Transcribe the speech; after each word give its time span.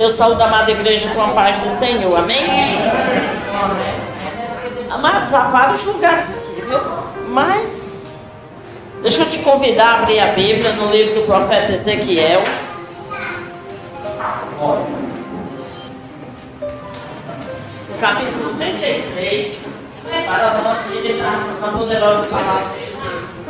Eu 0.00 0.16
saúdo 0.16 0.40
a 0.40 0.46
amada 0.46 0.70
igreja 0.70 1.10
com 1.10 1.20
a 1.20 1.28
paz 1.28 1.58
do 1.58 1.78
Senhor, 1.78 2.16
amém? 2.16 2.42
Amados, 4.90 5.34
há 5.34 5.40
vários 5.48 5.84
lugares 5.84 6.30
aqui, 6.30 6.62
viu? 6.62 6.78
Mas, 7.28 8.06
deixa 9.02 9.20
eu 9.20 9.28
te 9.28 9.40
convidar 9.40 9.86
a 9.86 9.98
abrir 9.98 10.18
a 10.20 10.28
Bíblia 10.28 10.72
no 10.72 10.90
livro 10.90 11.20
do 11.20 11.26
profeta 11.26 11.72
Ezequiel. 11.72 12.42
No 17.90 17.98
capítulo 18.00 18.54
33, 18.56 19.58
para 20.26 20.62
nós 20.62 20.78
meditarmos 20.94 21.60
na 21.60 21.68
poderosa 21.72 22.26
palavra 22.28 22.70
de 22.78 22.86
Deus. 22.86 23.40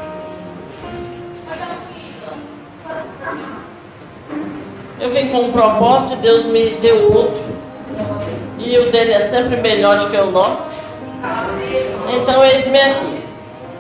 Eu 5.01 5.09
vim 5.11 5.29
com 5.29 5.45
um 5.45 5.53
propósito 5.53 6.13
e 6.13 6.17
Deus 6.17 6.45
me 6.45 6.75
deu 6.75 7.11
outro. 7.11 7.43
E 8.59 8.77
o 8.77 8.93
dele 8.93 9.15
é 9.15 9.23
sempre 9.23 9.57
melhor 9.57 9.99
do 9.99 10.11
que 10.11 10.17
o 10.19 10.31
nosso. 10.31 10.63
Então, 12.15 12.45
eis-me 12.45 12.79
aqui. 12.79 13.25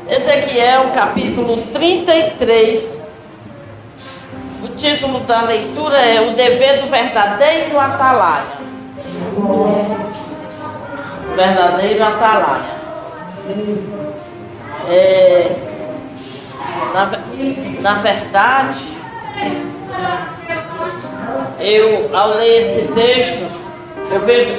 Ezequiel, 0.08 0.90
capítulo 0.94 1.58
33. 1.74 2.98
O 4.62 4.68
título 4.68 5.20
da 5.20 5.42
leitura 5.42 5.98
é 5.98 6.22
O 6.22 6.34
Dever 6.34 6.80
do 6.80 6.88
Verdadeiro 6.88 7.78
Atalaia. 7.78 8.44
Verdadeiro 11.36 12.02
Atalaia. 12.02 12.80
É, 14.88 15.54
na, 16.94 17.10
na 17.80 17.94
verdade, 18.00 18.99
eu, 21.60 22.10
ao 22.16 22.36
ler 22.36 22.58
esse 22.58 22.88
texto, 22.92 23.46
eu 24.10 24.20
vejo. 24.20 24.50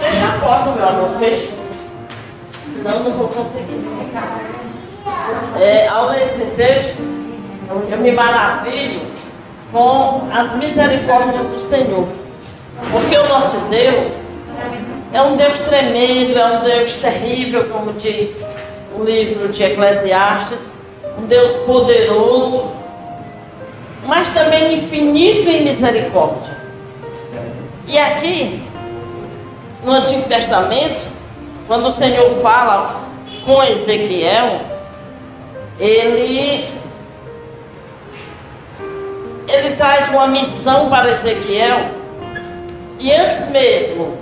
Fecha 0.00 0.26
a 0.26 0.40
porta, 0.40 0.70
meu 0.72 0.88
amor, 0.88 1.18
fecha. 1.18 1.48
Senão 2.74 2.92
eu 2.92 3.00
não 3.04 3.12
vou 3.12 3.28
conseguir. 3.28 3.84
É, 5.60 5.88
ao 5.88 6.10
ler 6.10 6.24
esse 6.24 6.44
texto, 6.56 6.96
eu 7.90 7.98
me 7.98 8.12
maravilho 8.12 9.00
com 9.70 10.28
as 10.32 10.54
misericórdias 10.56 11.46
do 11.46 11.60
Senhor. 11.60 12.06
Porque 12.90 13.16
o 13.16 13.28
nosso 13.28 13.56
Deus 13.70 14.06
é 15.12 15.22
um 15.22 15.36
Deus 15.36 15.58
tremendo, 15.60 16.38
é 16.38 16.58
um 16.58 16.62
Deus 16.62 16.94
terrível, 16.94 17.64
como 17.70 17.92
diz 17.92 18.42
o 18.98 19.04
livro 19.04 19.48
de 19.48 19.62
Eclesiastes, 19.62 20.70
um 21.18 21.26
Deus 21.26 21.52
poderoso, 21.66 22.64
mas 24.04 24.28
também 24.28 24.74
infinito 24.74 25.48
em 25.48 25.64
misericórdia. 25.64 26.56
E 27.86 27.98
aqui, 27.98 28.62
no 29.84 29.92
Antigo 29.92 30.22
Testamento, 30.22 31.06
quando 31.66 31.86
o 31.86 31.92
Senhor 31.92 32.30
fala 32.42 33.02
com 33.44 33.62
Ezequiel, 33.62 34.60
ele 35.78 36.68
ele 39.48 39.76
traz 39.76 40.08
uma 40.08 40.28
missão 40.28 40.88
para 40.88 41.10
Ezequiel. 41.10 41.90
E 42.98 43.12
antes 43.12 43.48
mesmo 43.50 44.16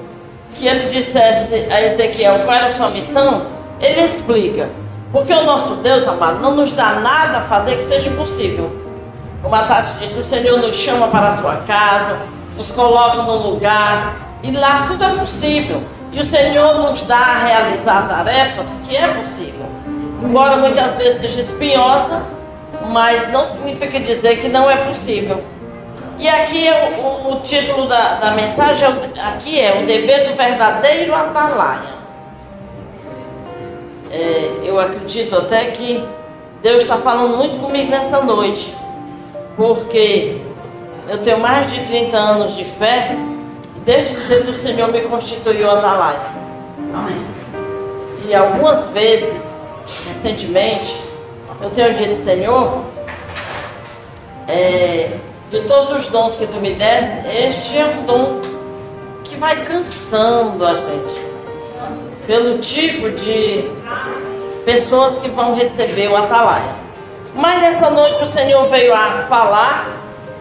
que 0.54 0.66
ele 0.66 0.88
dissesse 0.88 1.54
a 1.70 1.82
Ezequiel 1.82 2.40
qual 2.44 2.56
era 2.56 2.66
a 2.66 2.72
sua 2.72 2.90
missão, 2.90 3.46
ele 3.80 4.00
explica. 4.00 4.70
Porque 5.12 5.32
o 5.32 5.44
nosso 5.44 5.76
Deus, 5.76 6.06
amado, 6.06 6.40
não 6.40 6.54
nos 6.54 6.72
dá 6.72 6.94
nada 6.94 7.38
a 7.38 7.42
fazer 7.42 7.76
que 7.76 7.82
seja 7.82 8.08
impossível. 8.08 8.79
Como 9.42 9.54
a 9.54 9.80
disse, 9.80 10.18
o 10.18 10.24
Senhor 10.24 10.58
nos 10.58 10.76
chama 10.76 11.08
para 11.08 11.28
a 11.28 11.32
sua 11.32 11.56
casa, 11.66 12.18
nos 12.56 12.70
coloca 12.70 13.22
no 13.22 13.50
lugar, 13.50 14.14
e 14.42 14.50
lá 14.50 14.84
tudo 14.86 15.02
é 15.02 15.16
possível. 15.16 15.82
E 16.12 16.20
o 16.20 16.24
Senhor 16.28 16.74
nos 16.74 17.02
dá 17.02 17.16
a 17.16 17.38
realizar 17.38 18.06
tarefas 18.06 18.78
que 18.84 18.94
é 18.94 19.08
possível. 19.08 19.66
Embora 20.22 20.56
muitas 20.58 20.98
vezes 20.98 21.20
seja 21.20 21.40
espinhosa, 21.40 22.22
mas 22.88 23.32
não 23.32 23.46
significa 23.46 23.98
dizer 24.00 24.40
que 24.40 24.48
não 24.48 24.68
é 24.68 24.76
possível. 24.76 25.42
E 26.18 26.28
aqui 26.28 26.68
é 26.68 27.00
o, 27.02 27.32
o 27.32 27.40
título 27.40 27.88
da, 27.88 28.16
da 28.16 28.32
mensagem, 28.32 28.86
aqui 29.24 29.58
é 29.58 29.80
o 29.82 29.86
dever 29.86 30.28
do 30.28 30.36
verdadeiro 30.36 31.14
atalaia. 31.14 32.00
É, 34.10 34.60
eu 34.64 34.78
acredito 34.78 35.34
até 35.34 35.66
que 35.66 36.06
Deus 36.62 36.82
está 36.82 36.98
falando 36.98 37.38
muito 37.38 37.58
comigo 37.58 37.90
nessa 37.90 38.20
noite 38.22 38.76
porque 39.60 40.38
eu 41.06 41.18
tenho 41.18 41.38
mais 41.38 41.70
de 41.70 41.84
30 41.84 42.16
anos 42.16 42.56
de 42.56 42.64
fé 42.64 43.14
e 43.76 43.80
desde 43.80 44.16
cedo 44.16 44.52
o 44.52 44.54
Senhor 44.54 44.90
me 44.90 45.02
constituiu 45.02 45.70
atalaia. 45.70 46.18
Amém. 46.94 47.26
E 48.26 48.34
algumas 48.34 48.86
vezes, 48.86 49.70
recentemente, 50.08 50.98
eu 51.60 51.68
tenho 51.72 51.92
dito, 51.92 52.16
Senhor, 52.16 52.80
é, 54.48 55.10
de 55.50 55.60
todos 55.64 55.94
os 55.94 56.08
dons 56.08 56.36
que 56.36 56.46
tu 56.46 56.56
me 56.56 56.72
desse, 56.72 57.28
este 57.28 57.76
é 57.76 57.84
um 57.84 58.06
dom 58.06 58.40
que 59.24 59.36
vai 59.36 59.62
cansando 59.66 60.66
a 60.66 60.72
gente. 60.72 61.20
Pelo 62.26 62.56
tipo 62.60 63.10
de 63.10 63.70
pessoas 64.64 65.18
que 65.18 65.28
vão 65.28 65.54
receber 65.54 66.08
o 66.08 66.16
atalaia. 66.16 66.89
Mas 67.34 67.60
nessa 67.60 67.90
noite 67.90 68.22
o 68.22 68.32
Senhor 68.32 68.68
veio 68.68 68.94
a 68.94 69.24
falar 69.28 69.88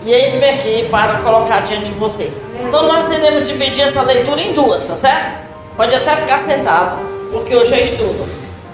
e 0.03 0.11
eis-me 0.11 0.49
aqui 0.49 0.87
para 0.89 1.19
colocar 1.19 1.61
diante 1.61 1.85
de 1.85 1.99
vocês. 1.99 2.33
Então 2.67 2.87
nós 2.87 3.09
iremos 3.09 3.47
dividir 3.47 3.83
essa 3.83 4.01
leitura 4.01 4.41
em 4.41 4.53
duas, 4.53 4.85
tá 4.85 4.95
certo? 4.95 5.47
Pode 5.77 5.93
até 5.93 6.15
ficar 6.15 6.39
sentado, 6.39 6.99
porque 7.31 7.55
hoje 7.55 7.73
é 7.73 7.83
estudo. 7.83 8.27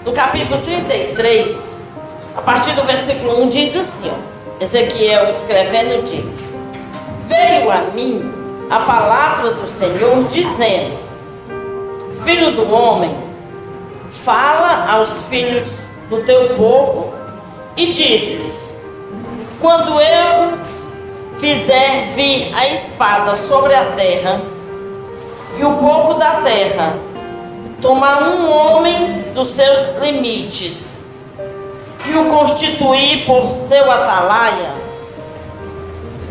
No 0.04 0.12
capítulo 0.12 0.60
33, 0.62 1.80
a 2.36 2.40
partir 2.40 2.72
do 2.72 2.84
versículo 2.84 3.42
1 3.42 3.48
diz 3.48 3.76
assim, 3.76 4.10
ó, 4.10 4.64
Ezequiel 4.64 5.30
escrevendo 5.30 6.04
diz: 6.04 6.50
Veio 7.26 7.70
a 7.70 7.80
mim 7.92 8.32
a 8.70 8.80
palavra 8.80 9.50
do 9.50 9.66
Senhor 9.68 10.24
dizendo: 10.24 10.96
Filho 12.24 12.52
do 12.52 12.72
homem, 12.72 13.14
fala 14.24 14.90
aos 14.90 15.22
filhos 15.24 15.62
do 16.08 16.22
teu 16.22 16.50
povo 16.56 17.15
e 17.76 17.86
disse-lhes: 17.86 18.74
Quando 19.60 20.00
eu 20.00 20.58
fizer 21.38 22.12
vir 22.14 22.54
a 22.54 22.68
espada 22.68 23.36
sobre 23.36 23.74
a 23.74 23.84
terra, 23.92 24.40
e 25.58 25.64
o 25.64 25.74
povo 25.74 26.14
da 26.14 26.42
terra 26.42 26.94
tomar 27.80 28.22
um 28.22 28.50
homem 28.50 29.24
dos 29.34 29.50
seus 29.50 29.94
limites 30.00 31.04
e 32.06 32.16
o 32.16 32.24
constituir 32.26 33.26
por 33.26 33.52
seu 33.68 33.90
atalaia, 33.90 34.70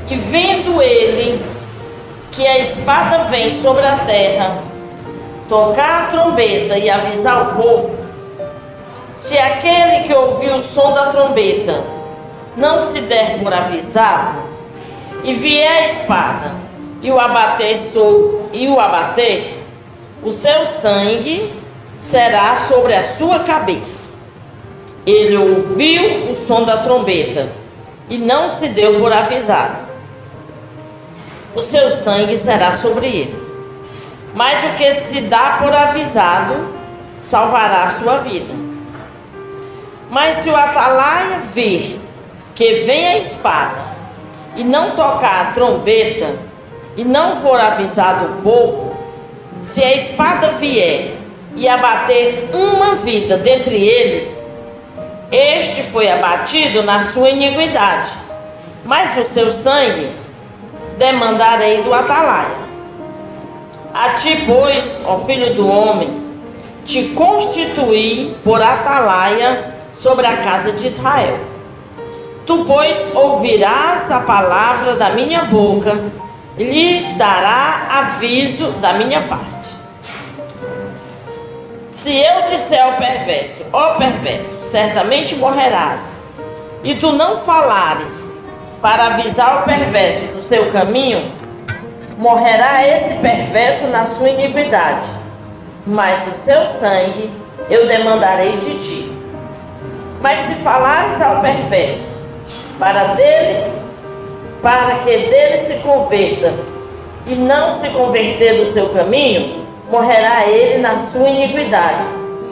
e 0.09 0.15
vendo 0.15 0.81
ele 0.81 1.43
que 2.31 2.45
a 2.45 2.59
espada 2.59 3.25
vem 3.25 3.61
sobre 3.61 3.85
a 3.85 3.97
terra, 3.99 4.57
tocar 5.49 6.03
a 6.03 6.07
trombeta 6.07 6.77
e 6.77 6.89
avisar 6.89 7.49
o 7.49 7.61
povo, 7.61 8.04
se 9.17 9.37
aquele 9.37 10.07
que 10.07 10.13
ouviu 10.13 10.55
o 10.55 10.63
som 10.63 10.93
da 10.93 11.07
trombeta 11.07 11.83
não 12.55 12.81
se 12.81 13.01
der 13.01 13.39
por 13.39 13.53
avisado, 13.53 14.45
e 15.23 15.33
vier 15.33 15.71
a 15.71 15.87
espada 15.87 16.51
e 17.01 17.11
o 17.11 17.19
abater 17.19 17.79
e 18.53 18.67
o 18.67 18.79
abater, 18.79 19.57
o 20.23 20.31
seu 20.31 20.65
sangue 20.65 21.53
será 22.03 22.55
sobre 22.57 22.93
a 22.93 23.03
sua 23.03 23.39
cabeça. 23.39 24.13
Ele 25.05 25.37
ouviu 25.37 26.31
o 26.31 26.47
som 26.47 26.63
da 26.63 26.77
trombeta 26.77 27.49
e 28.09 28.17
não 28.17 28.49
se 28.49 28.67
deu 28.69 28.99
por 28.99 29.11
avisado. 29.11 29.85
O 31.55 31.61
seu 31.61 31.89
sangue 31.91 32.37
será 32.37 32.73
sobre 32.75 33.07
ele. 33.07 33.45
Mas 34.33 34.63
o 34.63 34.75
que 34.75 34.93
se 35.05 35.21
dá 35.21 35.57
por 35.61 35.73
avisado 35.73 36.67
salvará 37.21 37.83
a 37.83 37.89
sua 37.91 38.17
vida. 38.17 38.64
Mas 40.09 40.37
se 40.37 40.49
o 40.49 40.55
atalaia 40.55 41.39
ver 41.53 41.99
que 42.53 42.73
vem 42.85 43.07
a 43.07 43.17
espada 43.17 43.83
e 44.55 44.63
não 44.63 44.91
tocar 44.91 45.41
a 45.41 45.51
trombeta 45.51 46.35
e 46.95 47.03
não 47.03 47.41
for 47.41 47.59
avisado 47.59 48.25
o 48.25 48.41
povo, 48.41 48.95
se 49.61 49.83
a 49.83 49.95
espada 49.95 50.49
vier 50.51 51.15
e 51.55 51.67
abater 51.67 52.49
uma 52.53 52.95
vida 52.95 53.37
dentre 53.37 53.75
eles, 53.75 54.47
este 55.31 55.83
foi 55.91 56.09
abatido 56.09 56.83
na 56.83 57.01
sua 57.01 57.29
iniquidade, 57.29 58.11
mas 58.85 59.17
o 59.17 59.25
seu 59.33 59.51
sangue 59.51 60.11
demandarei 60.97 61.81
do 61.81 61.93
atalaia. 61.93 62.65
A 63.93 64.09
ti, 64.09 64.43
pois, 64.45 64.83
ó 65.05 65.19
filho 65.19 65.55
do 65.55 65.67
homem, 65.67 66.21
te 66.85 67.09
constituí 67.09 68.35
por 68.43 68.61
atalaia 68.61 69.74
sobre 70.05 70.27
a 70.27 70.37
casa 70.37 70.71
de 70.71 70.85
Israel. 70.85 71.39
Tu, 72.45 72.63
pois, 72.65 72.95
ouvirás 73.15 74.11
a 74.11 74.19
palavra 74.19 74.95
da 74.97 75.09
minha 75.09 75.45
boca 75.45 75.99
lhes 76.55 77.11
dará 77.13 77.87
aviso 77.89 78.69
da 78.73 78.93
minha 78.93 79.23
parte. 79.23 79.67
Se 81.93 82.15
eu 82.15 82.43
disser 82.43 82.83
ao 82.83 82.97
perverso, 82.97 83.65
ó 83.73 83.95
perverso, 83.95 84.55
certamente 84.61 85.35
morrerás, 85.35 86.15
e 86.83 86.93
tu 86.93 87.11
não 87.11 87.39
falares 87.39 88.31
para 88.83 89.07
avisar 89.07 89.63
o 89.63 89.65
perverso 89.65 90.35
do 90.35 90.41
seu 90.43 90.71
caminho, 90.71 91.31
morrerá 92.19 92.87
esse 92.87 93.15
perverso 93.15 93.87
na 93.87 94.05
sua 94.05 94.29
iniquidade, 94.29 95.07
mas 95.87 96.21
o 96.27 96.37
seu 96.45 96.67
sangue 96.79 97.31
eu 97.71 97.87
demandarei 97.87 98.57
de 98.57 98.79
ti. 98.83 99.14
Mas 100.25 100.39
se 100.47 100.55
falares 100.55 101.21
ao 101.21 101.39
perverso, 101.39 102.03
para 102.79 103.13
dele, 103.13 103.71
para 104.59 104.95
que 105.03 105.17
dele 105.17 105.67
se 105.67 105.75
converta 105.83 106.51
e 107.27 107.35
não 107.35 107.79
se 107.79 107.89
converter 107.89 108.57
do 108.57 108.73
seu 108.73 108.89
caminho, 108.89 109.67
morrerá 109.91 110.47
ele 110.47 110.79
na 110.79 110.97
sua 110.97 111.29
iniquidade, 111.29 112.05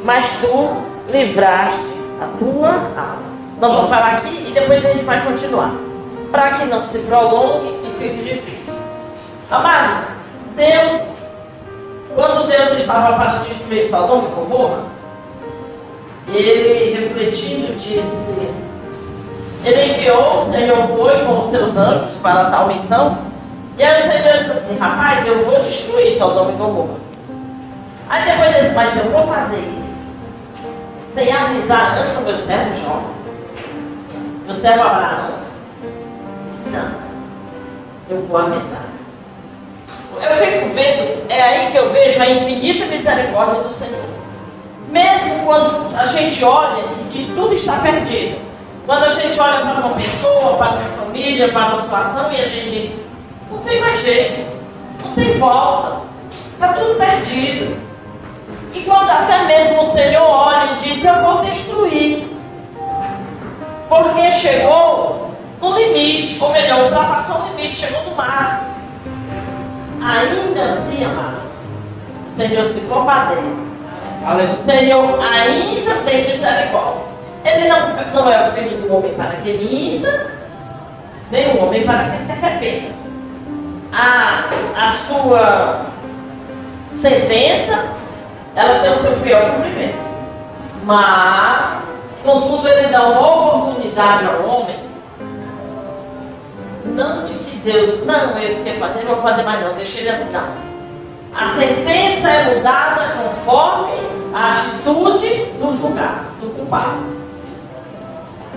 mas 0.04 0.30
tu 0.40 0.84
livraste 1.12 1.96
a 2.22 2.28
tua 2.38 2.70
alma. 2.70 3.24
Nós 3.60 3.74
vamos 3.74 3.90
parar 3.90 4.18
aqui 4.18 4.46
e 4.48 4.52
depois 4.52 4.86
a 4.86 4.90
gente 4.90 5.06
vai 5.06 5.26
continuar 5.26 5.74
para 6.32 6.52
que 6.52 6.66
não 6.66 6.86
se 6.86 7.00
prolongue 7.00 7.70
e 7.70 7.96
fique 7.98 8.36
difícil. 8.36 8.74
Amados, 9.50 10.10
Deus, 10.56 11.02
quando 12.14 12.48
Deus 12.50 12.80
estava 12.80 13.16
para 13.16 13.40
destruir 13.40 13.90
Sodoma 13.90 14.28
e 14.28 14.36
Gomorra, 14.36 14.84
ele 16.28 16.94
refletindo 17.00 17.76
disse, 17.76 18.52
ele 19.64 19.94
enviou, 19.94 20.42
o 20.42 20.52
Senhor 20.52 20.88
foi 20.88 21.26
com 21.26 21.44
os 21.44 21.50
seus 21.50 21.76
anjos 21.76 22.16
para 22.22 22.50
tal 22.50 22.68
missão, 22.68 23.18
e 23.78 23.84
aí 23.84 24.02
o 24.02 24.12
Senhor 24.12 24.38
disse 24.40 24.52
assim, 24.52 24.78
rapaz, 24.78 25.26
eu 25.26 25.46
vou 25.46 25.64
destruir 25.64 26.18
Sodoma 26.18 26.52
e 26.52 26.56
Gomorra. 26.56 26.96
Aí 28.10 28.26
depois 28.26 28.50
ele 28.50 28.62
disse, 28.62 28.76
mas 28.76 28.98
eu 28.98 29.12
vou 29.12 29.26
fazer 29.28 29.62
isso, 29.80 30.06
sem 31.14 31.32
avisar 31.32 31.98
antes 31.98 32.18
o 32.18 32.22
meu 32.22 32.38
servo 32.38 32.78
Jó, 32.82 33.02
meu 34.46 34.56
servo 34.56 34.82
Abraão, 34.82 35.44
não. 36.74 36.92
Eu 38.10 38.22
vou 38.24 38.38
avisar. 38.38 38.84
Eu 40.16 40.38
fico 40.38 40.74
vendo, 40.74 41.32
é 41.32 41.42
aí 41.42 41.72
que 41.72 41.78
eu 41.78 41.92
vejo 41.92 42.22
a 42.22 42.30
infinita 42.30 42.86
misericórdia 42.86 43.62
do 43.62 43.74
Senhor. 43.74 44.23
Mesmo 44.94 45.44
quando 45.44 45.98
a 45.98 46.06
gente 46.06 46.46
olha 46.46 46.82
e 46.82 47.10
diz 47.12 47.26
tudo 47.34 47.52
está 47.52 47.78
perdido. 47.78 48.38
Quando 48.86 49.06
a 49.06 49.14
gente 49.14 49.40
olha 49.40 49.62
para 49.62 49.88
uma 49.88 49.96
pessoa, 49.96 50.56
para 50.56 50.74
uma 50.74 50.90
família, 51.04 51.52
para 51.52 51.74
uma 51.74 51.82
situação 51.82 52.32
e 52.32 52.36
a 52.40 52.48
gente 52.48 52.70
diz, 52.70 52.92
não 53.50 53.58
tem 53.64 53.82
mais 53.82 54.02
jeito, 54.04 54.46
não 55.04 55.16
tem 55.16 55.40
volta, 55.40 56.02
está 56.54 56.74
tudo 56.74 56.96
perdido. 57.00 57.76
E 58.72 58.82
quando 58.82 59.10
até 59.10 59.46
mesmo 59.46 59.82
o 59.82 59.94
Senhor 59.94 60.30
olha 60.30 60.74
e 60.74 60.76
diz, 60.76 61.04
eu 61.04 61.16
vou 61.24 61.44
destruir. 61.44 62.28
Porque 63.90 64.32
chegou 64.34 65.32
no 65.60 65.76
limite, 65.76 66.38
ou 66.40 66.52
melhor, 66.52 66.84
ultrapassou 66.84 67.38
o 67.38 67.56
limite, 67.56 67.78
chegou 67.78 68.04
no 68.04 68.16
máximo. 68.16 68.74
Ainda 70.04 70.64
assim, 70.66 71.04
amados, 71.04 71.52
o 72.32 72.36
Senhor 72.38 72.66
se 72.68 72.82
compadece. 72.82 73.73
O 74.24 74.56
Senhor 74.56 75.20
ainda 75.22 75.96
tem 76.06 76.32
misericórdia. 76.32 77.04
Ele 77.44 77.68
não, 77.68 77.90
não 78.14 78.32
é 78.32 78.50
o 78.50 78.52
filho 78.54 78.78
do 78.82 78.94
homem 78.96 79.14
para 79.16 79.36
que 79.36 79.58
minta, 79.58 80.32
nem 81.30 81.48
o 81.50 81.64
homem 81.66 81.84
para 81.84 82.12
que 82.12 82.24
se 82.24 82.32
arrependa. 82.32 82.94
A, 83.92 84.46
a 84.78 84.92
sua 85.08 85.86
sentença, 86.94 87.86
ela 88.56 88.80
tem 88.80 88.94
o 88.94 89.02
seu 89.02 89.18
fiel 89.18 89.56
cumprimento. 89.56 89.98
Mas, 90.86 91.86
contudo, 92.24 92.68
ele 92.68 92.88
dá 92.88 93.04
uma 93.04 93.58
oportunidade 93.58 94.26
ao 94.26 94.48
homem 94.48 94.94
não 96.86 97.26
de 97.26 97.34
que 97.34 97.58
Deus, 97.58 98.06
não, 98.06 98.38
eu 98.38 98.52
isso 98.52 98.64
quer 98.64 98.78
fazer, 98.78 99.04
não 99.04 99.16
vou 99.16 99.24
fazer 99.24 99.44
mais 99.44 99.62
não, 99.62 99.74
deixa 99.76 100.00
ele 100.00 100.10
assim, 100.10 100.32
não. 100.32 100.73
A 101.36 101.50
sentença 101.50 102.30
é 102.30 102.56
mudada 102.56 103.16
conforme 103.18 103.94
a 104.34 104.54
atitude 104.54 105.46
do 105.60 105.76
julgado, 105.76 106.26
do 106.42 106.50
culpado. 106.56 107.14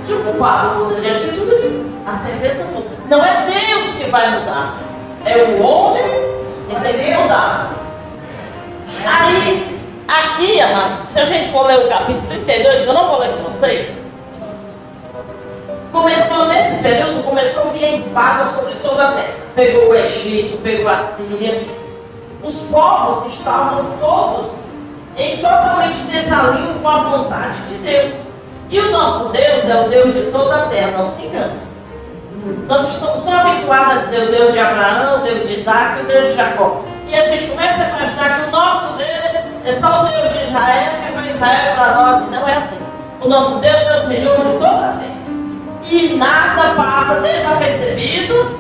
Se 0.07 0.13
o 0.13 0.23
culpado 0.23 0.85
muda 0.85 1.01
de 1.01 1.11
atitude, 1.11 1.87
a 2.07 2.17
sentença 2.17 2.65
muda. 2.65 2.91
Não 3.09 3.25
é 3.25 3.47
Deus 3.47 3.95
que 3.97 4.11
vai 4.11 4.39
mudar, 4.39 4.79
é 5.25 5.37
o 5.37 5.63
homem 5.63 6.05
que 6.69 6.81
tem 6.81 6.93
que 6.93 7.23
mudar. 7.23 7.73
Aí, 9.05 9.81
aqui, 10.07 10.61
amados, 10.61 10.97
se 10.97 11.19
a 11.19 11.25
gente 11.25 11.51
for 11.51 11.67
ler 11.67 11.87
o 11.87 11.89
capítulo 11.89 12.27
32, 12.29 12.83
que 12.83 12.89
eu 12.89 12.95
não 12.95 13.09
vou 13.09 13.19
ler 13.21 13.31
com 13.31 13.51
vocês, 13.51 14.07
Começou 15.97 16.45
nesse 16.49 16.83
período, 16.83 17.25
começou 17.25 17.63
a 17.63 17.73
vir 17.73 17.85
a 17.87 17.97
espada 17.97 18.53
sobre 18.53 18.75
toda 18.83 19.09
a 19.09 19.13
terra. 19.13 19.35
Pegou 19.55 19.89
o 19.89 19.95
Egito, 19.95 20.59
pegou 20.59 20.91
a 20.91 21.05
Síria. 21.05 21.65
Os 22.47 22.63
povos 22.71 23.35
estavam 23.35 23.87
todos 24.01 24.53
em 25.17 25.39
totalmente 25.39 25.99
desalinho 26.03 26.75
com 26.81 26.89
a 26.89 26.99
vontade 26.99 27.59
de 27.69 27.79
Deus. 27.79 28.15
E 28.71 28.79
o 28.79 28.93
nosso 28.93 29.31
Deus 29.31 29.65
é 29.65 29.85
o 29.85 29.89
Deus 29.89 30.15
de 30.15 30.31
toda 30.31 30.55
a 30.55 30.67
terra, 30.67 30.99
não 30.99 31.11
se 31.11 31.27
engane. 31.27 31.59
Nós 32.69 32.89
estamos 32.89 33.25
tão 33.25 33.35
habituados 33.35 33.93
a 33.93 33.97
dizer 34.05 34.29
o 34.29 34.31
Deus 34.31 34.53
de 34.53 34.59
Abraão, 34.61 35.19
o 35.19 35.25
Deus 35.25 35.49
de 35.49 35.55
Isaac, 35.55 36.03
o 36.03 36.05
Deus 36.05 36.31
de 36.31 36.37
Jacó. 36.37 36.83
E 37.09 37.15
a 37.17 37.27
gente 37.27 37.51
começa 37.51 37.83
a 37.83 37.89
imaginar 37.89 38.41
que 38.41 38.49
o 38.49 38.51
nosso 38.53 38.93
Deus 38.97 39.09
é 39.65 39.73
só 39.81 40.03
o 40.03 40.07
Deus 40.07 40.33
de 40.33 40.45
Israel, 40.45 40.91
que 41.01 41.09
é 41.09 41.13
para 41.13 41.27
Israel 41.27 41.75
para 41.75 41.95
nós, 41.95 42.23
e 42.23 42.31
não 42.31 42.49
é 42.49 42.57
assim. 42.59 42.79
O 43.23 43.29
nosso 43.29 43.57
Deus 43.57 43.77
é 43.77 43.99
o 43.99 44.07
Senhor 44.07 44.37
de 44.37 44.53
toda 44.53 44.69
a 44.69 44.99
terra 45.01 45.17
e 45.89 46.17
nada 46.17 46.75
passa 46.75 47.21
desapercebido 47.21 48.59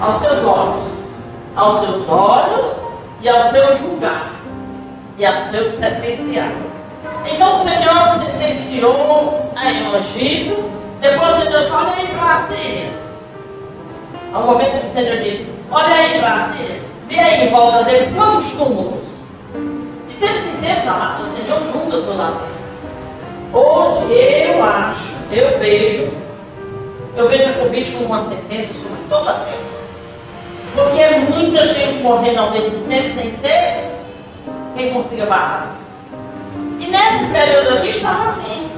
aos 0.00 0.20
seus 0.20 0.44
olhos, 0.44 0.92
aos 1.54 1.80
seus 1.80 2.08
olhos 2.08 2.85
e 3.26 3.28
ao 3.28 3.50
seu 3.50 3.76
julgar 3.76 4.30
e 5.18 5.26
ao 5.26 5.34
seu 5.50 5.68
sentenciar. 5.72 6.52
Então 7.28 7.60
o 7.60 7.64
Senhor 7.64 8.24
sentenciou 8.24 9.50
no 9.56 9.96
Egito, 9.98 10.70
depois 11.00 11.38
o 11.38 11.42
Senhor 11.42 11.72
olha 11.72 11.94
aí 11.96 12.06
para 12.06 12.34
a 12.34 12.38
Síria. 12.38 12.90
Um 14.32 14.42
momento 14.42 14.80
que 14.80 14.86
o 14.86 14.92
Senhor 14.92 15.18
disse, 15.18 15.44
olha 15.72 15.92
aí 15.92 16.20
para 16.20 16.34
a 16.34 16.44
Síria, 16.50 16.80
vê 17.08 17.18
aí 17.18 17.48
em 17.48 17.50
volta 17.50 17.82
deles 17.82 18.14
quantos 18.14 18.48
túmulos. 18.52 19.02
De 20.08 20.14
tempos 20.20 20.46
em 20.46 20.60
tempos, 20.60 20.88
amados, 20.88 21.32
o 21.32 21.36
Senhor 21.36 21.60
julga 21.62 22.12
a 22.12 22.26
terra. 22.26 22.56
Hoje 23.52 24.12
eu 24.14 24.62
acho, 24.62 25.14
eu 25.32 25.58
vejo 25.58 26.12
eu 27.16 27.28
vejo 27.30 27.48
a 27.48 27.54
Covid 27.54 27.90
como 27.92 28.04
uma 28.04 28.28
sentença 28.28 28.74
sobre 28.74 28.98
toda 29.08 29.30
a 29.30 29.34
terra. 29.40 29.75
Porque 30.76 31.00
é 31.00 31.18
muita 31.20 31.66
gente 31.66 32.02
morrendo 32.02 32.38
ao 32.38 32.50
mesmo 32.50 32.86
tempo 32.86 33.18
sem 33.18 33.30
ter 33.38 33.96
quem 34.76 34.92
consiga 34.92 35.24
barrar. 35.24 35.76
E 36.78 36.86
nesse 36.86 37.24
período 37.32 37.78
aqui 37.78 37.88
estava 37.88 38.24
assim. 38.24 38.70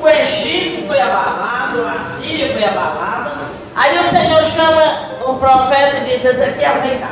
O 0.00 0.08
Egito 0.08 0.86
foi 0.86 0.98
abalado, 0.98 1.86
a 1.86 2.00
Síria 2.00 2.52
foi 2.54 2.64
abalada. 2.64 3.32
Aí 3.74 3.98
o 3.98 4.10
Senhor 4.10 4.42
chama 4.44 5.10
o 5.26 5.34
profeta 5.34 5.98
e 5.98 6.10
diz: 6.10 6.24
Ezequiel, 6.24 6.80
vem 6.80 6.98
cá. 7.00 7.10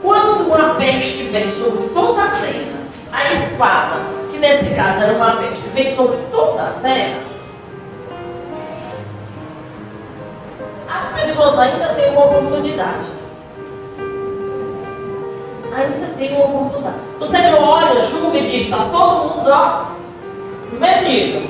Quando 0.00 0.46
uma 0.46 0.74
peste 0.74 1.24
vem 1.24 1.50
sobre 1.52 1.88
toda 1.88 2.22
a 2.22 2.28
terra, 2.28 2.78
a 3.10 3.32
espada, 3.32 4.00
que 4.30 4.38
nesse 4.38 4.66
caso 4.74 5.02
era 5.02 5.12
uma 5.14 5.36
peste, 5.36 5.68
vem 5.74 5.96
sobre 5.96 6.18
toda 6.30 6.62
a 6.62 6.72
terra, 6.82 7.16
as 10.94 11.20
pessoas 11.20 11.58
ainda 11.58 11.88
têm 11.88 12.10
uma 12.10 12.26
oportunidade. 12.26 13.06
Ainda 15.76 16.06
tem 16.16 16.34
uma 16.36 16.44
oportunidade. 16.44 16.96
O 17.20 17.26
Senhor 17.26 17.60
olha, 17.60 18.02
julga 18.02 18.38
e 18.38 18.50
diz, 18.50 18.66
está 18.66 18.84
todo 18.92 19.34
mundo 19.34 19.50
ó, 19.50 19.86
no 20.72 20.78
mesmo 20.78 21.08
nível. 21.08 21.42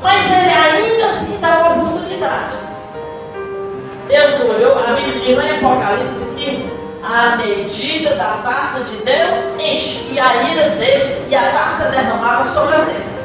Mas 0.00 0.24
ele 0.30 0.50
ainda 0.50 1.06
assim 1.06 1.38
dá 1.40 1.58
uma 1.58 1.88
oportunidade. 1.88 2.56
Deus 4.06 4.40
olhou, 4.40 4.78
a 4.78 4.92
Bíblia 4.92 5.20
diz 5.20 5.36
lá 5.36 5.46
em 5.46 5.58
Apocalipse 5.58 6.24
que 6.36 6.70
a 7.02 7.36
medida 7.36 8.14
da 8.14 8.40
taça 8.42 8.84
de 8.84 8.96
Deus 8.98 9.40
e 10.10 10.18
a 10.18 10.42
ira 10.50 10.70
dele 10.70 11.26
e 11.28 11.34
a 11.34 11.52
taça 11.52 11.90
derramava 11.90 12.48
sobre 12.50 12.74
a 12.74 12.78
terra. 12.78 13.19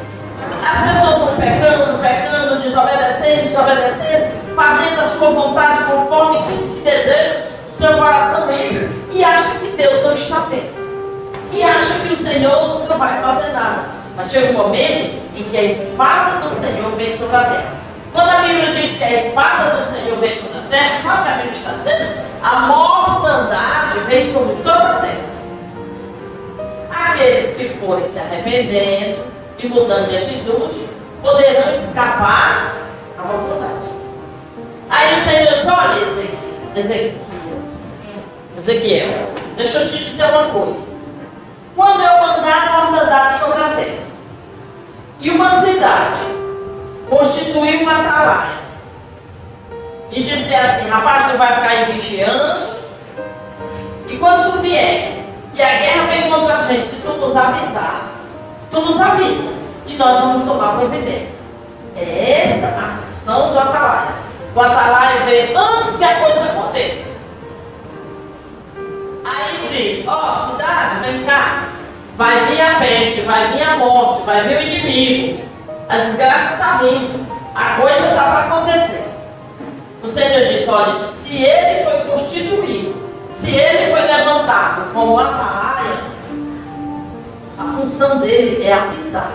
As 0.63 0.91
pessoas 0.91 1.19
vão 1.19 1.35
pecando, 1.35 1.99
pecando, 1.99 2.61
desobedecendo, 2.61 3.49
desobedecendo, 3.49 4.55
fazendo 4.55 5.01
a 5.01 5.07
sua 5.07 5.29
vontade 5.29 5.83
conforme 5.83 6.43
que 6.43 6.81
deseja 6.83 7.41
o 7.73 7.77
seu 7.77 7.97
coração 7.97 8.51
livre 8.51 8.89
e 9.11 9.23
acha 9.23 9.49
que 9.59 9.67
Deus 9.77 10.03
não 10.03 10.13
está 10.13 10.39
vendo. 10.49 10.85
E 11.51 11.63
acha 11.63 11.93
que 11.99 12.13
o 12.13 12.15
Senhor 12.15 12.79
nunca 12.79 12.95
vai 12.95 13.21
fazer 13.21 13.53
nada. 13.53 13.83
Mas 14.15 14.31
chega 14.31 14.51
um 14.51 14.63
momento 14.63 15.21
em 15.35 15.43
que 15.43 15.57
a 15.57 15.63
espada 15.63 16.47
do 16.47 16.59
Senhor 16.59 16.91
vem 16.95 17.17
sobre 17.17 17.35
a 17.35 17.43
terra. 17.43 17.85
Quando 18.11 18.29
a 18.29 18.41
Bíblia 18.43 18.73
diz 18.73 18.97
que 18.97 19.03
a 19.03 19.27
espada 19.27 19.77
do 19.77 19.91
Senhor 19.91 20.17
veio 20.19 20.35
sobre 20.37 20.57
a 20.57 20.69
terra, 20.69 21.01
sabe 21.03 21.21
o 21.21 21.23
que 21.23 21.29
a 21.29 21.35
Bíblia 21.35 21.51
está 21.51 21.71
dizendo? 21.71 22.25
A 22.41 22.59
mortandade 22.61 23.99
veio 24.07 24.33
sobre 24.33 24.55
toda 24.55 24.89
a 24.89 24.99
terra. 25.01 25.35
Aqueles 26.91 27.55
que 27.57 27.69
forem 27.79 28.07
se 28.07 28.19
arrependendo 28.19 29.23
e 29.65 29.69
mudando 29.69 30.09
de 30.09 30.17
atitude 30.17 30.87
poderão 31.21 31.75
escapar 31.75 32.75
à 33.17 33.23
mortandade. 33.23 33.73
Aí 34.89 35.19
o 35.19 35.23
Senhor 35.23 35.53
diz, 35.53 35.65
olha 35.65 36.01
Ezequias, 36.75 37.87
Ezequiel, 38.59 39.29
deixa 39.57 39.79
eu 39.79 39.89
te 39.89 40.05
dizer 40.05 40.25
uma 40.25 40.49
coisa. 40.49 40.85
Quando 41.75 42.01
eu 42.01 42.21
mandar 42.21 42.67
a 42.67 42.81
mortandade 42.81 43.39
sobre 43.39 43.63
a 43.63 43.69
terra, 43.69 44.05
e 45.19 45.29
uma 45.31 45.61
cidade 45.61 46.21
constituir 47.09 47.81
uma 47.81 48.01
atalaia, 48.01 48.65
e 50.11 50.23
disser 50.23 50.63
assim, 50.63 50.87
rapaz, 50.87 51.31
tu 51.31 51.37
vai 51.37 51.55
ficar 51.55 51.69
aí 51.69 51.93
vigiando, 51.93 52.75
e 54.07 54.17
quando 54.17 54.53
tu 54.53 54.61
vier, 54.61 55.25
que 55.55 55.61
a 55.61 55.79
guerra 55.79 56.07
vem 56.07 56.29
contra 56.29 56.57
a 56.57 56.61
gente, 56.63 56.89
se 56.89 56.95
tu 56.97 57.13
nos 57.13 57.35
avisar, 57.35 58.04
tu 58.75 58.81
nos 58.81 58.99
avisa, 58.99 59.53
e 59.87 59.93
nós 59.95 60.19
vamos 60.19 60.45
tomar 60.45 60.77
providência. 60.77 61.35
É 61.95 62.41
essa 62.45 62.67
a 62.67 62.97
função 63.19 63.53
do 63.53 63.59
atalaia. 63.59 64.15
O 64.53 64.61
atalaia 64.61 65.25
vê 65.25 65.55
antes 65.55 65.95
que 65.95 66.03
a 66.03 66.15
coisa 66.15 66.43
aconteça. 66.43 67.05
Aí 69.23 69.67
diz, 69.71 70.07
ó, 70.07 70.33
oh, 70.33 70.51
cidade, 70.51 70.99
vem 71.05 71.23
cá. 71.23 71.69
Vai 72.17 72.45
vir 72.45 72.61
a 72.61 72.75
peste, 72.75 73.21
vai 73.21 73.53
vir 73.53 73.63
a 73.63 73.77
morte, 73.77 74.23
vai 74.23 74.43
vir 74.43 74.57
o 74.57 74.61
inimigo. 74.61 75.43
A 75.87 75.97
desgraça 75.97 76.53
está 76.53 76.77
vindo. 76.77 77.25
A 77.55 77.81
coisa 77.81 78.07
está 78.09 78.23
para 78.23 78.39
acontecer. 78.41 79.05
O 80.03 80.09
Senhor 80.09 80.47
disse, 80.49 80.69
olha, 80.69 81.07
se 81.09 81.43
ele 81.43 81.83
foi 81.85 82.11
constituído, 82.11 82.95
se 83.31 83.51
ele 83.51 83.91
foi 83.91 84.01
levantado 84.01 84.93
como 84.93 85.19
atalaia, 85.19 86.14
a 87.57 87.63
função 87.77 88.19
dele 88.19 88.65
é 88.65 88.73
avisar. 88.73 89.31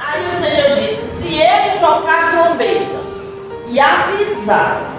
Aí 0.00 0.22
o 0.22 0.44
Senhor 0.44 0.76
disse, 0.76 1.22
se 1.22 1.34
ele 1.34 1.78
tocar 1.78 2.24
a 2.24 2.46
trombeta 2.46 2.96
e 3.68 3.80
avisar, 3.80 4.94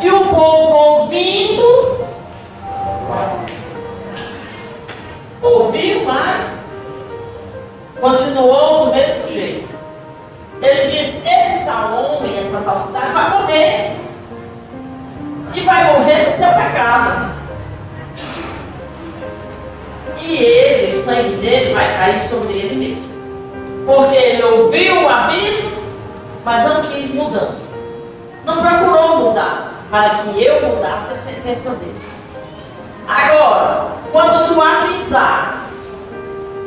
e 0.00 0.10
o 0.10 0.28
povo 0.28 0.74
ouvindo, 0.74 2.04
ouviu 5.40 6.04
mais, 6.04 6.64
continuou 8.00 8.86
do 8.86 8.94
mesmo 8.94 9.28
jeito. 9.28 9.68
Ele 10.60 10.90
diz: 10.90 11.14
esse 11.24 11.64
tal 11.64 11.92
homem, 11.92 12.38
essa 12.38 12.60
tal 12.62 12.86
cidade, 12.86 13.12
vai 13.12 13.30
morrer. 13.30 13.96
E 15.54 15.60
vai 15.60 15.92
morrer 15.92 16.30
no 16.30 16.36
seu 16.38 16.48
pecado. 16.48 17.41
E 20.20 20.36
ele, 20.36 20.98
o 20.98 21.04
sangue 21.04 21.36
dele, 21.36 21.74
vai 21.74 21.96
cair 21.96 22.28
sobre 22.28 22.54
ele 22.54 22.76
mesmo. 22.76 23.12
Porque 23.86 24.16
ele 24.16 24.42
ouviu 24.42 25.02
o 25.02 25.08
aviso, 25.08 25.72
mas 26.44 26.64
não 26.64 26.82
quis 26.82 27.14
mudança. 27.14 27.72
Não 28.44 28.60
procurou 28.62 29.18
mudar, 29.18 29.84
para 29.90 30.10
que 30.10 30.44
eu 30.44 30.66
mudasse 30.66 31.14
a 31.14 31.18
sentença 31.18 31.70
dele. 31.70 32.00
Agora, 33.08 33.88
quando 34.12 34.48
tu 34.48 34.60
avisar, 34.60 35.66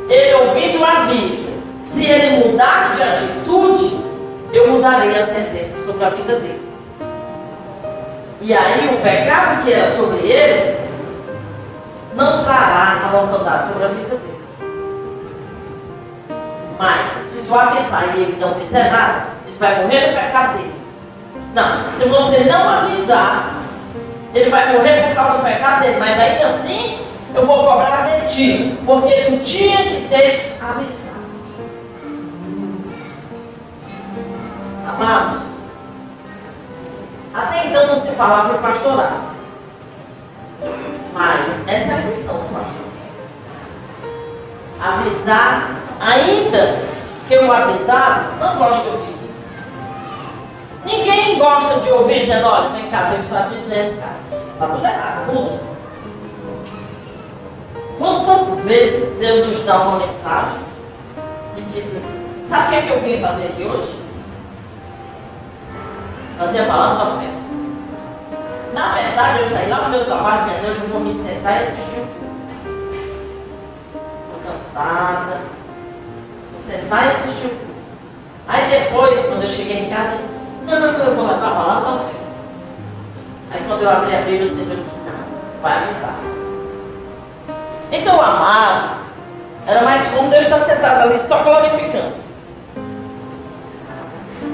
ele 0.10 0.34
ouvindo 0.36 0.82
o 0.82 0.86
aviso, 0.86 1.46
se 1.92 2.06
ele 2.06 2.46
mudar 2.46 2.94
de 2.96 3.04
atitude, 3.04 4.00
eu 4.54 4.72
mudarei 4.72 5.12
a 5.12 5.28
sentença 5.28 5.76
sobre 5.86 6.04
a 6.04 6.10
vida 6.10 6.40
dele. 6.40 6.62
E 8.42 8.54
aí 8.54 8.94
o 8.94 9.02
pecado 9.02 9.64
que 9.64 9.74
era 9.74 9.92
sobre 9.92 10.28
ele 10.28 10.78
não 12.16 12.44
trará 12.44 13.02
a 13.06 13.08
vontade 13.10 13.68
sobre 13.68 13.84
a 13.84 13.88
vida 13.90 14.16
dele. 14.16 14.46
Mas 16.80 17.12
se 17.12 17.42
tu 17.48 17.56
avisar 17.56 18.16
e 18.16 18.22
ele 18.22 18.38
não 18.40 18.56
fizer 18.56 18.92
nada, 18.92 19.28
ele 19.46 19.58
vai 19.58 19.82
morrer 19.82 20.08
no 20.08 20.14
pecado 20.14 20.58
dele. 20.58 20.74
Não, 21.54 21.94
se 21.94 22.08
você 22.08 22.44
não 22.46 22.70
avisar, 22.70 23.54
ele 24.34 24.50
vai 24.50 24.74
morrer 24.74 25.08
por 25.08 25.16
causa 25.16 25.38
do 25.38 25.44
pecado 25.44 25.82
dele, 25.82 25.98
mas 26.00 26.20
ainda 26.20 26.48
assim 26.48 27.00
eu 27.34 27.46
vou 27.46 27.66
cobrar 27.66 28.08
de 28.08 28.34
ti, 28.34 28.78
porque 28.86 29.14
tu 29.26 29.44
tinha 29.44 29.78
que 29.78 30.08
ter 30.10 30.58
avisado. 30.62 31.16
Amados, 34.88 35.42
até 37.34 37.68
então 37.68 37.88
não 37.88 38.02
se 38.02 38.12
falava 38.12 38.56
em 38.56 38.62
pastorado, 38.62 39.36
mas 41.16 41.66
essa 41.66 41.92
é 41.92 41.96
a 41.96 42.02
função 42.02 42.36
do 42.36 42.54
pastor. 42.54 42.86
Avisar, 44.82 45.72
ainda 46.02 46.84
que 47.30 47.38
o 47.38 47.52
avisado 47.52 48.36
não 48.38 48.58
gosta 48.58 48.82
de 48.84 48.90
ouvir. 48.90 49.16
Ninguém 50.84 51.40
gosta 51.40 51.80
de 51.80 51.90
ouvir 51.90 52.20
dizendo, 52.20 52.48
olha, 52.48 52.70
vem 52.70 52.92
cá, 52.92 53.10
Deus 53.12 53.24
está 53.24 53.44
te 53.44 53.56
dizendo, 53.56 53.98
cara. 53.98 54.44
Está 54.54 54.68
tudo 54.68 54.86
errado, 54.86 55.34
muda. 55.34 55.60
Quantas 57.98 58.60
vezes 58.66 59.18
Deus 59.18 59.48
nos 59.48 59.64
dá 59.64 59.82
uma 59.84 60.06
mensagem 60.06 60.60
e 61.56 61.62
diz 61.62 61.96
assim, 61.96 62.46
sabe 62.46 62.66
o 62.66 62.70
que, 62.70 62.76
é 62.76 62.82
que 62.82 62.90
eu 62.90 63.00
vim 63.00 63.22
fazer 63.22 63.46
aqui 63.46 63.64
hoje? 63.64 64.00
Fazer 66.38 66.60
a 66.60 66.66
palavra 66.66 67.06
da 67.06 67.22
fé. 67.22 67.45
Na 68.76 68.92
verdade, 68.92 69.40
eu 69.40 69.50
saí 69.52 69.70
lá 69.70 69.84
no 69.84 69.90
meu 69.90 70.04
trabalho 70.04 70.44
dizendo, 70.44 70.70
hoje 70.70 70.82
eu 70.82 70.90
vou 70.90 71.00
me 71.00 71.14
sentar 71.24 71.54
e 71.54 71.64
assistir 71.64 71.98
o 71.98 72.08
Estou 74.26 74.52
cansada. 74.52 75.40
Vou 76.52 76.62
sentar 76.62 77.06
e 77.06 77.08
assistir 77.08 77.48
o 77.48 77.66
Aí 78.50 78.70
depois, 78.70 79.26
quando 79.28 79.44
eu 79.44 79.50
cheguei 79.50 79.86
em 79.86 79.90
casa, 79.90 80.10
eu 80.12 80.18
disse, 80.18 80.30
não, 80.66 80.80
não, 80.82 81.06
eu 81.06 81.16
vou 81.16 81.26
levar 81.26 81.48
a 81.48 81.56
palavra 81.56 81.92
da 81.92 82.00
fé. 82.00 82.16
Aí 83.52 83.64
quando 83.66 83.82
eu 83.82 83.90
abri 83.90 84.14
a 84.14 84.22
Bíblia, 84.22 84.46
o 84.46 84.50
Senhor 84.50 84.76
disse, 84.76 85.00
não, 85.00 85.62
vai 85.62 85.78
avisar. 85.78 86.16
Então, 87.94 88.22
amados, 88.22 88.92
era 89.66 89.84
mais 89.84 90.06
como 90.10 90.30
Deus 90.30 90.48
estar 90.48 90.60
sentado 90.60 91.04
ali 91.04 91.22
só 91.22 91.44
glorificando. 91.44 92.16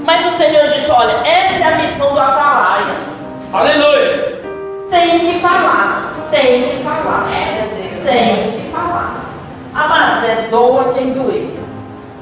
Mas 0.04 0.32
o 0.32 0.36
Senhor 0.36 0.68
disse, 0.68 0.90
olha, 0.92 1.16
essa 1.26 1.64
é 1.64 1.74
a 1.74 1.78
missão 1.78 2.14
do 2.14 2.20
atalaia. 2.20 3.12
Aleluia! 3.52 4.40
Tem 4.88 5.18
que 5.18 5.38
falar, 5.40 6.14
tem 6.30 6.62
que 6.62 6.82
falar. 6.82 7.30
É, 7.30 7.68
tem 8.02 8.50
que 8.50 8.70
falar. 8.72 9.26
Amados, 9.74 10.24
é 10.24 10.48
doa 10.50 10.94
quem 10.94 11.12
doer. 11.12 11.50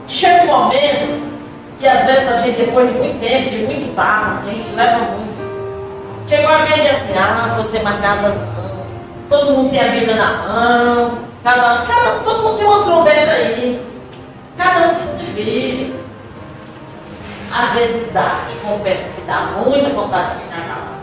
Chega 0.08 0.42
um 0.42 0.46
momento 0.46 1.30
que 1.78 1.86
às 1.86 2.04
vezes 2.04 2.28
a 2.28 2.38
gente, 2.38 2.56
depois 2.56 2.92
de 2.92 2.98
muito 2.98 3.20
tempo, 3.20 3.48
de 3.50 3.58
muito 3.58 3.94
barro, 3.94 4.40
a 4.42 4.50
gente 4.50 4.74
leva 4.74 4.98
muito. 4.98 6.28
Chegou 6.28 6.50
a 6.50 6.64
vez 6.64 6.82
de 6.82 6.88
assim, 6.88 7.12
ah, 7.16 7.46
não 7.46 7.54
vou 7.54 7.64
dizer 7.66 7.82
mais 7.84 8.00
nada 8.00 8.28
não. 8.28 8.60
Todo 9.28 9.52
mundo 9.52 9.70
tem 9.70 9.80
a 9.80 9.92
Bíblia 9.92 10.16
na 10.16 10.48
mão, 10.48 11.18
cada, 11.44 11.86
cada, 11.86 12.10
todo 12.24 12.42
mundo 12.42 12.58
tem 12.58 12.66
uma 12.66 12.82
trombeta 12.82 13.30
aí. 13.30 13.80
Cada 14.58 14.88
um 14.88 14.94
que 14.96 15.06
se 15.06 15.22
vire. 15.26 15.94
Às 17.52 17.70
vezes 17.70 18.12
dá, 18.12 18.46
te 18.48 18.56
confesso 18.56 19.04
que 19.14 19.22
dá 19.28 19.52
muita 19.64 19.90
vontade 19.90 20.34
de 20.34 20.42
ficar 20.42 20.62
calado. 20.62 20.99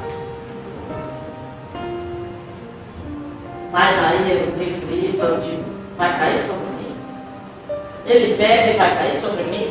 Mas 3.72 3.98
aí 4.00 4.32
eu 4.32 4.58
reflito, 4.58 5.24
eu 5.24 5.40
digo, 5.40 5.64
vai 5.98 6.18
cair 6.18 6.42
sobre 6.44 6.66
mim? 6.80 6.96
Ele 8.06 8.36
bebe 8.36 8.72
e 8.72 8.78
vai 8.78 8.98
cair 8.98 9.20
sobre 9.20 9.44
mim? 9.44 9.70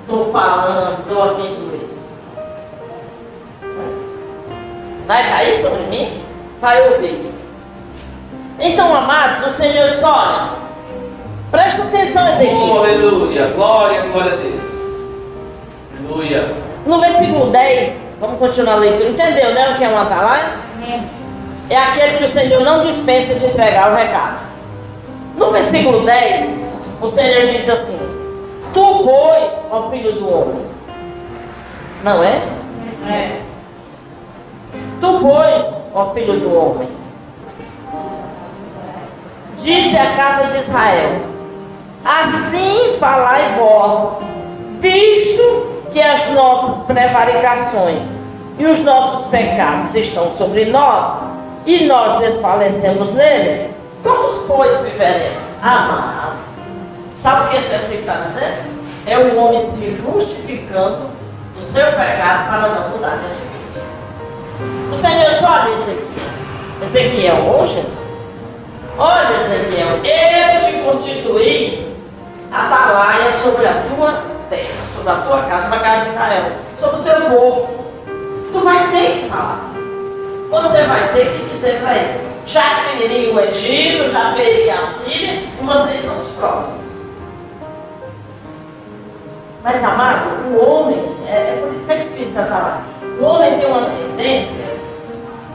Estou 0.00 0.32
falando, 0.32 1.00
estou 1.00 1.22
aqui 1.22 1.42
doendo. 1.42 1.96
vai 5.06 5.28
cair 5.28 5.62
sobre 5.62 5.82
mim? 5.84 6.22
Vai 6.60 6.88
ouvir. 6.88 7.32
Então, 8.58 8.94
amados, 8.94 9.46
o 9.46 9.52
Senhor 9.52 9.90
diz, 9.90 10.02
olha, 10.02 10.52
presta 11.50 11.82
atenção, 11.82 12.28
Ezequiel. 12.28 12.56
Oh, 12.56 12.78
aleluia, 12.78 13.46
glória, 13.48 14.02
glória 14.12 14.32
a 14.32 14.36
Deus. 14.36 14.96
Aleluia. 15.98 16.54
No 16.86 17.00
versículo 17.00 17.50
10, 17.50 17.92
vamos 18.20 18.38
continuar 18.38 18.74
a 18.74 18.78
leitura. 18.78 19.10
Entendeu, 19.10 19.52
né, 19.52 19.70
o 19.70 19.76
que 19.76 19.84
é 19.84 19.88
um 19.88 19.98
atalaia? 19.98 20.44
É. 20.88 21.25
é 21.68 21.76
aquele 21.76 22.18
que 22.18 22.24
o 22.24 22.32
Senhor 22.32 22.60
não 22.62 22.80
dispensa 22.80 23.34
de 23.34 23.44
entregar 23.44 23.92
o 23.92 23.96
recado. 23.96 24.44
No 25.36 25.50
versículo 25.50 26.04
10, 26.04 26.50
o 27.00 27.10
Senhor 27.10 27.52
diz 27.52 27.68
assim: 27.68 27.98
Tu, 28.72 29.02
pois, 29.04 29.52
ó 29.70 29.90
filho 29.90 30.12
do 30.12 30.28
homem, 30.28 30.66
não 32.04 32.22
é? 32.22 32.42
É. 33.08 33.40
Tu, 35.00 35.18
pois, 35.20 35.64
ó 35.92 36.12
filho 36.14 36.40
do 36.40 36.56
homem, 36.56 36.88
disse 39.58 39.96
a 39.98 40.14
casa 40.14 40.52
de 40.52 40.60
Israel: 40.60 41.20
Assim 42.04 42.96
falai 43.00 43.54
vós, 43.58 44.22
visto 44.80 45.66
que 45.92 46.00
as 46.00 46.30
nossas 46.30 46.84
prevaricações 46.84 48.02
e 48.58 48.64
os 48.64 48.78
nossos 48.80 49.26
pecados 49.26 49.94
estão 49.94 50.30
sobre 50.36 50.66
nós 50.66 51.35
e 51.66 51.84
nós 51.86 52.20
desfalecemos 52.20 53.12
nele, 53.12 53.74
como 54.02 54.26
pois 54.46 54.80
viveremos? 54.80 55.42
Amado. 55.62 56.36
Sabe 57.16 57.46
o 57.46 57.50
que 57.50 57.56
esse 57.56 57.70
versículo 57.70 58.00
está 58.00 58.14
dizendo? 58.26 58.76
É 59.06 59.18
o 59.18 59.36
homem 59.36 59.68
se 59.70 59.96
justificando 59.96 61.10
do 61.56 61.62
seu 61.64 61.86
pecado 61.86 62.48
para 62.48 62.68
não 62.68 62.88
mudar 62.90 63.18
de 63.18 63.26
atitude. 63.26 63.56
O 64.92 64.96
Senhor 64.96 65.30
diz, 65.30 65.42
olha 65.42 65.70
Ezequiel, 65.74 66.36
Ezequiel, 66.82 67.58
oh 67.58 67.66
Jesus, 67.66 67.86
olha 68.98 69.44
Ezequiel, 69.44 69.88
eu 70.04 70.60
te 70.66 70.72
constituí 70.84 71.96
atalaia 72.52 73.32
sobre 73.42 73.66
a 73.66 73.82
tua 73.94 74.22
terra, 74.48 74.84
sobre 74.94 75.10
a 75.10 75.14
tua 75.16 75.42
casa, 75.42 75.62
sobre 75.62 75.76
a 75.76 75.80
casa 75.80 76.04
de 76.04 76.10
Israel, 76.10 76.44
sobre 76.78 77.00
o 77.00 77.02
teu 77.02 77.20
povo. 77.30 77.86
Tu 78.52 78.60
vai 78.60 78.90
ter 78.92 79.22
que 79.22 79.28
falar. 79.28 79.75
Você 80.50 80.82
vai 80.82 81.12
ter 81.12 81.32
que 81.32 81.54
dizer 81.54 81.80
para 81.80 81.96
eles, 81.96 82.20
já 82.46 82.76
feri 82.76 83.30
o 83.30 83.40
Egito, 83.40 84.10
já 84.10 84.32
feri 84.34 84.70
a 84.70 84.86
Síria, 84.86 85.42
vocês 85.60 86.04
são 86.04 86.22
os 86.22 86.30
próximos. 86.32 86.86
Mas, 89.64 89.82
amado, 89.82 90.28
o 90.52 90.64
homem, 90.64 91.16
é, 91.26 91.32
é 91.32 91.60
por 91.60 91.74
isso 91.74 91.84
que 91.84 91.92
é 91.92 91.96
difícil 91.96 92.44
falar. 92.44 92.84
O 93.18 93.24
homem 93.24 93.58
tem 93.58 93.66
uma 93.66 93.90
tendência 93.90 94.64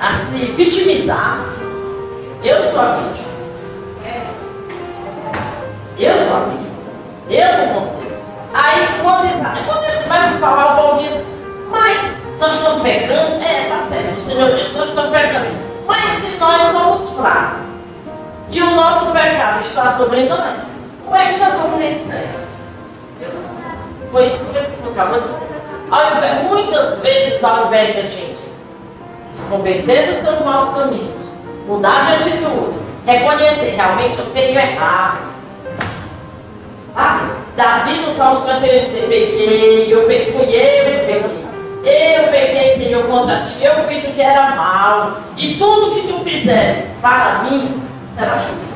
a 0.02 0.18
se 0.26 0.38
vitimizar. 0.52 1.46
Eu 2.44 2.72
sou 2.72 2.82
a 2.82 2.98
vítima. 2.98 3.32
Eu 5.98 6.14
sou 6.26 6.36
a 6.36 6.40
vítima. 6.40 6.72
Eu 7.30 7.58
não 7.58 7.74
consigo. 7.76 8.16
Aí, 8.54 8.88
quando, 9.02 9.26
ele, 9.26 9.66
quando 9.66 9.84
ele 9.86 10.04
começa 10.04 10.36
a 10.36 10.40
falar, 10.40 10.74
o 10.74 10.82
povo 10.82 11.04
diz, 11.04 11.14
mas 11.70 12.21
nós 12.42 12.56
estamos 12.56 12.82
pegando. 12.82 13.42
É, 13.44 13.70
tá 13.70 13.86
certo, 13.88 14.18
o 14.18 14.22
Senhor 14.22 14.56
disse, 14.56 14.76
nós 14.76 14.90
estamos 14.90 15.12
pegando. 15.12 15.48
Mas 15.86 16.04
se 16.04 16.38
nós 16.38 16.72
somos 16.72 17.10
fracos 17.12 17.62
e 18.50 18.62
o 18.62 18.76
nosso 18.76 19.06
pecado 19.12 19.62
está 19.62 19.92
sobre 19.92 20.24
nós, 20.24 20.60
como 21.06 21.16
é 21.16 21.34
que 21.34 21.40
nós 21.40 21.54
vamos 21.54 21.80
vencer? 21.80 22.30
Foi 24.12 24.28
isso 24.28 24.44
que 24.44 24.54
versículo 24.54 24.92
acabou 24.92 25.22
de 25.22 25.28
dizer. 25.28 26.48
muitas 26.50 26.98
vezes, 27.00 27.44
ao 27.44 27.68
invés 27.68 27.94
de 27.94 28.00
a 28.00 28.10
gente 28.10 28.52
converter 29.50 30.16
os 30.16 30.24
seus 30.24 30.44
maus 30.44 30.70
caminhos, 30.76 31.26
mudar 31.68 32.08
de 32.08 32.14
atitude, 32.14 32.80
reconhecer, 33.06 33.76
realmente 33.76 34.18
eu 34.18 34.26
tenho 34.34 34.60
errado. 34.60 35.32
Sabe? 36.94 37.32
Davi 37.56 38.00
no 38.00 38.14
Salmo 38.16 38.46
51 38.48 38.84
dizer, 38.84 39.08
peguei, 39.08 39.94
eu 39.94 40.08
peguei, 40.08 40.34
fui 40.34 40.44
eu 40.44 40.50
que 40.50 41.06
peguei. 41.06 41.41
Eu 41.84 42.28
peguei, 42.30 42.76
Senhor, 42.76 43.08
contra 43.08 43.42
ti, 43.42 43.64
eu 43.64 43.88
fiz 43.88 44.04
o 44.04 44.14
que 44.14 44.22
era 44.22 44.56
mal, 44.56 45.18
e 45.36 45.56
tudo 45.56 45.96
que 45.96 46.08
tu 46.08 46.20
fizeres 46.24 46.86
para 47.02 47.40
mim 47.44 47.84
será 48.14 48.38
justo. 48.38 48.72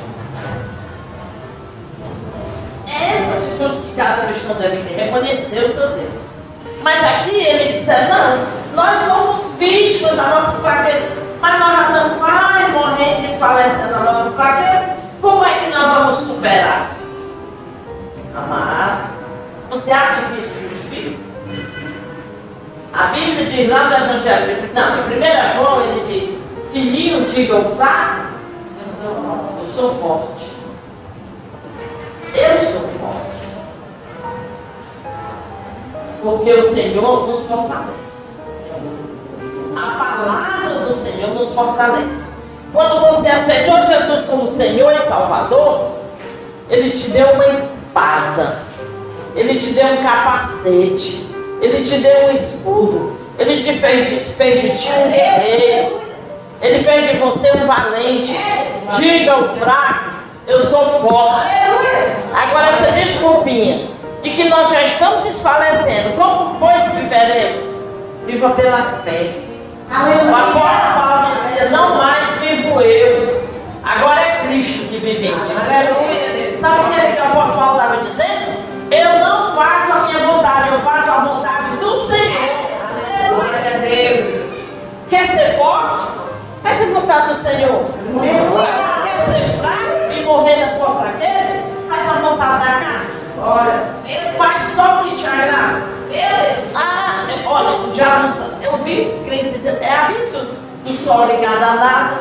Essa 2.88 3.38
atitude 3.38 3.88
que 3.88 3.96
cada 3.96 4.26
cristão 4.26 4.56
deve 4.56 4.78
ter, 4.78 5.04
reconhecer 5.04 5.70
os 5.70 5.76
seus 5.76 5.92
erros. 5.92 6.26
Mas 6.82 7.04
aqui 7.04 7.36
eles 7.36 7.80
disseram, 7.80 8.10
não, 8.10 8.46
nós 8.74 9.04
somos 9.06 9.54
vítimas 9.60 10.16
da 10.16 10.24
nossa 10.24 10.58
fraqueza, 10.58 11.12
mas 11.40 11.60
nós 11.60 11.78
já 11.78 11.82
estamos 11.84 12.18
quase 12.18 12.72
morrendo, 12.72 13.28
desfalecendo 13.28 13.96
a 13.96 14.00
nossa 14.00 14.32
fraqueza, 14.32 14.96
como 15.22 15.46
é 15.46 15.54
que 15.54 15.70
nós 15.70 15.94
vamos 15.94 16.20
superar? 16.22 16.92
Amados, 18.36 19.16
você 19.70 19.92
acha 19.92 20.22
que 20.24 20.42
isso 20.42 20.70
justifica? 20.70 21.35
A 22.98 23.08
Bíblia 23.08 23.46
diz 23.48 23.70
lá 23.70 23.90
no 23.90 24.06
Evangelho, 24.06 24.70
não, 24.74 25.12
em 25.12 25.18
1 25.18 25.54
João 25.58 25.82
ele 25.82 26.20
diz, 26.20 26.38
filhinho, 26.72 27.26
diga 27.26 27.58
o 27.58 27.76
fraco, 27.76 28.28
eu 29.04 29.68
sou 29.76 29.96
forte. 29.96 30.46
Eu 32.34 32.60
sou 32.72 32.90
forte. 33.00 33.36
Porque 36.24 36.54
o 36.54 36.74
Senhor 36.74 37.28
nos 37.28 37.46
fortalece. 37.48 37.96
A 39.76 39.92
palavra 39.98 40.86
do 40.86 40.94
Senhor 40.94 41.34
nos 41.34 41.50
fortalece. 41.50 42.24
Quando 42.72 43.12
você 43.12 43.28
aceitou 43.28 43.86
Jesus 43.86 44.26
como 44.26 44.56
Senhor 44.56 44.94
e 44.94 45.02
Salvador, 45.02 45.92
Ele 46.70 46.92
te 46.92 47.10
deu 47.10 47.28
uma 47.34 47.48
espada, 47.48 48.60
Ele 49.36 49.56
te 49.56 49.74
deu 49.74 49.86
um 49.86 49.98
capacete, 49.98 51.35
Ele 51.62 51.82
te 51.84 51.98
deu 51.98 52.28
um 52.28 52.32
escudo, 52.32 53.18
Ele 53.40 53.62
te 53.62 53.74
fez 53.80 54.10
de, 54.10 54.34
fez 54.34 54.62
de 54.62 54.70
ti 54.78 54.90
um 54.92 55.12
guerreiro, 55.12 56.02
Ele 56.62 56.84
fez 56.84 57.10
de 57.10 57.18
você 57.18 57.52
um 57.52 57.66
valente. 57.66 58.36
Diga 58.98 59.38
o 59.38 59.56
fraco, 59.56 60.12
eu 60.48 60.62
sou 60.68 61.00
forte. 61.02 61.50
Agora 62.34 62.68
essa 62.68 62.92
desculpinha 62.92 63.88
de 64.22 64.30
que 64.32 64.44
nós 64.50 64.70
já 64.70 64.84
estamos 64.84 65.24
desfalecendo, 65.24 66.16
como 66.18 66.56
pois 66.60 66.92
viveremos? 66.92 67.70
Viva 68.26 68.50
pela 68.52 68.82
fé. 69.04 69.34
O 69.90 70.36
apóstolo 70.36 70.94
Paulo 70.96 71.36
dizia, 71.36 71.70
não 71.70 71.96
mais 71.96 72.28
vivo 72.40 72.82
eu, 72.82 73.44
agora 73.84 74.20
é 74.20 74.48
Cristo 74.48 74.88
que 74.90 74.98
vive 74.98 75.28
em 75.28 75.32
mim. 75.32 75.56
Aleluia. 75.56 76.60
Sabe 76.60 76.80
o 76.80 76.94
que, 76.94 77.00
é 77.00 77.12
que 77.12 77.22
o 77.22 77.24
apóstolo 77.24 77.60
Paulo 77.60 77.80
estava 77.80 77.98
dizendo? 77.98 78.66
Eu 78.90 79.20
não 79.20 79.56
faço 79.56 79.92
a 79.94 80.00
minha 80.08 80.26
vontade, 80.26 80.70
eu 80.74 80.80
faço 80.82 81.12
a 81.12 81.20
vontade 81.20 81.78
do 81.78 82.08
Senhor. 82.08 83.55
Glória 83.66 83.78
a 83.78 83.82
Deus. 83.82 84.46
Quer 85.10 85.28
ser 85.28 85.58
forte? 85.58 86.06
Faz 86.62 86.82
a 86.84 87.00
vontade 87.00 87.34
do 87.34 87.36
Senhor. 87.38 87.86
Quer 89.04 89.26
ser 89.26 89.58
fraco 89.58 90.14
e 90.14 90.24
morrer 90.24 90.58
na 90.58 90.78
tua 90.78 91.00
fraqueza? 91.00 91.64
Faz 91.90 92.10
a 92.10 92.14
vontade 92.14 92.60
da 92.60 92.72
carne. 92.74 93.06
Olha, 93.42 94.38
faz 94.38 94.76
só 94.76 95.02
o 95.02 95.04
que 95.06 95.16
te 95.16 95.26
agrada. 95.26 95.82
Ah, 96.76 97.26
olha, 97.48 97.88
o 97.88 97.92
diabo, 97.92 98.34
eu 98.62 98.78
vi 98.84 99.20
crente 99.26 99.58
dizendo, 99.58 99.82
é 99.82 99.92
absurdo. 99.92 100.54
Não 100.86 100.96
sou 100.98 101.24
obrigado 101.24 101.64
a 101.64 101.74
nada. 101.74 102.16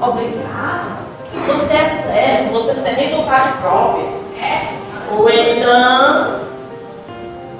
Obrigado. 0.00 1.00
Você 1.46 1.72
é 1.72 2.02
certo, 2.02 2.52
você 2.52 2.72
não 2.72 2.82
tem 2.82 2.96
nem 2.96 3.16
vontade 3.16 3.52
própria. 3.58 4.08
É. 4.36 4.74
Ou 5.12 5.30
então, 5.30 6.40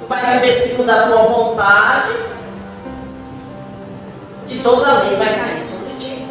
tu 0.01 0.07
vai 0.09 0.39
viver 0.39 0.63
segundo 0.63 0.89
a 0.89 1.03
tua 1.03 1.23
vontade 1.23 2.30
e 4.51 4.59
toda 4.59 4.99
lei 4.99 5.15
vai 5.15 5.33
cair 5.33 5.63
sobre 5.63 5.95
ti. 5.97 6.27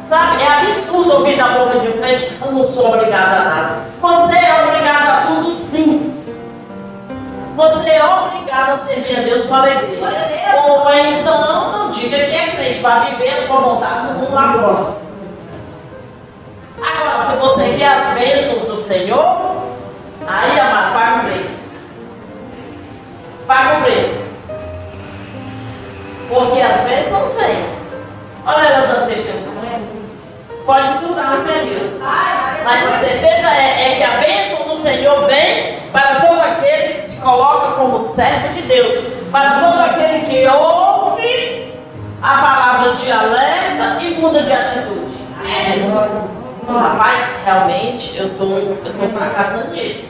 Sabe, 0.00 0.42
é 0.42 0.48
absurdo 0.48 1.18
ouvir 1.18 1.36
da 1.36 1.48
boca 1.48 1.80
de 1.80 1.88
um 1.88 1.98
crente, 1.98 2.32
eu 2.40 2.52
não 2.52 2.72
sou 2.72 2.88
obrigado 2.88 3.34
a 3.34 3.44
nada. 3.44 3.78
Você 4.00 4.34
é 4.34 4.64
obrigado 4.64 5.08
a 5.08 5.26
tudo 5.26 5.50
sim. 5.50 6.14
Você 7.54 7.90
é 7.90 8.04
obrigado 8.04 8.70
a 8.70 8.78
servir 8.78 9.18
a 9.18 9.22
Deus 9.22 9.46
com 9.46 9.54
alegria. 9.54 9.98
Ou 10.66 10.94
então, 10.94 11.72
não 11.72 11.90
diga 11.90 12.16
que 12.16 12.34
é 12.34 12.56
crente, 12.56 12.80
vai 12.80 13.10
viver 13.10 13.28
a 13.28 13.46
sua 13.46 13.60
vontade 13.60 14.06
no 14.06 14.14
mundo 14.14 14.38
agora. 14.38 14.96
Agora, 16.80 17.26
se 17.26 17.36
você 17.36 17.76
quer 17.78 17.88
as 17.88 18.14
bênçãos 18.14 18.66
do 18.66 18.78
Senhor, 18.80 19.66
aí, 20.26 20.58
amado, 20.58 20.94
paga 20.94 21.16
o 21.16 21.30
preço. 21.30 21.68
Paga 23.46 23.78
o 23.78 23.82
preço. 23.82 24.21
Porque 26.32 26.60
as 26.62 26.80
bênçãos 26.80 27.34
vêm. 27.34 27.64
Olha 28.46 28.66
ela 28.66 28.86
dando 28.86 29.08
testemunho. 29.08 30.02
Pode 30.64 30.98
durar 30.98 31.40
um 31.40 31.44
período. 31.44 32.00
Mas 32.00 32.86
a 32.86 32.98
certeza 32.98 33.48
é, 33.48 33.92
é 33.92 33.96
que 33.96 34.02
a 34.02 34.16
bênção 34.18 34.68
do 34.68 34.82
Senhor 34.82 35.26
vem 35.26 35.80
para 35.92 36.20
todo 36.20 36.40
aquele 36.40 36.94
que 36.94 37.00
se 37.08 37.16
coloca 37.16 37.72
como 37.72 38.08
servo 38.08 38.48
de 38.48 38.62
Deus. 38.62 39.04
Para 39.30 39.60
todo 39.60 39.80
aquele 39.80 40.26
que 40.26 40.46
ouve 40.48 41.74
a 42.22 42.38
palavra 42.38 42.92
de 42.94 43.12
alerta 43.12 44.02
e 44.02 44.14
muda 44.14 44.42
de 44.42 44.52
atitude. 44.52 45.16
Rapaz, 46.66 47.40
realmente 47.44 48.16
eu 48.16 48.30
tô, 48.38 48.58
estou 48.58 48.92
tô 48.92 49.08
fracassando 49.18 49.72
nisso. 49.72 50.04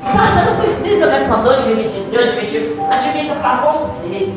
Mas 0.00 0.34
você 0.34 0.50
não 0.50 0.56
precisa 0.60 1.06
nessa 1.06 1.36
noite 1.38 1.68
me 1.68 1.88
dizer, 1.88 2.16
eu 2.16 2.32
admitir, 2.32 2.76
admita 2.90 3.34
para 3.36 3.56
você. 3.72 4.32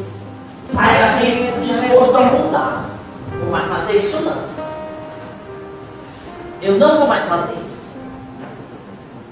Saia 0.73 1.13
daqui 1.13 1.53
disposto 1.61 2.17
a 2.17 2.21
mudar. 2.21 2.85
Não 3.39 3.51
vai 3.51 3.67
fazer 3.67 3.97
isso 3.97 4.19
não. 4.21 4.37
Eu 6.61 6.77
não 6.77 6.99
vou 6.99 7.07
mais 7.07 7.23
fazer 7.25 7.55
isso. 7.67 7.87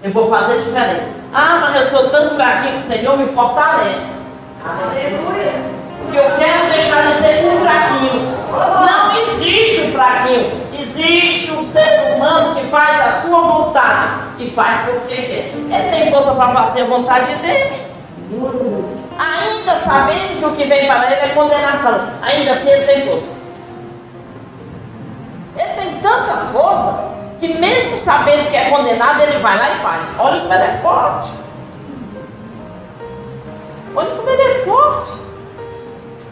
Eu 0.04 0.12
vou 0.12 0.30
fazer 0.30 0.62
diferente. 0.62 1.14
Ah, 1.34 1.58
mas 1.62 1.76
eu 1.76 1.90
sou 1.90 2.10
tão 2.10 2.36
fraquinho 2.36 2.82
que 2.82 2.88
o 2.88 2.92
Senhor 2.96 3.18
me 3.18 3.26
fortalece. 3.34 4.16
Aleluia. 4.64 5.54
Porque 6.02 6.18
eu 6.18 6.38
quero 6.38 6.72
deixar 6.72 7.08
de 7.08 7.18
ser 7.20 7.46
um 7.46 7.60
fraquinho. 7.60 8.36
Não 8.52 9.34
existe 9.34 9.82
um 9.82 9.92
fraquinho. 9.92 10.66
Existe 10.80 11.52
um 11.52 11.66
ser 11.66 12.16
humano 12.16 12.56
que 12.56 12.68
faz 12.68 13.02
a 13.02 13.22
sua 13.22 13.42
vontade 13.42 14.10
e 14.40 14.50
faz 14.52 14.86
porque 14.86 15.16
quer. 15.16 15.52
Ele 15.56 15.90
tem 15.92 16.12
força 16.12 16.32
para 16.34 16.54
fazer 16.54 16.82
a 16.82 16.86
vontade 16.86 17.36
dele. 17.36 17.95
Ainda 19.18 19.76
sabendo 19.80 20.40
que 20.40 20.46
o 20.46 20.56
que 20.56 20.66
vem 20.66 20.88
para 20.88 21.12
ele 21.12 21.22
é 21.22 21.34
condenação. 21.34 22.10
Ainda 22.22 22.54
assim 22.54 22.70
ele 22.70 22.86
tem 22.86 23.08
força. 23.08 23.34
Ele 25.58 25.74
tem 25.74 26.00
tanta 26.02 26.38
força 26.52 27.06
que 27.40 27.54
mesmo 27.54 28.00
sabendo 28.00 28.50
que 28.50 28.56
é 28.56 28.70
condenado, 28.70 29.22
ele 29.22 29.40
vai 29.40 29.58
lá 29.58 29.72
e 29.72 29.80
faz. 29.80 30.10
Olha 30.20 30.42
como 30.42 30.54
ele 30.54 30.64
é 30.64 30.80
forte. 30.82 31.32
Olha 33.96 34.16
como 34.16 34.30
ele 34.30 34.42
é 34.42 34.66
forte. 34.66 35.12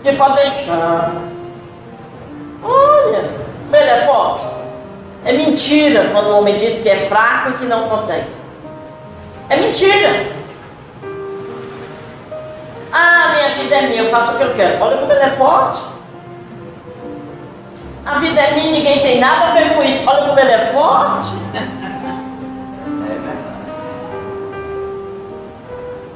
Que 0.01 0.11
pode 0.13 0.35
deixar. 0.35 1.11
Olha 2.63 3.29
como 3.63 3.75
ele 3.75 3.89
é 3.89 4.05
forte. 4.05 4.45
É 5.25 5.31
mentira 5.31 6.09
quando 6.11 6.27
o 6.27 6.37
homem 6.39 6.57
diz 6.57 6.79
que 6.79 6.89
é 6.89 7.07
fraco 7.07 7.51
e 7.51 7.53
que 7.53 7.65
não 7.65 7.87
consegue. 7.87 8.27
É 9.49 9.55
mentira. 9.57 10.42
Vida 13.63 13.75
é 13.75 13.81
minha, 13.87 14.03
eu 14.03 14.11
faço 14.11 14.33
o 14.33 14.37
que 14.37 14.43
eu 14.43 14.53
quero. 14.53 14.83
Olha 14.83 14.97
como 14.97 15.11
ele 15.11 15.23
é 15.23 15.29
forte. 15.31 15.81
A 18.05 18.19
vida 18.19 18.39
é 18.39 18.51
minha, 18.53 18.71
ninguém 18.71 18.99
tem 18.99 19.19
nada 19.19 19.47
a 19.47 19.51
ver 19.51 19.73
com 19.73 19.83
isso. 19.83 20.03
Olha 20.05 20.27
como 20.27 20.39
ele 20.39 20.51
é 20.51 20.71
forte. 20.73 21.31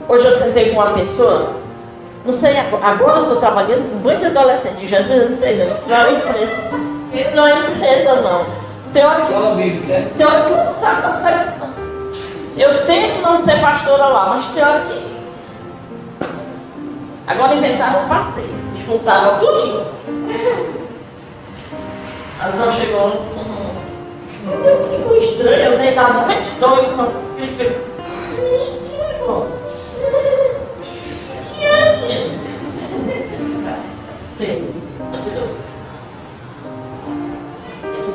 Hoje 0.10 0.26
eu 0.26 0.38
sentei 0.38 0.70
com 0.70 0.80
uma 0.80 0.94
pessoa, 0.94 1.56
não 2.26 2.34
sei, 2.34 2.58
agora 2.82 3.18
eu 3.18 3.24
estou 3.24 3.38
trabalhando 3.38 3.92
com 3.92 3.98
muito 3.98 4.26
adolescente 4.26 4.78
de 4.78 4.88
Jesus, 4.88 5.10
eu 5.10 5.30
não 5.30 5.38
sei 5.38 5.58
não, 5.58 5.74
isso 5.74 5.84
não 5.86 5.96
é 5.98 6.08
uma 6.08 6.18
empresa. 6.18 6.52
Isso 7.14 7.36
não 7.36 7.46
é 7.46 7.60
empresa 7.60 8.16
não. 8.22 8.46
Tem 8.94 9.06
hora 9.06 9.22
que, 9.22 9.34
tem 10.18 10.26
hora 10.26 10.42
que 10.44 10.50
não 10.50 10.78
sabe 10.78 11.02
tá 11.02 11.52
Eu 12.56 12.86
tento 12.86 13.22
não 13.22 13.38
ser 13.44 13.60
pastora 13.60 14.06
lá, 14.08 14.28
mas 14.30 14.48
tem 14.48 14.64
hora 14.64 14.80
que. 14.80 15.07
Agora 17.28 17.56
inventaram 17.56 18.06
um 18.06 18.08
passeio, 18.08 18.56
se 18.56 18.82
juntaram 18.86 19.38
tudinho. 19.40 19.86
A 22.40 22.48
irmã 22.48 22.72
chegou. 22.72 23.12
Que 24.90 25.04
coisa 25.04 25.26
estranha, 25.26 25.78
nem 25.78 25.90
estava 25.90 26.26
muito 26.26 26.60
doido. 26.60 27.12
Ele 27.38 27.56
fez. 27.58 27.74
É? 31.60 31.98
Sim. 34.38 34.74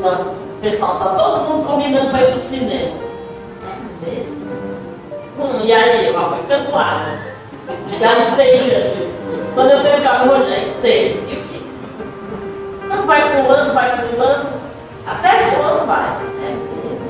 O 0.03 0.61
pessoal 0.63 0.93
está 0.95 1.15
todo 1.17 1.51
mundo 1.51 1.67
combinando 1.67 2.11
para 2.11 2.23
ir 2.23 2.27
para 2.29 2.37
o 2.37 2.39
cinema. 2.39 2.93
Hum, 5.39 5.61
e 5.65 5.73
aí, 5.73 6.07
eu 6.07 6.15
fui 6.15 6.39
ficando 6.39 6.71
né? 7.67 7.99
Já 8.01 8.19
entrei, 8.31 8.63
Jesus. 8.63 9.13
Quando 9.55 9.71
eu 9.71 10.11
a 10.11 10.25
mão, 10.25 10.49
já 10.49 10.59
entrei. 10.59 11.43
Não 12.89 13.07
vai 13.07 13.43
pulando, 13.43 13.75
vai 13.75 14.09
pulando, 14.09 14.49
até 15.07 15.29
fulano 15.51 15.87
vai. 15.87 16.17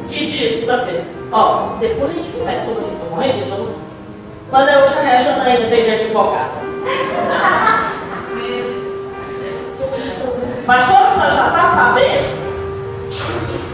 Que 0.09 0.27
dia, 0.27 0.51
segunda-feira. 0.51 1.05
Ó, 1.33 1.77
depois 1.81 2.11
a 2.11 2.15
gente 2.15 2.31
conversa 2.33 2.67
sobre 2.67 2.85
isso, 2.93 3.05
morrendo 3.11 3.45
de 3.45 3.51
dor. 3.51 3.71
Quando 4.51 4.69
eu 4.69 4.85
hoje 4.85 4.99
a 4.99 5.03
Regina 5.03 5.43
ainda 5.45 5.67
veio 5.69 5.85
de 5.85 5.91
advogado. 5.93 6.51
Mas 10.67 10.87
quando 10.87 11.15
você 11.15 11.35
já 11.35 11.49
está 11.49 11.71
sabendo, 11.75 12.43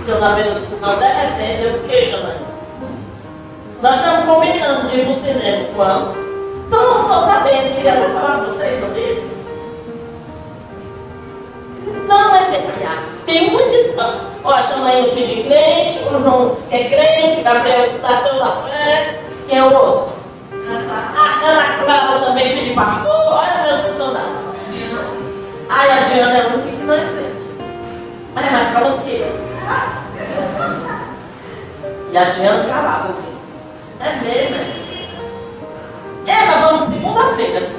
se 0.05 0.11
eu 0.11 0.21
na 0.21 0.31
beira 0.31 0.55
do 0.55 0.67
final 0.67 0.97
derretendo, 0.97 1.63
eu 1.65 1.83
fiquei, 1.83 2.11
Janaína. 2.11 2.49
Nós 3.83 3.97
estamos 3.97 4.25
combinando 4.25 4.89
de 4.89 5.01
ir 5.01 5.05
para 5.05 5.13
o 5.13 5.15
cinema 5.17 5.69
quando? 5.75 6.28
Então, 6.69 6.85
não 6.87 7.01
estou 7.01 7.21
sabendo, 7.23 7.75
queria 7.77 7.93
até 7.95 8.09
falar 8.11 8.45
com 8.45 8.53
vocês 8.53 8.81
sobre 8.81 9.01
isso. 9.01 9.29
Não, 12.07 12.31
mas 12.31 12.53
é, 12.53 12.63
tem 13.25 13.51
muitos. 13.51 13.97
Ó, 14.45 14.63
chama 14.63 14.89
aí 14.89 15.09
o 15.09 15.15
filho 15.15 15.27
de 15.27 15.43
crente, 15.45 15.99
o 16.05 16.23
João 16.23 16.55
diz 16.55 16.67
que 16.67 16.77
é 16.77 16.89
crente, 16.89 17.43
Gabriel 17.43 17.97
está 17.97 18.17
seu 18.19 18.39
da 18.39 18.63
fé, 18.63 19.21
quem 19.49 19.59
é 19.59 19.65
o 19.65 19.75
outro? 19.75 20.15
Ah, 20.53 21.41
Ana 21.45 21.85
Clara 21.85 22.27
também, 22.27 22.53
filho 22.53 22.69
de 22.69 22.75
pastor, 22.75 23.33
olha 23.33 23.63
meus 23.67 23.87
funcionários. 23.87 24.39
Ai, 25.71 25.91
a 25.91 26.03
Diana 26.03 26.39
é 26.39 26.43
a 26.43 26.47
única 26.49 26.71
que 26.71 26.85
não 26.85 26.95
é 26.95 26.99
crente. 26.99 27.39
Mas 28.35 28.47
é 28.47 28.51
mais 28.51 28.73
calma 28.73 28.99
que 29.05 29.11
esse. 29.11 29.49
E 32.13 32.17
a 32.17 32.25
Diana 32.25 32.65
calada, 32.65 33.15
filho. 33.15 33.39
É 34.01 34.17
mesmo, 34.23 34.57
é? 34.57 34.88
É, 36.29 36.47
nós 36.47 36.61
vamos 36.61 36.89
segunda-feira. 36.91 37.71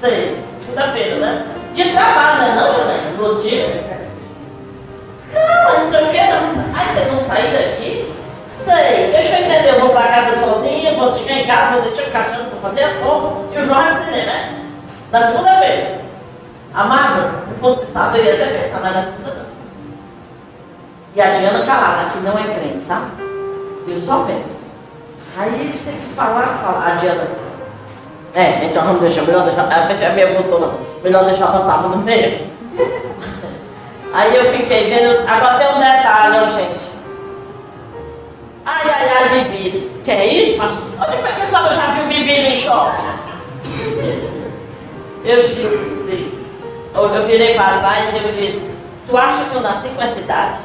Sei, 0.00 0.38
segunda-feira, 0.60 1.16
né? 1.16 1.54
de 1.74 1.90
trabalho, 1.90 2.38
né? 2.38 2.54
Não, 2.54 2.72
Janaína? 2.72 3.10
No 3.18 3.40
dia. 3.40 3.84
Não, 5.32 5.64
mas 5.64 5.78
não 5.80 5.90
sei 5.90 6.04
o 6.04 6.10
que, 6.10 6.22
não. 6.22 6.78
Aí 6.78 6.94
vocês 6.94 7.10
vão 7.10 7.22
sair 7.22 7.52
daqui? 7.52 8.14
Sei, 8.46 9.10
deixa 9.10 9.38
eu 9.38 9.44
entender, 9.44 9.74
eu 9.74 9.80
vou 9.80 9.90
pra 9.90 10.06
casa 10.06 10.38
sozinha, 10.38 10.94
vou 10.94 11.12
chegar 11.12 11.34
em 11.34 11.46
casa, 11.46 11.80
vou 11.80 11.90
deixar 11.90 12.08
o 12.08 12.12
cachorro 12.12 12.50
pra 12.50 12.70
fazer 12.70 12.84
as 12.84 12.96
roupas 13.02 13.52
e 13.52 13.58
o 13.58 13.64
João 13.64 13.82
vai 13.82 13.94
pro 13.94 14.04
cinema, 14.04 14.32
né? 14.32 14.60
Na 15.10 15.26
segunda-feira. 15.26 16.00
Amadas, 16.72 17.44
se 17.44 17.54
fosse 17.54 17.86
sábado 17.86 18.16
eu 18.16 18.24
ia 18.24 18.34
até 18.34 18.58
pensar, 18.58 18.80
mas 18.80 18.94
na 18.94 19.02
segunda 19.04 19.30
não. 19.34 19.46
E 21.16 21.20
a 21.20 21.30
Diana 21.30 21.66
calada, 21.66 22.02
aqui 22.02 22.18
não 22.18 22.38
é 22.38 22.42
crente, 22.42 22.84
sabe? 22.84 23.10
Eu 23.86 23.98
só 23.98 24.22
vendo. 24.22 24.63
Aí 25.36 25.60
eles 25.60 25.82
têm 25.82 25.94
que 25.94 26.14
falar, 26.14 26.58
falar. 26.62 26.92
A 26.92 26.94
Diana 26.96 27.44
é, 28.34 28.64
então 28.64 28.82
vamos 28.82 29.00
deixar, 29.00 29.22
melhor 29.22 29.44
deixar, 29.44 29.62
a 29.62 29.86
pessoa 29.86 30.10
me 30.10 30.26
botou 30.26 30.58
não, 30.58 30.74
melhor 31.04 31.24
deixar 31.24 31.52
passar 31.52 31.82
no 31.82 31.96
meio. 31.98 32.48
Aí 34.12 34.34
eu 34.34 34.52
fiquei 34.52 34.90
vendo, 34.90 35.28
agora 35.28 35.58
tem 35.58 35.68
um 35.68 35.78
detalhe, 35.78 36.38
ó, 36.38 36.48
gente. 36.48 36.84
Ai, 38.66 38.82
ai, 38.86 39.08
ai, 39.08 39.28
bebida. 39.28 39.88
Que 40.04 40.10
é 40.10 40.26
isso, 40.26 40.58
pastor? 40.58 40.82
Onde 41.00 41.16
foi 41.18 41.32
que 41.32 41.42
a 41.42 41.46
senhora 41.46 41.70
já 41.70 41.86
viu 41.92 42.06
bebida 42.06 42.48
em 42.48 42.58
shopping? 42.58 43.02
Eu 45.24 45.42
disse, 45.46 46.32
eu 46.94 47.26
virei 47.26 47.54
para 47.54 47.78
trás 47.78 48.14
e 48.14 48.16
eu 48.16 48.32
disse, 48.32 48.70
tu 49.08 49.16
acha 49.16 49.44
que 49.44 49.54
eu 49.54 49.60
nasci 49.60 49.88
com 49.88 50.02
essa 50.02 50.18
idade? 50.18 50.58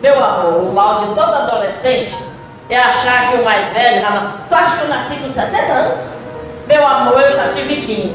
Meu 0.00 0.22
amor, 0.22 0.62
o 0.62 0.72
mal 0.72 1.06
de 1.06 1.14
todo 1.14 1.34
adolescente 1.34 2.16
é 2.68 2.78
achar 2.78 3.30
que 3.30 3.36
o 3.36 3.44
mais 3.44 3.68
velho, 3.72 4.04
tu 4.48 4.54
acha 4.54 4.76
que 4.76 4.82
eu 4.82 4.88
nasci 4.88 5.16
com 5.16 5.32
60 5.32 5.72
anos? 5.72 5.98
Meu 6.66 6.84
amor, 6.84 7.20
eu 7.20 7.32
já 7.32 7.48
tive 7.50 7.82
15. 7.82 8.14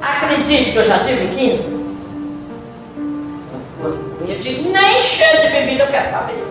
Acredite 0.00 0.72
que 0.72 0.78
eu 0.78 0.84
já 0.84 1.00
tive 1.00 1.28
15? 1.28 1.80
Eu 4.26 4.38
digo, 4.38 4.70
nem 4.70 5.02
cheiro 5.02 5.42
de 5.42 5.48
bebida 5.48 5.84
eu 5.84 5.90
quero 5.90 6.10
saber. 6.10 6.44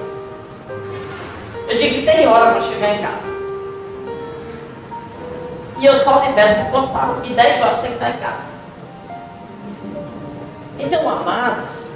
Eu 1.67 1.77
digo 1.77 1.95
que 1.95 2.05
tem 2.05 2.27
hora 2.27 2.51
para 2.51 2.61
chegar 2.61 2.95
em 2.95 3.01
casa. 3.01 3.29
E 5.79 5.85
eu 5.85 6.03
só 6.03 6.19
libero 6.25 6.65
se 6.65 6.71
for. 6.71 7.21
E 7.23 7.33
10 7.33 7.61
horas 7.61 7.81
tem 7.81 7.89
que 7.89 7.95
estar 7.95 8.09
em 8.09 8.17
casa. 8.17 8.49
Então, 10.79 11.09
amados, 11.09 11.87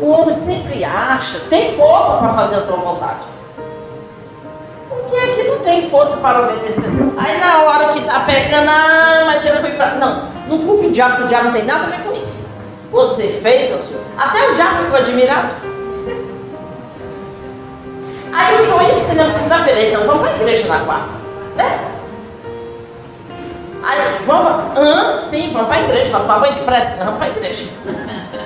o 0.00 0.08
homem 0.08 0.38
sempre 0.40 0.84
acha, 0.84 1.38
tem 1.50 1.74
força 1.76 2.18
para 2.18 2.34
fazer 2.34 2.56
a 2.56 2.66
sua 2.66 2.76
vontade. 2.76 3.20
É 5.14 5.26
que 5.34 5.42
não 5.44 5.58
tem 5.58 5.88
força 5.88 6.16
para 6.16 6.42
obedecer? 6.42 6.90
Aí 7.16 7.38
na 7.38 7.62
hora 7.62 7.92
que 7.92 8.00
está 8.00 8.20
pecando, 8.20 8.70
ah, 8.70 9.24
mas 9.26 9.44
eu 9.44 9.56
fui 9.58 9.70
fraco. 9.72 9.98
Não, 9.98 10.22
não 10.48 10.58
culpe 10.58 10.86
o 10.86 10.90
diabo, 10.90 11.16
porque 11.16 11.24
o 11.24 11.28
diabo 11.28 11.44
não 11.44 11.52
tem 11.52 11.64
nada 11.64 11.84
a 11.86 11.90
ver 11.90 12.02
com 12.02 12.12
isso. 12.12 12.38
Você 12.90 13.40
fez, 13.42 13.72
a 13.72 13.78
sua. 13.78 14.00
Até 14.18 14.50
o 14.50 14.54
diabo 14.54 14.84
ficou 14.84 14.98
admirado. 14.98 15.54
Aí 18.32 18.60
o 18.60 18.64
João 18.64 18.96
o 18.96 19.00
cinema 19.00 19.32
segunda-feira, 19.32 19.88
então 19.88 20.06
vamos 20.06 20.22
para 20.22 20.30
a 20.30 20.36
igreja 20.36 20.66
na 20.66 20.80
quarta. 20.80 21.08
Né? 21.56 21.78
Aí, 23.84 23.98
vamos, 24.24 24.52
ah, 24.78 25.18
sim, 25.18 25.50
vamos 25.52 25.68
para 25.68 25.76
a 25.76 25.82
igreja, 25.82 26.10
vamos 26.10 26.26
para 26.26 26.48
a 26.48 26.50
depressa, 26.50 26.96
vamos 27.04 27.18
para 27.18 27.26
a 27.26 27.30
igreja. 27.30 27.64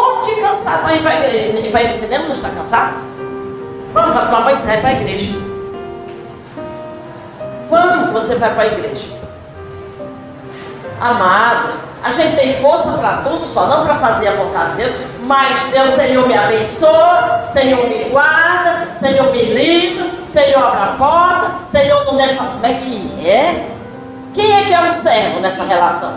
monte 0.00 0.40
cansado 0.40 0.82
para 0.82 0.94
ir 0.94 1.02
para 1.02 1.10
a 1.10 1.26
igreja. 1.26 1.58
Ir 1.58 1.72
para 1.72 1.92
o 1.92 1.98
cinema 1.98 2.24
não 2.24 2.32
está 2.32 2.48
cansado? 2.50 2.94
Vamos, 3.92 4.14
vai 4.14 4.26
tomar 4.26 4.40
banho, 4.42 4.58
você 4.58 4.66
vai 4.66 4.80
para 4.80 4.88
a 4.88 4.92
igreja. 4.92 5.34
Quando 7.68 8.12
você 8.12 8.34
vai 8.36 8.54
para 8.54 8.62
a 8.62 8.66
igreja? 8.66 9.20
Amados, 11.00 11.76
a 12.02 12.10
gente 12.10 12.36
tem 12.36 12.54
força 12.56 12.90
para 12.92 13.18
tudo, 13.18 13.46
só 13.46 13.66
não 13.66 13.84
para 13.84 13.96
fazer 13.96 14.28
a 14.28 14.32
vontade 14.32 14.70
de 14.72 14.76
Deus, 14.76 14.94
mas 15.22 15.62
Deus, 15.70 15.94
Senhor, 15.94 16.26
me 16.26 16.36
abençoa, 16.36 17.48
Senhor, 17.52 17.88
me 17.88 18.04
guarda, 18.04 18.88
Senhor, 18.98 19.32
me 19.32 19.42
livra, 19.42 20.06
Senhor, 20.30 20.62
abre 20.62 20.82
a 20.82 20.94
porta, 20.98 21.50
Senhor, 21.70 22.04
não 22.04 22.16
deixa. 22.16 22.36
Como 22.36 22.66
é 22.66 22.74
que 22.74 23.26
é? 23.26 23.70
Quem 24.34 24.52
é 24.52 24.64
que 24.64 24.74
é 24.74 24.80
o 24.80 24.92
servo 25.02 25.40
nessa 25.40 25.64
relação? 25.64 26.12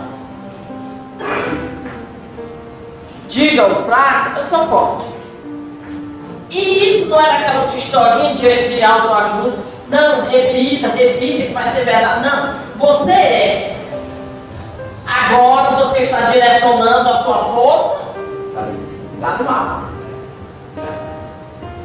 Diga 3.28 3.66
o 3.66 3.82
fraco, 3.84 4.38
eu 4.38 4.44
sou 4.44 4.66
forte. 4.66 5.06
E 6.50 7.00
isso 7.00 7.08
não 7.08 7.20
era 7.20 7.38
aquelas 7.38 7.74
historinhas 7.74 8.38
de, 8.38 8.68
de 8.68 8.82
autoajuda. 8.82 9.56
Não, 9.88 10.28
repita, 10.28 10.88
repita 10.88 11.46
que 11.46 11.52
vai 11.52 11.72
ser 11.72 11.84
verdade. 11.84 12.28
Não, 12.28 12.54
você 12.76 13.12
é. 13.12 13.76
Agora 15.06 15.84
você 15.84 16.00
está 16.00 16.20
direcionando 16.30 17.10
a 17.10 17.22
sua 17.22 17.44
força 17.44 18.04
para 19.20 19.42
o 19.42 19.44
mal. 19.44 19.82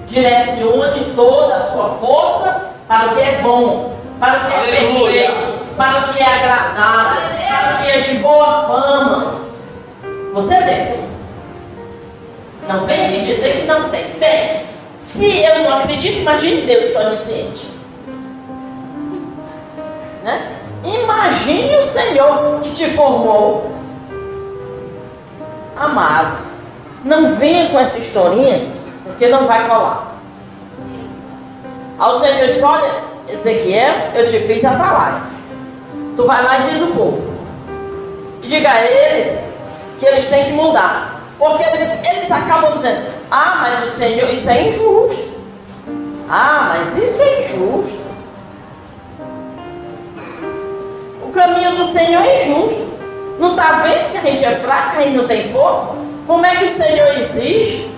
Direcione 0.08 1.13
toda 1.15 1.56
a 1.56 1.62
sua 1.71 1.89
força 1.99 2.71
para 2.88 3.08
o 3.08 3.15
que 3.15 3.21
é 3.21 3.39
bom, 3.41 3.95
para 4.19 4.38
o 4.38 4.45
que 4.47 4.54
é 4.54 4.60
perfeito, 4.60 5.75
para 5.78 5.99
o 5.99 6.13
que 6.13 6.19
é 6.19 6.25
agradável, 6.25 7.21
para 7.47 7.75
o 7.75 7.84
que 7.84 7.91
é 7.91 8.02
de 8.02 8.15
boa 8.17 8.63
fama. 8.63 9.36
Você 10.34 10.56
tem 10.56 10.86
força. 10.88 11.18
Não 12.69 12.86
vem 12.86 13.10
me 13.10 13.25
dizer 13.25 13.62
que 13.62 13.65
não 13.65 13.89
tem. 13.89 14.12
Tem. 14.19 14.62
Se 15.01 15.41
eu 15.41 15.63
não 15.63 15.79
acredito, 15.79 16.19
imagine 16.19 16.62
Deus 16.62 16.91
que 16.91 16.97
é 16.97 17.08
onisciente. 17.08 17.67
Né? 20.23 20.55
Imagine 20.84 21.77
o 21.77 21.84
Senhor 21.84 22.60
que 22.62 22.69
te 22.75 22.91
formou. 22.91 23.71
Amado, 25.75 26.43
não 27.03 27.38
venha 27.38 27.69
com 27.69 27.79
essa 27.79 27.97
historinha, 27.97 28.67
porque 29.03 29.27
não 29.29 29.47
vai 29.47 29.67
colar. 29.67 30.13
Ao 31.97 32.19
Senhor 32.19 32.49
disse: 32.49 32.63
Olha, 32.63 33.03
Ezequiel, 33.27 34.12
eu 34.13 34.27
te 34.29 34.41
fiz 34.41 34.63
a 34.63 34.77
falar. 34.77 35.27
Tu 36.15 36.23
vai 36.23 36.43
lá 36.43 36.60
e 36.60 36.69
diz 36.69 36.84
o 36.84 36.93
povo. 36.93 37.34
E 38.43 38.47
diga 38.47 38.69
a 38.69 38.86
eles 38.86 39.39
que 39.97 40.05
eles 40.05 40.25
têm 40.27 40.45
que 40.45 40.51
mudar. 40.51 41.18
Porque 41.39 41.63
eles, 41.63 41.89
eles 42.12 42.32
acabam 42.32 42.75
dizendo: 42.75 43.06
Ah, 43.32 43.60
mas 43.62 43.93
o 43.93 43.97
Senhor, 43.97 44.30
isso 44.30 44.49
é 44.49 44.67
injusto. 44.67 45.30
Ah, 46.30 46.67
mas 46.69 46.97
isso 46.97 47.19
é 47.19 47.41
injusto. 47.41 47.99
O 51.23 51.32
caminho 51.32 51.78
do 51.78 51.93
Senhor 51.93 52.21
é 52.21 52.43
injusto. 52.43 52.89
Não 53.39 53.52
está 53.52 53.84
vendo 53.84 54.12
que 54.12 54.17
a 54.17 54.21
gente 54.21 54.43
é 54.43 54.56
fraca 54.58 55.02
e 55.02 55.15
não 55.15 55.25
tem 55.25 55.54
força? 55.54 55.95
Como 56.28 56.45
é 56.45 56.56
que 56.58 56.65
o 56.65 56.75
Senhor 56.78 57.08
exige? 57.19 57.89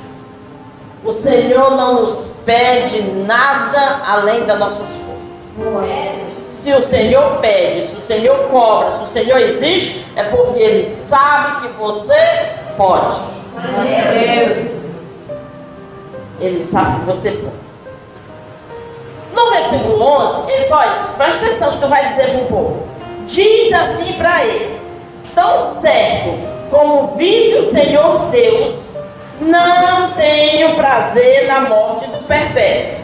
O 1.04 1.12
Senhor 1.12 1.76
não 1.76 2.04
nos 2.04 2.36
pede 2.46 3.02
nada 3.02 4.02
além 4.06 4.46
das 4.46 4.60
nossas 4.60 4.96
forças. 4.98 6.31
Se 6.62 6.72
o 6.72 6.82
Senhor 6.84 7.38
pede, 7.38 7.88
se 7.88 7.96
o 7.96 8.02
Senhor 8.02 8.38
cobra, 8.52 8.92
se 8.92 9.02
o 9.02 9.08
Senhor 9.08 9.40
exige, 9.40 10.06
é 10.16 10.22
porque 10.22 10.60
Ele 10.60 10.86
sabe 10.86 11.62
que 11.62 11.74
você 11.74 12.14
pode. 12.78 13.20
Ele 16.40 16.64
sabe 16.64 17.00
que 17.00 17.06
você 17.08 17.32
pode. 17.32 17.56
No 19.34 19.50
versículo 19.50 20.04
11, 20.04 20.52
ele 20.52 20.66
só 20.68 20.84
diz, 20.84 21.16
presta 21.18 21.46
atenção 21.48 21.72
que 21.72 21.80
tu 21.80 21.88
vai 21.88 22.10
dizer 22.10 22.30
para 22.30 22.42
o 22.42 22.46
povo. 22.46 22.88
Diz 23.26 23.74
assim 23.74 24.14
para 24.14 24.46
eles: 24.46 24.88
Tão 25.34 25.82
certo 25.82 26.38
como 26.70 27.16
vive 27.16 27.58
o 27.58 27.72
Senhor 27.72 28.28
Deus, 28.30 28.76
não 29.40 30.12
tenho 30.12 30.76
prazer 30.76 31.48
na 31.48 31.62
morte 31.62 32.06
do 32.06 32.24
perverso, 32.28 33.02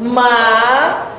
mas 0.00 1.17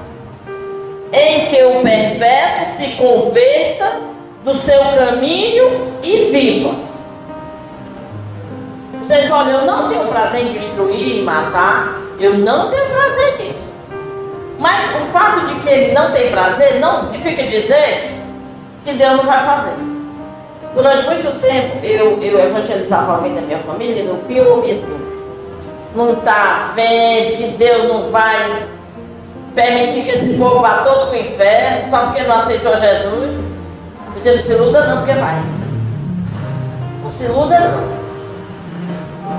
em 1.12 1.46
que 1.48 1.64
o 1.64 1.82
perverso 1.82 2.78
se 2.78 2.92
converta 2.98 4.00
do 4.44 4.56
seu 4.62 4.80
caminho 4.80 5.94
e 6.04 6.26
viva. 6.32 6.76
Vocês 9.02 9.30
olham, 9.32 9.62
eu 9.62 9.66
não 9.66 9.90
tenho 9.90 10.06
prazer 10.08 10.44
em 10.44 10.54
destruir 10.54 11.18
e 11.18 11.22
matar, 11.24 12.00
eu 12.20 12.38
não 12.38 12.70
tenho 12.70 12.86
prazer 12.86 13.38
nisso. 13.40 13.72
Mas 14.60 14.78
o 15.02 15.06
fato 15.12 15.46
de 15.48 15.56
que 15.62 15.70
ele 15.70 15.94
não 15.94 16.12
tem 16.12 16.30
prazer 16.30 16.80
não 16.80 17.00
significa 17.00 17.44
dizer 17.44 18.12
que 18.86 18.94
Deus 18.94 19.18
não 19.18 19.24
vai 19.24 19.46
fazer. 19.46 19.76
Durante 20.76 21.08
muito 21.08 21.40
tempo 21.42 21.84
eu, 21.84 22.22
eu 22.22 22.40
evangelizava 22.40 23.16
alguém 23.16 23.34
da 23.34 23.42
minha 23.42 23.58
família 23.60 24.04
no 24.04 24.12
ouvi 24.12 24.72
assim, 24.72 25.00
não 25.96 26.14
está 26.14 26.72
vendo 26.76 27.38
que 27.38 27.48
Deus 27.58 27.88
não 27.88 28.12
vai 28.12 28.68
permitir 29.56 30.04
que 30.04 30.10
esse 30.12 30.34
povo 30.38 30.60
vá 30.60 30.84
todo 30.84 31.10
para 31.10 31.18
o 31.18 31.22
inferno 31.22 31.90
só 31.90 32.06
porque 32.06 32.24
não 32.24 32.38
aceitou 32.38 32.80
Jesus. 32.80 33.38
Você 34.16 34.36
não 34.36 34.44
se 34.44 34.52
iluda 34.52 34.88
não, 34.88 34.98
porque 34.98 35.14
vai. 35.14 35.42
Não 37.04 37.12
se 37.12 37.24
iluda 37.24 37.60
não. 37.60 38.00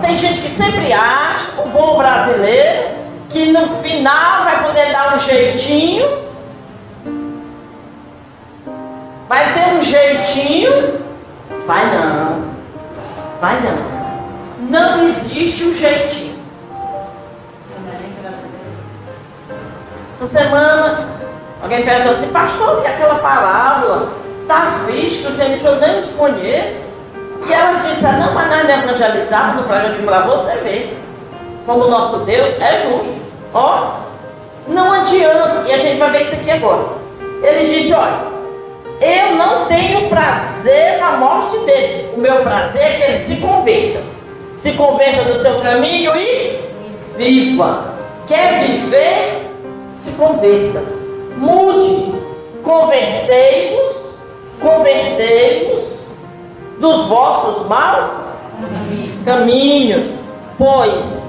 Tem 0.00 0.16
gente 0.16 0.40
que 0.40 0.48
sempre 0.48 0.92
acha, 0.92 1.60
o 1.60 1.68
bom 1.68 1.98
brasileiro, 1.98 2.88
que 3.28 3.52
no 3.52 3.68
final 3.82 4.44
vai 4.44 4.64
poder 4.64 4.92
dar 4.92 5.14
um 5.14 5.18
jeitinho, 5.18 6.08
vai 9.28 9.52
ter 9.52 9.74
um 9.74 9.82
jeitinho, 9.82 11.00
vai 11.66 11.84
não, 11.94 12.44
vai 13.40 13.60
não. 13.60 14.00
Não 14.70 15.08
existe 15.08 15.64
um 15.64 15.74
jeitinho. 15.74 16.29
Essa 20.20 20.38
semana, 20.38 21.08
alguém 21.62 21.82
perguntou 21.82 22.12
assim, 22.12 22.28
pastor, 22.28 22.82
e 22.84 22.86
aquela 22.86 23.14
parábola 23.20 24.12
das 24.46 24.82
vistas, 24.82 25.38
que 25.62 25.64
eu 25.64 25.76
nem 25.76 26.00
os 26.00 26.10
conheço. 26.10 26.78
E 27.48 27.50
ela 27.50 27.78
disse, 27.78 28.04
ah, 28.04 28.18
não, 28.18 28.34
mas 28.34 28.50
nós 28.50 28.66
não 28.84 29.54
no 29.56 29.62
programa 29.62 29.94
para 30.04 30.20
você 30.26 30.56
ver 30.56 30.98
como 31.64 31.84
o 31.84 31.90
nosso 31.90 32.18
Deus 32.18 32.54
é 32.60 32.80
justo. 32.80 33.14
Ó, 33.54 33.92
não 34.68 34.92
adianta, 34.92 35.62
e 35.66 35.72
a 35.72 35.78
gente 35.78 35.98
vai 35.98 36.10
ver 36.10 36.24
isso 36.24 36.34
aqui 36.34 36.50
agora. 36.50 36.84
Ele 37.42 37.74
disse: 37.74 37.94
Olha, 37.94 38.20
eu 39.00 39.36
não 39.36 39.64
tenho 39.68 40.06
prazer 40.10 40.98
na 41.00 41.12
morte 41.12 41.56
dele. 41.60 42.12
O 42.14 42.20
meu 42.20 42.42
prazer 42.42 42.82
é 42.82 42.90
que 42.90 43.02
ele 43.04 43.24
se 43.24 43.36
converta. 43.36 44.00
Se 44.60 44.72
converta 44.72 45.32
do 45.32 45.40
seu 45.40 45.62
caminho 45.62 46.14
e 46.14 46.60
viva. 47.16 47.94
Quer 48.26 48.66
viver? 48.66 49.49
Se 50.00 50.10
converta. 50.12 50.82
Mude. 51.36 52.20
Convertei-vos, 52.62 53.96
convertei-vos 54.60 55.84
dos 56.78 57.08
vossos 57.08 57.66
maus 57.66 58.10
caminhos, 59.24 60.04
pois 60.58 61.24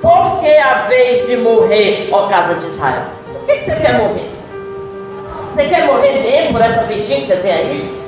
por 0.00 0.40
que 0.40 0.56
a 0.56 0.82
vez 0.82 1.26
de 1.26 1.36
morrer, 1.36 2.08
ó 2.12 2.28
casa 2.28 2.54
de 2.54 2.68
Israel? 2.68 3.02
Por 3.32 3.46
que, 3.46 3.56
que 3.56 3.64
você 3.64 3.74
quer 3.76 3.94
morrer? 3.94 4.30
Você 5.50 5.64
quer 5.64 5.86
morrer 5.86 6.20
mesmo 6.22 6.52
por 6.52 6.60
essa 6.62 6.82
vidinha 6.84 7.20
que 7.20 7.26
você 7.26 7.36
tem 7.36 7.52
aí? 7.52 8.02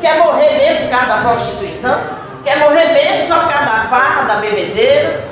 Quer 0.00 0.18
morrer 0.18 0.58
mesmo 0.58 0.88
por 0.88 0.90
causa 0.90 1.06
da 1.06 1.28
prostituição? 1.28 1.98
Quer 2.44 2.58
morrer 2.58 2.92
mesmo 2.92 3.26
só 3.26 3.40
por 3.40 3.52
causa 3.52 3.66
da 3.66 3.80
farra, 3.88 4.26
da 4.26 4.34
bebedeira? 4.36 5.24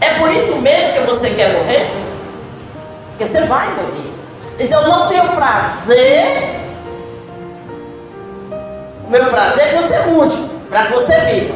É 0.00 0.10
por 0.18 0.30
isso 0.32 0.56
mesmo 0.56 0.92
que 0.92 1.00
você 1.00 1.30
quer 1.30 1.52
morrer? 1.52 1.88
Porque 3.22 3.38
você 3.38 3.46
vai 3.46 3.68
morrer. 3.68 4.12
Então 4.58 4.82
eu 4.82 4.88
não 4.88 5.08
tenho 5.08 5.28
prazer. 5.28 6.60
O 9.06 9.10
meu 9.10 9.26
prazer 9.26 9.64
é 9.64 9.68
que 9.68 9.76
você 9.76 9.98
mude, 10.00 10.36
para 10.68 10.86
que 10.86 10.92
você 10.94 11.20
viva. 11.20 11.54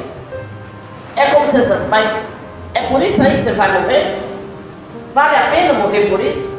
É 1.16 1.26
como 1.26 1.50
se 1.50 1.56
essas, 1.56 1.88
mas 1.88 2.08
é 2.74 2.82
por 2.82 3.02
isso 3.02 3.20
aí 3.20 3.34
que 3.34 3.42
você 3.42 3.52
vai 3.52 3.80
morrer? 3.80 4.22
Vale 5.12 5.34
a 5.34 5.50
pena 5.50 5.72
morrer 5.72 6.08
por 6.08 6.20
isso? 6.20 6.56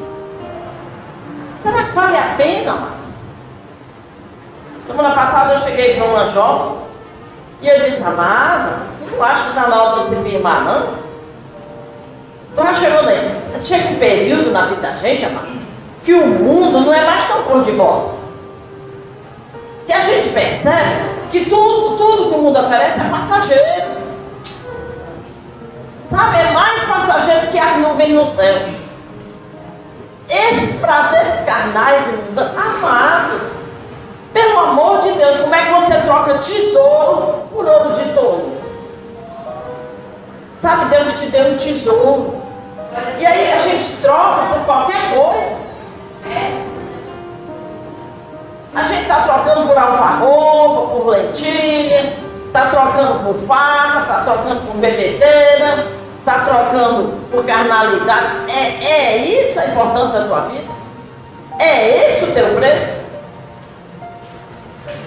Será 1.61 1.83
que 1.83 1.91
vale 1.91 2.17
a 2.17 2.33
pena? 2.35 2.89
Semana 4.87 5.11
passada 5.11 5.53
eu 5.53 5.59
cheguei 5.59 5.95
para 5.95 6.05
uma 6.05 6.29
jovem 6.29 6.77
e 7.61 7.67
eu 7.67 7.89
disse, 7.89 8.03
amada, 8.03 8.79
eu 9.01 9.17
não 9.17 9.23
acho 9.23 9.43
que 9.43 9.49
está 9.49 9.67
na 9.67 9.83
hora 9.83 10.01
de 10.01 10.09
você 10.09 10.15
firmar, 10.29 10.63
não. 10.63 11.06
Já 12.57 12.73
chegou 12.73 13.03
daí. 13.03 13.37
Chega 13.61 13.89
um 13.89 13.99
período 13.99 14.51
na 14.51 14.65
vida 14.65 14.81
da 14.81 14.91
gente, 14.93 15.25
amada, 15.25 15.47
que 16.03 16.13
o 16.13 16.25
mundo 16.25 16.81
não 16.81 16.93
é 16.93 17.05
mais 17.05 17.23
tão 17.25 17.43
cor-de-rosa. 17.43 18.13
Que 19.85 19.93
a 19.93 20.01
gente 20.01 20.29
percebe 20.29 21.17
que 21.31 21.45
tudo, 21.45 21.95
tudo 21.97 22.29
que 22.29 22.35
o 22.35 22.41
mundo 22.41 22.59
oferece 22.59 22.99
é 22.99 23.09
passageiro. 23.09 23.97
Sabe, 26.05 26.37
é 26.37 26.51
mais 26.51 26.83
passageiro 26.83 27.47
que 27.47 27.59
a 27.59 27.73
que 27.73 27.79
não 27.79 27.95
vem 27.95 28.13
no 28.13 28.25
céu. 28.25 28.67
Esses 30.29 30.75
prazeres 30.79 31.41
carnais, 31.41 32.03
amados, 32.35 33.41
pelo 34.33 34.59
amor 34.59 35.01
de 35.01 35.11
Deus, 35.13 35.37
como 35.37 35.55
é 35.55 35.65
que 35.65 35.73
você 35.73 35.97
troca 36.01 36.39
tesouro 36.39 37.43
por 37.51 37.65
ouro 37.65 37.93
de 37.93 38.03
tolo? 38.13 38.57
Sabe, 40.59 40.85
Deus 40.85 41.19
te 41.19 41.27
deu 41.27 41.53
um 41.53 41.57
tesouro. 41.57 42.46
E 43.19 43.25
aí 43.25 43.53
a 43.53 43.59
gente 43.59 43.97
troca 44.01 44.53
por 44.53 44.65
qualquer 44.65 45.13
coisa. 45.13 45.57
A 48.75 48.83
gente 48.83 49.01
está 49.01 49.21
trocando 49.21 49.67
por 49.67 49.77
alfarroba, 49.77 50.87
por 50.87 51.07
lentilha, 51.07 52.13
está 52.45 52.67
trocando 52.67 53.23
por 53.23 53.47
farra, 53.47 54.01
está 54.01 54.21
trocando 54.21 54.61
por 54.61 54.75
bebedeira, 54.77 55.85
está 56.19 56.39
trocando 56.39 57.13
por 57.31 57.45
carnalidade. 57.45 58.49
É, 58.49 58.85
é 58.85 59.17
isso 59.17 59.59
a 59.59 59.65
importância 59.65 60.19
da 60.19 60.27
tua 60.27 60.41
vida? 60.41 60.71
É 61.59 62.09
esse 62.09 62.25
o 62.25 62.33
teu 62.33 62.55
preço? 62.55 63.07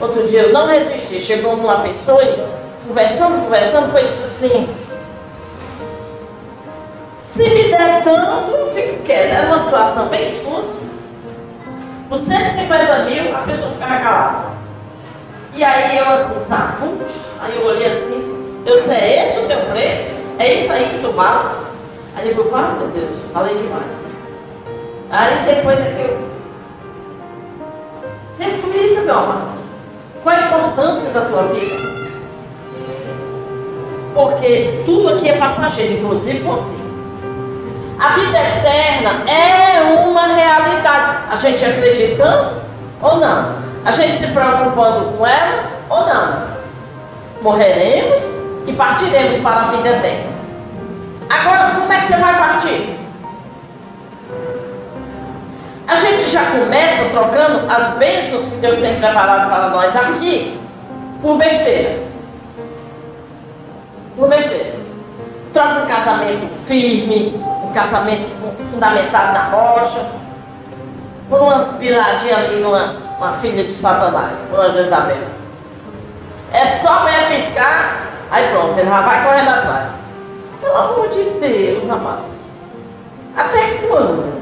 Outro 0.01 0.27
dia 0.27 0.43
eu 0.43 0.53
não 0.53 0.66
resisti, 0.66 1.21
chegou 1.21 1.55
uma 1.55 1.81
pessoa 1.81 2.25
e 2.25 2.45
conversando, 2.88 3.45
conversando, 3.45 3.93
foi 3.93 4.09
disse 4.09 4.25
assim, 4.25 4.69
se 7.31 7.49
me 7.49 7.69
der 7.71 8.03
tanto, 8.03 8.51
eu 8.51 8.66
fico 8.73 9.05
quieto. 9.05 9.33
Era 9.33 9.47
uma 9.47 9.61
situação 9.61 10.09
bem 10.09 10.37
escusa. 10.37 10.69
Por 12.09 12.19
150 12.19 13.05
mil, 13.05 13.37
a 13.37 13.43
pessoa 13.43 13.71
ficava 13.73 14.01
calada. 14.01 14.51
E 15.55 15.62
aí 15.62 15.97
eu 15.97 16.05
assim, 16.07 16.45
sabe? 16.49 16.88
Aí 17.40 17.57
eu 17.57 17.66
olhei 17.66 17.87
assim, 17.87 18.62
eu 18.66 18.77
disse, 18.77 18.90
é 18.90 19.25
esse 19.25 19.38
o 19.38 19.47
teu 19.47 19.61
preço? 19.61 20.11
É 20.40 20.55
isso 20.55 20.73
aí 20.73 20.88
que 20.90 20.99
tu 20.99 21.12
vale? 21.12 21.51
Aí 22.16 22.27
ele 22.27 22.35
falou, 22.35 22.57
ah, 22.57 22.77
meu 22.79 22.88
Deus, 22.88 23.16
falei 23.33 23.57
demais. 23.57 23.87
Aí 25.11 25.55
depois 25.55 25.79
é 25.79 25.85
que 25.85 26.03
eu 26.03 26.31
reflita, 28.38 29.03
meu 29.03 29.19
amado. 29.19 29.61
Qual 30.25 30.35
a 30.35 30.47
importância 30.47 31.11
da 31.11 31.21
tua 31.23 31.45
vida? 31.45 32.01
Porque 34.14 34.83
tudo 34.85 35.14
aqui 35.14 35.29
é 35.29 35.37
passageiro, 35.37 35.95
inclusive 35.95 36.40
você. 36.40 36.89
A 38.01 38.15
vida 38.15 38.39
eterna 38.39 39.31
é 39.31 39.83
uma 40.07 40.27
realidade. 40.29 41.19
A 41.31 41.37
gente 41.37 41.63
acreditando 41.63 42.63
ou 43.03 43.19
não? 43.19 43.57
A 43.85 43.91
gente 43.91 44.19
se 44.19 44.27
preocupando 44.29 45.19
com 45.19 45.27
ela 45.27 45.65
ou 45.91 46.07
não? 46.07 46.47
Morreremos 47.43 48.23
e 48.67 48.73
partiremos 48.73 49.37
para 49.39 49.61
a 49.61 49.65
vida 49.65 49.89
eterna. 49.91 50.31
Agora, 51.29 51.75
como 51.75 51.93
é 51.93 52.01
que 52.01 52.07
você 52.07 52.17
vai 52.17 52.39
partir? 52.39 52.99
A 55.87 55.97
gente 55.97 56.31
já 56.31 56.45
começa 56.53 57.05
trocando 57.11 57.71
as 57.71 57.91
bênçãos 57.99 58.47
que 58.47 58.57
Deus 58.57 58.79
tem 58.79 58.95
preparado 58.95 59.51
para 59.51 59.69
nós 59.69 59.95
aqui 59.95 60.59
por 61.21 61.37
besteira. 61.37 61.99
Por 64.17 64.29
besteira. 64.29 64.75
Troca 65.53 65.83
um 65.83 65.87
casamento 65.87 66.49
firme, 66.65 67.43
um 67.70 67.72
casamento 67.72 68.28
fundamentado 68.70 69.33
na 69.33 69.44
rocha, 69.44 70.04
por 71.28 71.40
umas 71.40 71.72
viradinhas 71.74 72.38
ali 72.38 72.61
numa 72.61 73.11
uma 73.16 73.35
filha 73.35 73.64
de 73.64 73.74
Satanás, 73.74 74.40
por 74.48 74.59
uma 74.59 74.70
Jezabel. 74.70 75.28
É 76.52 76.66
só 76.78 77.04
ver 77.04 77.37
piscar, 77.37 78.06
aí 78.30 78.48
pronto, 78.48 78.78
ele 78.78 78.88
já 78.88 79.00
vai 79.02 79.24
correndo 79.24 79.48
atrás. 79.50 79.92
Pelo 80.61 80.76
amor 80.76 81.09
de 81.09 81.22
Deus, 81.38 81.88
amados. 81.88 82.24
Até 83.37 83.74
quando? 83.87 84.40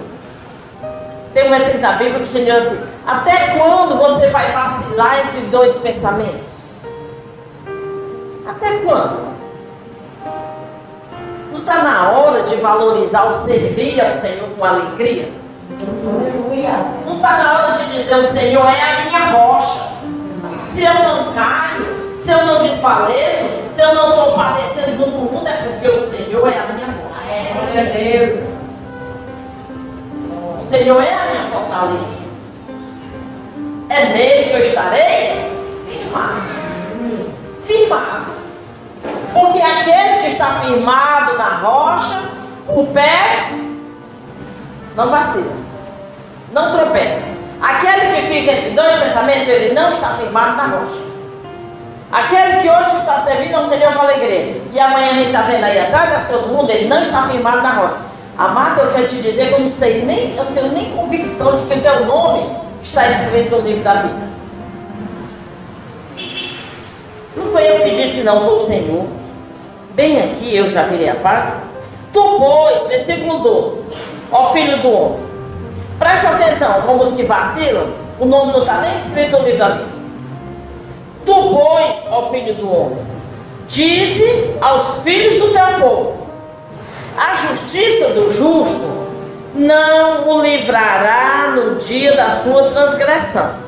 Tem 1.34 1.46
um 1.46 1.50
versículo 1.50 1.82
da 1.82 1.92
Bíblia 1.92 2.20
que 2.20 2.28
Senhor 2.28 2.58
assim, 2.58 2.80
até 3.06 3.58
quando 3.58 3.98
você 3.98 4.28
vai 4.28 4.50
vacilar 4.52 5.20
entre 5.26 5.40
dois 5.50 5.76
pensamentos? 5.78 6.48
Até 8.48 8.78
quando? 8.78 9.27
Não 11.59 11.64
está 11.64 11.83
na 11.83 12.11
hora 12.11 12.42
de 12.44 12.55
valorizar 12.55 13.25
o 13.25 13.35
servir 13.44 14.01
ao 14.01 14.21
Senhor 14.21 14.49
com 14.57 14.64
alegria? 14.64 15.29
Não 17.05 17.16
está 17.16 17.37
na 17.37 17.53
hora 17.53 17.79
de 17.79 17.99
dizer 17.99 18.14
o 18.14 18.33
Senhor 18.33 18.64
é 18.64 18.81
a 18.81 19.05
minha 19.05 19.33
rocha. 19.33 19.88
Se 20.73 20.85
eu 20.85 20.94
não 20.94 21.35
caio, 21.35 22.16
se 22.21 22.31
eu 22.31 22.47
não 22.47 22.62
desfaleço, 22.62 23.49
se 23.75 23.83
eu 23.83 23.92
não 23.92 24.11
estou 24.11 24.35
padecendo 24.35 24.97
junto 24.99 25.11
com 25.11 25.18
o 25.18 25.33
mundo, 25.33 25.49
é 25.49 25.57
porque 25.57 25.88
o 25.88 26.09
Senhor 26.09 26.49
é 26.49 26.59
a 26.59 26.73
minha 26.73 26.87
rocha. 26.87 27.18
Deus. 27.92 28.40
O 30.62 30.71
Senhor 30.71 31.03
é 31.03 31.12
a 31.12 31.27
minha 31.27 31.51
fortaleza. 31.51 32.23
É 33.88 34.05
nele 34.05 34.44
que 34.44 34.55
eu 34.55 34.61
estarei 34.61 35.51
firmado. 35.88 36.42
Firmado. 37.66 38.27
Porque 39.32 39.61
aquele 39.61 40.22
que 40.22 40.28
está 40.28 40.61
firmado 40.61 41.37
na 41.37 41.58
rocha, 41.58 42.20
o 42.68 42.87
pé 42.87 43.50
não 44.96 45.11
vacila, 45.11 45.52
não 46.52 46.72
tropeça. 46.72 47.22
Aquele 47.61 48.14
que 48.14 48.22
fica 48.28 48.52
entre 48.52 48.70
dois 48.70 48.96
pensamentos, 49.02 49.48
ele 49.48 49.74
não 49.74 49.90
está 49.90 50.11
firmado 50.11 50.56
na 50.56 50.66
rocha. 50.66 51.08
Aquele 52.11 52.62
que 52.62 52.70
hoje 52.70 52.96
está 52.96 53.22
servindo 53.24 53.54
ao 53.54 53.68
Senhor 53.68 53.92
com 53.92 54.02
alegria, 54.02 54.62
e 54.72 54.80
amanhã 54.80 55.11
a 55.11 55.14
gente 55.14 55.26
está 55.26 55.42
vendo 55.42 55.64
aí 55.64 55.78
atrás 55.78 56.11
das 56.11 56.24
coisas 56.24 56.46
do 56.46 56.54
mundo, 56.54 56.70
ele 56.70 56.88
não 56.88 57.02
está 57.02 57.24
firmado 57.24 57.61
na 57.61 57.72
rocha. 57.72 57.96
Amado, 58.38 58.80
eu 58.80 58.92
quero 58.92 59.08
te 59.08 59.16
dizer 59.16 59.48
que 59.48 59.54
eu 59.54 59.61
não 59.61 59.68
sei 59.68 60.04
nem, 60.04 60.37
eu 60.37 60.44
tenho 60.46 60.72
nem 60.72 60.92
convicção 60.92 61.56
de 61.56 61.66
que 61.66 61.78
o 61.78 61.82
teu 61.82 62.06
nome 62.06 62.56
está 62.80 63.08
escrito 63.11 63.56
no 63.56 63.62
livro 63.62 63.82
da 63.82 63.94
vida. 63.94 64.28
Não 67.38 67.53
foi 67.53 67.70
eu 67.70 67.81
que 67.81 67.90
disse, 67.90 68.22
não, 68.22 68.44
foi 68.44 68.59
o 68.59 68.66
Senhor. 68.66 69.07
Bem 69.94 70.18
aqui 70.20 70.57
eu 70.57 70.68
já 70.70 70.83
virei 70.85 71.09
a 71.09 71.14
parte. 71.16 71.53
Tu, 72.12 72.22
pois, 72.38 72.88
versículo 72.88 73.38
12, 73.40 73.83
ó 74.33 74.53
filho 74.53 74.81
do 74.83 74.90
homem. 74.90 75.20
Presta 75.98 76.31
atenção, 76.31 76.83
como 76.83 77.03
os 77.03 77.12
que 77.12 77.22
vacilam, 77.24 77.88
o 78.18 78.24
nome 78.24 78.53
não 78.53 78.61
está 78.61 78.81
nem 78.81 78.96
escrito 78.96 79.38
no 79.38 79.44
livro 79.44 79.59
da. 79.59 79.79
Tu, 81.27 81.35
pois, 81.35 82.12
ó 82.12 82.31
filho 82.31 82.55
do 82.55 82.70
homem, 82.70 82.98
dize 83.66 84.55
aos 84.61 84.98
filhos 85.03 85.42
do 85.42 85.53
teu 85.53 85.66
povo: 85.81 86.16
a 87.16 87.35
justiça 87.35 88.09
do 88.11 88.33
justo 88.33 89.09
não 89.55 90.29
o 90.29 90.42
livrará 90.42 91.53
no 91.55 91.74
dia 91.77 92.14
da 92.14 92.42
sua 92.42 92.70
transgressão. 92.70 93.67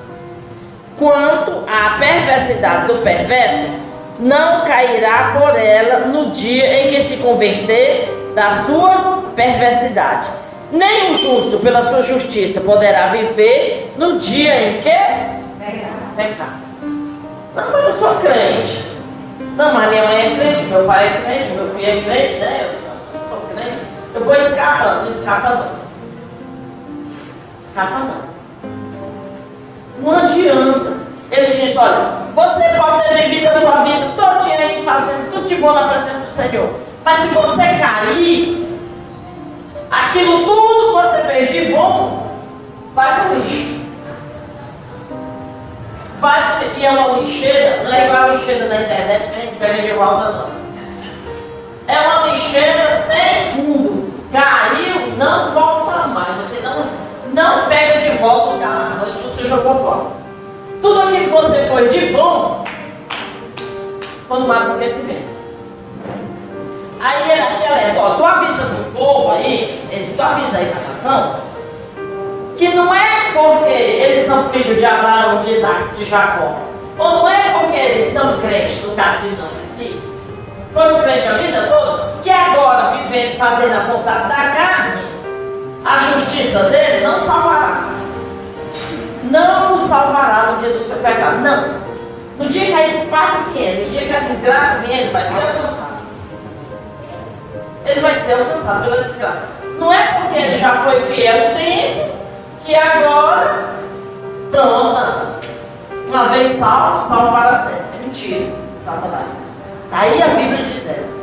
Quanto 1.00 1.64
à 1.66 1.98
perversidade 1.98 2.86
do 2.88 3.02
perverso, 3.02 3.70
não 4.18 4.66
cairá 4.66 5.34
por 5.38 5.58
ela 5.58 6.06
no 6.06 6.30
dia 6.30 6.82
em 6.82 6.90
que 6.90 7.02
se 7.04 7.16
converter 7.16 8.32
da 8.34 8.64
sua 8.66 9.24
perversidade. 9.34 10.28
Nem 10.70 11.10
o 11.10 11.14
justo, 11.14 11.58
pela 11.60 11.82
sua 11.84 12.02
justiça, 12.02 12.60
poderá 12.60 13.06
viver 13.06 13.94
no 13.96 14.18
dia 14.18 14.54
em 14.60 14.82
que 14.82 14.90
pecar. 16.16 16.60
Não, 16.82 17.72
mas 17.72 17.84
eu 17.86 17.98
sou 17.98 18.14
crente. 18.16 18.84
Não, 19.56 19.72
mas 19.72 19.90
minha 19.90 20.04
mãe 20.04 20.20
é 20.20 20.36
crente, 20.36 20.62
meu 20.64 20.84
pai 20.84 21.06
é 21.06 21.22
crente, 21.24 21.52
meu 21.52 21.74
filho 21.74 21.88
é 21.88 22.02
crente, 22.02 22.40
né? 22.40 22.70
Eu 23.14 23.20
sou 23.30 23.40
crente. 23.54 23.78
Eu 24.14 24.24
vou 24.24 24.34
escapando, 24.34 25.04
não 25.04 25.10
escapa 25.10 25.48
não. 25.48 25.66
Escapa 27.66 27.98
não. 28.00 28.29
Não 30.02 30.16
adianta. 30.16 31.00
Ele 31.30 31.66
diz, 31.66 31.76
olha, 31.76 32.20
você 32.34 32.64
pode 32.76 33.08
ter 33.08 33.28
vivido 33.28 33.48
a 33.48 33.60
sua 33.60 33.84
vida 33.84 34.06
todinha 34.16 34.58
aí 34.58 34.82
fazendo 34.84 35.32
tudo 35.32 35.46
de 35.46 35.54
bom 35.56 35.72
na 35.72 35.88
presença 35.88 36.18
do 36.18 36.30
Senhor. 36.30 36.70
Mas 37.04 37.20
se 37.20 37.28
você 37.28 37.62
cair, 37.78 38.78
aquilo 39.90 40.44
tudo 40.44 40.86
que 40.86 40.92
você 40.92 41.22
fez 41.22 41.52
de 41.52 41.72
bom 41.72 42.30
vai 42.94 43.14
para 43.14 43.30
o 43.30 43.34
lixo. 43.38 43.80
Vai, 46.20 46.70
e 46.76 46.84
é 46.84 46.90
uma 46.90 47.18
lixeira, 47.20 47.82
não 47.84 47.92
é 47.92 48.06
igual 48.06 48.22
a 48.24 48.28
lixeira 48.34 48.66
na 48.66 48.82
internet 48.82 49.30
que 49.30 49.36
a 49.36 49.40
gente 49.40 49.56
pega 49.56 49.82
de 49.82 49.92
volta 49.92 50.30
não. 50.32 50.60
É 51.86 51.98
uma 51.98 52.26
lixeira 52.26 53.02
sem 53.06 53.52
fundo. 53.54 54.12
Caiu, 54.30 55.16
não 55.16 55.52
volta 55.52 56.08
mais. 56.08 56.36
Você 56.36 56.60
não, 56.60 56.84
não 57.32 57.68
pega 57.68 58.00
de 58.00 58.18
volta 58.18 58.56
o 58.56 58.60
carro 58.60 59.06
se 59.06 59.22
você 59.22 59.48
jogou 59.48 59.74
fora. 59.76 60.20
Tudo 60.82 61.02
aquilo 61.02 61.24
que 61.24 61.30
você 61.30 61.68
foi 61.68 61.88
de 61.88 62.12
bom, 62.12 62.64
quando 64.28 64.48
mata 64.48 64.70
esquecimento. 64.70 65.30
Aí 67.00 67.32
aqui 67.32 67.64
é, 67.64 67.94
ó, 67.98 68.14
tu 68.14 68.24
avisa 68.24 68.62
pro 68.62 68.84
povo 68.92 69.32
aí, 69.32 69.80
tu 70.16 70.22
avisa 70.22 70.58
aí 70.58 70.74
na 70.74 70.88
nação, 70.88 71.36
que 72.56 72.68
não 72.68 72.94
é 72.94 73.32
porque 73.32 73.70
eles 73.70 74.26
são 74.26 74.48
filhos 74.50 74.78
de 74.78 74.84
Abraão, 74.84 75.42
de 75.42 75.54
Isaac, 75.54 75.96
de 75.96 76.04
Jacó, 76.04 76.56
ou 76.98 77.10
não 77.10 77.28
é 77.28 77.58
porque 77.58 77.78
eles 77.78 78.12
são 78.12 78.38
crentes, 78.40 78.84
no 78.84 78.94
caso 78.94 79.22
de 79.22 79.36
nós 79.36 79.50
aqui, 79.72 80.00
foram 80.74 81.00
crentes 81.02 81.26
a 81.26 81.32
vida 81.38 81.62
toda, 81.68 82.12
que 82.22 82.30
agora 82.30 82.98
vivendo, 82.98 83.38
fazendo 83.38 83.74
a 83.74 83.92
vontade 83.92 84.28
da 84.28 84.34
carne, 84.34 85.02
a 85.84 85.98
justiça 85.98 86.64
dele 86.64 87.06
não 87.06 87.26
salvará 87.26 87.90
não 89.30 89.74
o 89.74 89.78
salvará 89.78 90.52
no 90.52 90.58
dia 90.58 90.70
do 90.70 90.82
seu 90.82 90.96
pecado. 90.96 91.38
Não. 91.38 91.80
No 92.38 92.48
dia 92.48 92.66
que 92.66 92.72
a 92.72 92.86
espada 92.88 93.38
vier, 93.52 93.84
no 93.84 93.90
dia 93.90 94.06
que 94.06 94.16
a 94.16 94.20
desgraça 94.20 94.78
vier, 94.78 95.00
ele 95.00 95.12
vai 95.12 95.28
ser 95.28 95.34
alcançado. 95.34 96.00
Ele 97.86 98.00
vai 98.00 98.20
ser 98.20 98.32
alcançado 98.32 98.84
pela 98.84 99.02
desgraça. 99.02 99.42
Não 99.78 99.92
é 99.92 100.06
porque 100.14 100.38
ele 100.38 100.58
já 100.58 100.82
foi 100.82 101.02
fiel 101.02 101.50
um 101.50 101.54
tempo 101.54 102.10
que 102.64 102.74
agora, 102.74 103.68
pronto, 104.50 105.50
uma 106.08 106.24
vez 106.28 106.58
salvo, 106.58 107.08
salvo 107.08 107.32
para 107.32 107.58
sempre. 107.58 107.84
É 107.94 108.06
mentira, 108.06 108.52
Satanás. 108.80 109.26
Aí 109.92 110.22
a 110.22 110.26
Bíblia 110.28 110.64
diz: 110.64 110.86
é. 110.86 111.19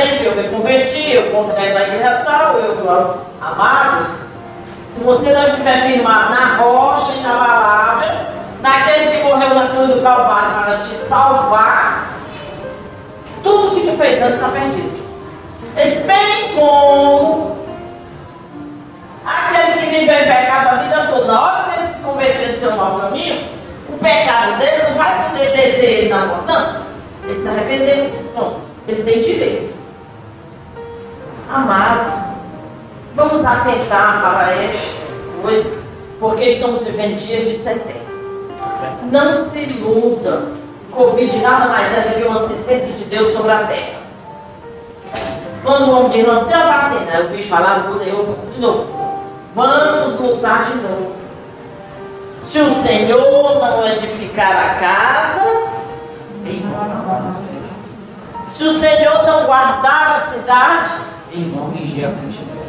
Crente, 0.00 0.24
eu 0.24 0.34
me 0.34 0.48
converti, 0.48 1.12
eu 1.12 1.30
comprei 1.30 1.72
na 1.72 1.82
igreja 1.82 2.22
tal, 2.24 2.54
eu, 2.58 3.20
amados, 3.40 4.08
se 4.90 5.04
você 5.04 5.32
não 5.32 5.46
estiver 5.46 5.86
firmado 5.86 6.30
na 6.30 6.56
rocha 6.56 7.12
inabalável, 7.12 8.18
naquele 8.62 9.10
que 9.10 9.22
morreu 9.24 9.54
na 9.54 9.68
cruz 9.68 9.88
do 9.90 10.02
Calvário 10.02 10.64
para 10.64 10.78
te 10.78 10.94
salvar, 10.94 12.08
tudo 13.42 13.74
que 13.74 13.90
tu 13.90 13.96
fez 13.96 14.22
antes 14.22 14.34
está 14.34 14.48
perdido. 14.48 15.00
Eles 15.76 16.04
bem 16.04 16.54
como 16.56 17.58
aquele 19.24 19.72
que 19.72 20.00
viveu 20.00 20.14
em 20.14 20.24
pecado 20.24 20.68
a 20.68 20.82
vida 20.82 21.06
toda, 21.10 21.26
na 21.26 21.42
hora 21.42 21.70
dele 21.70 21.88
se 21.88 22.00
converter 22.00 22.52
no 22.52 22.58
seu 22.58 22.76
mau 22.76 23.00
caminho, 23.00 23.48
o 23.88 23.98
pecado 23.98 24.58
dele 24.58 24.82
não 24.88 24.94
vai 24.94 25.30
poder 25.30 25.50
deter 25.50 25.84
ele 25.84 26.08
na 26.08 26.26
morte, 26.26 26.46
não. 26.46 26.90
Ele 27.24 27.42
se 27.42 27.48
arrependeu, 27.48 28.10
bom, 28.34 28.60
ele 28.88 29.02
tem 29.04 29.22
direito. 29.22 29.79
Amados, 31.52 32.14
vamos 33.16 33.44
atentar 33.44 34.20
para 34.22 34.52
estas 34.52 35.42
coisas, 35.42 35.84
porque 36.20 36.44
estamos 36.44 36.84
vivendo 36.84 37.16
dias 37.16 37.42
de 37.42 37.56
sentença. 37.56 37.98
Não 39.10 39.36
se 39.36 39.58
iluda. 39.58 40.44
Covid 40.92 41.36
nada 41.38 41.66
mais 41.66 41.92
é 41.92 42.02
do 42.02 42.14
que 42.20 42.28
uma 42.28 42.46
sentença 42.46 42.86
de 42.92 43.04
Deus 43.06 43.32
sobre 43.32 43.50
a 43.50 43.64
terra. 43.64 43.98
Quando 45.64 45.88
o 45.88 45.90
homem 45.90 46.12
diz, 46.12 46.26
lancei 46.28 46.54
a 46.54 46.66
vacina, 46.66 47.20
o 47.20 47.28
bicho 47.30 47.48
falava, 47.48 48.00
eu 48.04 48.38
de 48.54 48.60
novo. 48.60 48.86
Vamos 49.56 50.20
lutar 50.20 50.66
de 50.66 50.76
novo. 50.76 51.16
Se 52.44 52.60
o 52.60 52.70
Senhor 52.70 53.58
não 53.60 53.88
edificar 53.88 54.52
a 54.52 54.74
casa, 54.78 55.70
se 58.50 58.62
o 58.62 58.78
Senhor 58.78 59.24
não 59.24 59.46
guardar 59.46 60.16
a 60.16 60.32
cidade, 60.32 61.10
Irmão, 61.32 61.68
vigia 61.68 62.08
a 62.08 62.10
sentinela. 62.10 62.60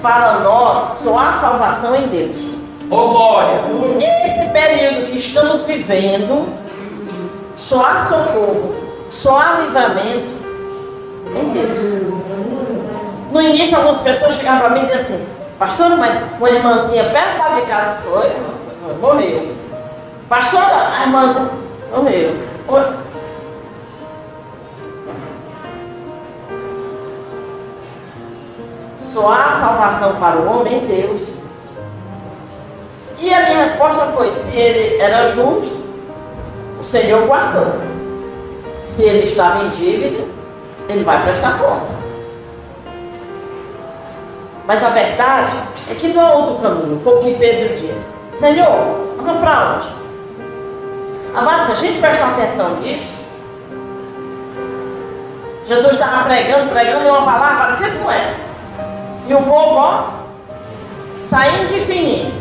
para 0.00 0.40
nós 0.40 0.98
só 1.02 1.18
há 1.18 1.32
salvação 1.32 1.96
em 1.96 2.06
Deus. 2.06 2.54
Ô 2.88 3.08
glória! 3.08 3.62
Esse 3.98 4.48
período 4.50 5.06
que 5.06 5.18
estamos 5.18 5.62
vivendo, 5.64 6.48
só 7.56 7.84
há 7.84 8.06
socorro, 8.06 8.74
só 9.10 9.38
há 9.38 9.60
livramento 9.60 10.28
em 11.34 11.48
Deus. 11.52 12.20
No 13.32 13.42
início, 13.42 13.76
algumas 13.76 14.00
pessoas 14.00 14.36
chegavam 14.36 14.60
para 14.60 14.70
mim 14.70 14.78
e 14.78 14.82
diziam 14.82 15.00
assim: 15.00 15.26
Pastora, 15.58 15.96
mas 15.96 16.16
uma 16.38 16.50
irmãzinha 16.50 17.04
perto 17.10 17.38
lá 17.38 17.60
de 17.60 17.62
casa 17.62 17.98
foi, 18.02 18.30
foi, 18.84 18.94
morreu. 19.00 19.54
Pastora, 20.28 20.92
a 20.96 21.02
irmãzinha 21.02 21.50
morreu. 21.92 22.36
Só 29.12 29.32
há 29.32 29.52
salvação 29.52 30.14
para 30.16 30.36
o 30.36 30.48
homem 30.48 30.78
em 30.78 30.86
Deus. 30.86 31.28
E 33.18 33.34
a 33.34 33.46
minha 33.46 33.64
resposta 33.64 34.06
foi: 34.16 34.32
se 34.32 34.56
ele 34.56 35.00
era 35.00 35.28
justo, 35.28 35.82
o 36.80 36.84
Senhor 36.84 37.26
guardou. 37.26 37.74
Se 38.86 39.02
ele 39.02 39.26
estava 39.26 39.64
em 39.64 39.70
dívida, 39.70 40.24
ele 40.88 41.04
vai 41.04 41.22
prestar 41.24 41.58
conta. 41.58 42.00
Mas 44.66 44.84
a 44.84 44.90
verdade 44.90 45.52
é 45.90 45.94
que 45.94 46.08
não 46.08 46.26
há 46.26 46.32
outro 46.34 46.62
caminho. 46.62 47.00
Foi 47.02 47.16
o 47.16 47.20
que 47.20 47.34
Pedro 47.34 47.74
disse: 47.74 48.06
Senhor, 48.38 49.14
vamos 49.16 49.40
para 49.40 49.76
onde? 49.76 49.88
Amados, 51.34 51.66
se 51.66 51.72
a 51.72 51.74
gente 51.74 52.00
prestar 52.00 52.30
atenção 52.30 52.76
nisso, 52.76 53.18
Jesus 55.66 55.92
estava 55.92 56.24
pregando, 56.24 56.70
pregando 56.70 57.04
em 57.04 57.10
uma 57.10 57.24
palavra 57.24 57.64
parecida 57.64 57.98
com 57.98 58.10
essa. 58.10 58.49
E 59.28 59.34
o 59.34 59.42
povo, 59.42 59.76
ó, 59.76 60.04
saindo 61.26 61.68
de 61.68 61.80
fininho. 61.84 62.32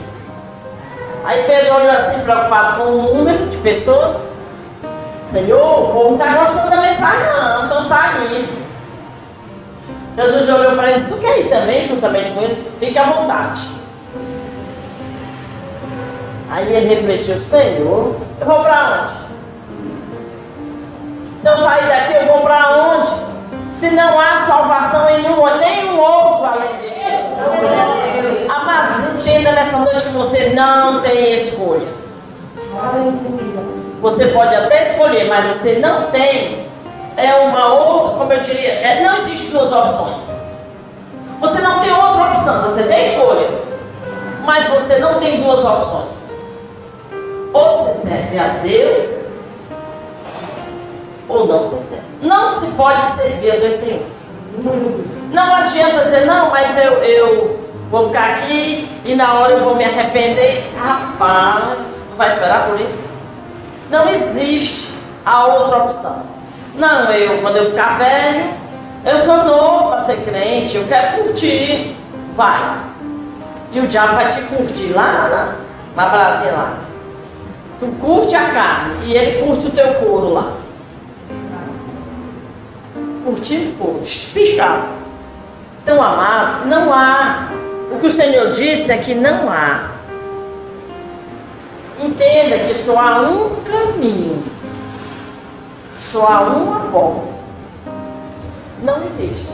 Aí 1.24 1.44
Pedro 1.44 1.76
olhou 1.76 1.92
assim, 1.92 2.20
preocupado 2.22 2.78
com 2.78 2.90
o 2.90 3.16
número 3.16 3.48
de 3.48 3.58
pessoas. 3.58 4.18
Senhor, 5.28 5.84
o 5.84 5.94
povo 5.94 6.10
não 6.10 6.14
está 6.16 6.44
gostando 6.44 6.70
da 6.72 6.82
mensagem, 6.82 7.28
não, 7.34 7.64
estão 7.64 7.84
saindo. 7.84 8.60
Jesus 10.18 10.50
olhou 10.50 10.72
para 10.74 10.92
eles, 10.92 11.08
tu 11.08 11.18
quer 11.18 11.40
ir 11.40 11.50
também, 11.50 11.88
juntamente 11.88 12.32
com 12.32 12.42
eles? 12.42 12.68
Fique 12.80 12.98
à 12.98 13.04
vontade. 13.04 13.70
Aí 16.52 16.74
ele 16.74 16.96
refletiu, 16.96 17.40
Senhor, 17.40 18.16
eu 18.40 18.46
vou 18.46 18.60
para 18.62 19.04
onde? 19.04 19.30
Se 21.42 21.48
eu 21.48 21.58
sair 21.60 21.88
daqui, 21.88 22.14
eu 22.16 22.26
vou 22.26 22.42
para 22.42 22.76
onde? 22.76 23.12
Se 23.74 23.90
não 23.92 24.20
há 24.20 24.46
salvação 24.46 25.10
em 25.10 25.24
nenhum, 25.24 26.00
outro 26.00 26.46
além 26.46 26.78
de 26.78 26.90
ti. 26.92 28.50
Amados, 28.50 29.20
entenda 29.20 29.52
nessa 29.54 29.78
noite 29.78 30.04
que 30.04 30.10
você 30.10 30.50
não 30.50 31.02
tem 31.02 31.36
escolha. 31.38 31.88
Você 34.02 34.28
pode 34.28 34.56
até 34.56 34.92
escolher, 34.92 35.28
mas 35.28 35.58
você 35.58 35.80
não 35.80 36.12
tem. 36.12 36.68
É 37.18 37.36
uma 37.36 37.74
outra, 37.74 38.18
como 38.18 38.32
eu 38.32 38.40
diria, 38.40 38.72
é, 38.72 39.04
não 39.04 39.18
existe 39.18 39.52
duas 39.52 39.72
opções. 39.72 40.24
Você 41.42 41.62
não 41.62 41.80
tem 41.80 41.92
outra 41.92 42.32
opção, 42.32 42.62
você 42.64 42.84
tem 42.84 43.08
escolha. 43.10 43.50
Mas 44.46 44.68
você 44.68 45.00
não 45.00 45.20
tem 45.20 45.42
duas 45.42 45.64
opções. 45.64 46.30
Ou 47.54 47.94
se 47.94 48.08
serve 48.08 48.40
a 48.40 48.48
Deus, 48.62 49.06
ou 51.30 51.48
não 51.48 51.64
se 51.64 51.76
serve. 51.88 52.04
Não 52.22 52.52
se 52.52 52.66
pode 52.76 53.16
servir 53.16 53.52
a 53.52 53.56
dois 53.58 53.80
senhores. 53.80 54.20
Não 55.32 55.56
adianta 55.56 56.06
dizer, 56.06 56.26
não, 56.26 56.50
mas 56.50 56.76
eu, 56.78 56.94
eu 57.04 57.60
vou 57.92 58.08
ficar 58.08 58.32
aqui 58.32 58.88
e 59.06 59.16
na 59.16 59.36
hora 59.36 59.54
eu 59.54 59.64
vou 59.64 59.76
me 59.76 59.86
arrepender. 59.86 60.64
Rapaz, 60.78 61.78
tu 62.10 62.18
vai 62.18 62.34
esperar 62.34 62.68
por 62.68 62.82
isso? 62.82 63.04
Não 63.90 64.10
existe 64.10 64.90
a 65.26 65.46
outra 65.46 65.78
opção. 65.84 66.24
Não, 66.76 67.12
eu, 67.12 67.42
quando 67.42 67.58
eu 67.58 67.66
ficar 67.72 67.98
velho, 67.98 68.54
eu 69.06 69.20
sou 69.20 69.44
novo 69.44 69.90
para 69.90 70.04
ser 70.04 70.18
crente, 70.24 70.78
eu 70.78 70.86
quero 70.88 71.24
curtir. 71.24 71.96
Vai. 72.36 72.80
E 73.72 73.80
o 73.80 73.88
diabo 73.88 74.16
vai 74.16 74.32
te 74.32 74.42
curtir 74.42 74.94
lá 74.94 75.30
na, 75.96 76.04
na 76.04 76.10
Brasília 76.10 76.52
lá. 76.54 76.74
Tu 77.80 77.86
curte 78.02 78.36
a 78.36 78.50
carne 78.50 79.06
e 79.06 79.16
ele 79.16 79.46
curte 79.46 79.68
o 79.68 79.72
teu 79.72 79.94
couro 79.96 80.34
lá. 80.34 80.54
Curtir 83.24 83.76
couro, 83.78 84.02
espichado. 84.04 84.88
Então, 85.84 86.02
amados, 86.02 86.66
não 86.66 86.94
há. 86.94 87.50
O 87.92 88.00
que 88.00 88.08
o 88.08 88.12
Senhor 88.12 88.52
disse 88.52 88.92
é 88.92 88.98
que 88.98 89.14
não 89.16 89.52
há. 89.52 89.92
Entenda 92.00 92.60
que 92.60 92.74
só 92.76 92.98
há 92.98 93.22
um 93.22 93.56
caminho. 93.64 94.44
Só 96.12 96.26
há 96.26 96.42
uma 96.42 96.92
porta. 96.92 97.28
Não 98.84 99.04
existe. 99.04 99.52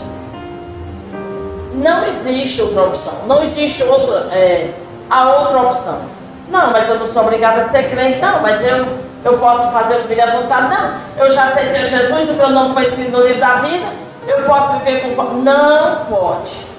Não 1.75 2.05
existe 2.07 2.61
outra 2.61 2.83
opção. 2.83 3.13
Não 3.27 3.43
existe 3.43 3.83
outra, 3.83 4.27
é, 4.31 4.73
a 5.09 5.39
outra 5.39 5.61
opção. 5.63 6.01
Não, 6.49 6.71
mas 6.71 6.87
eu 6.87 6.99
não 6.99 7.07
sou 7.07 7.23
obrigada 7.23 7.61
a 7.61 7.63
ser 7.63 7.89
crente. 7.89 8.19
Não, 8.19 8.41
mas 8.41 8.61
eu, 8.63 8.85
eu 9.25 9.39
posso 9.39 9.71
fazer 9.71 9.95
o 9.95 10.01
que 10.03 10.09
me 10.09 10.15
der 10.15 10.31
vontade. 10.31 10.69
Não, 10.69 10.93
eu 11.17 11.31
já 11.31 11.45
aceitei 11.45 11.89
Jesus, 11.89 12.29
o 12.29 12.33
meu 12.33 12.49
nome 12.49 12.75
foi 12.75 12.83
escrito 12.83 13.11
no 13.11 13.25
livro 13.25 13.39
da 13.39 13.55
vida. 13.55 13.87
Eu 14.27 14.43
posso 14.43 14.77
viver 14.79 15.15
com. 15.15 15.23
Não 15.41 16.05
pode. 16.05 16.75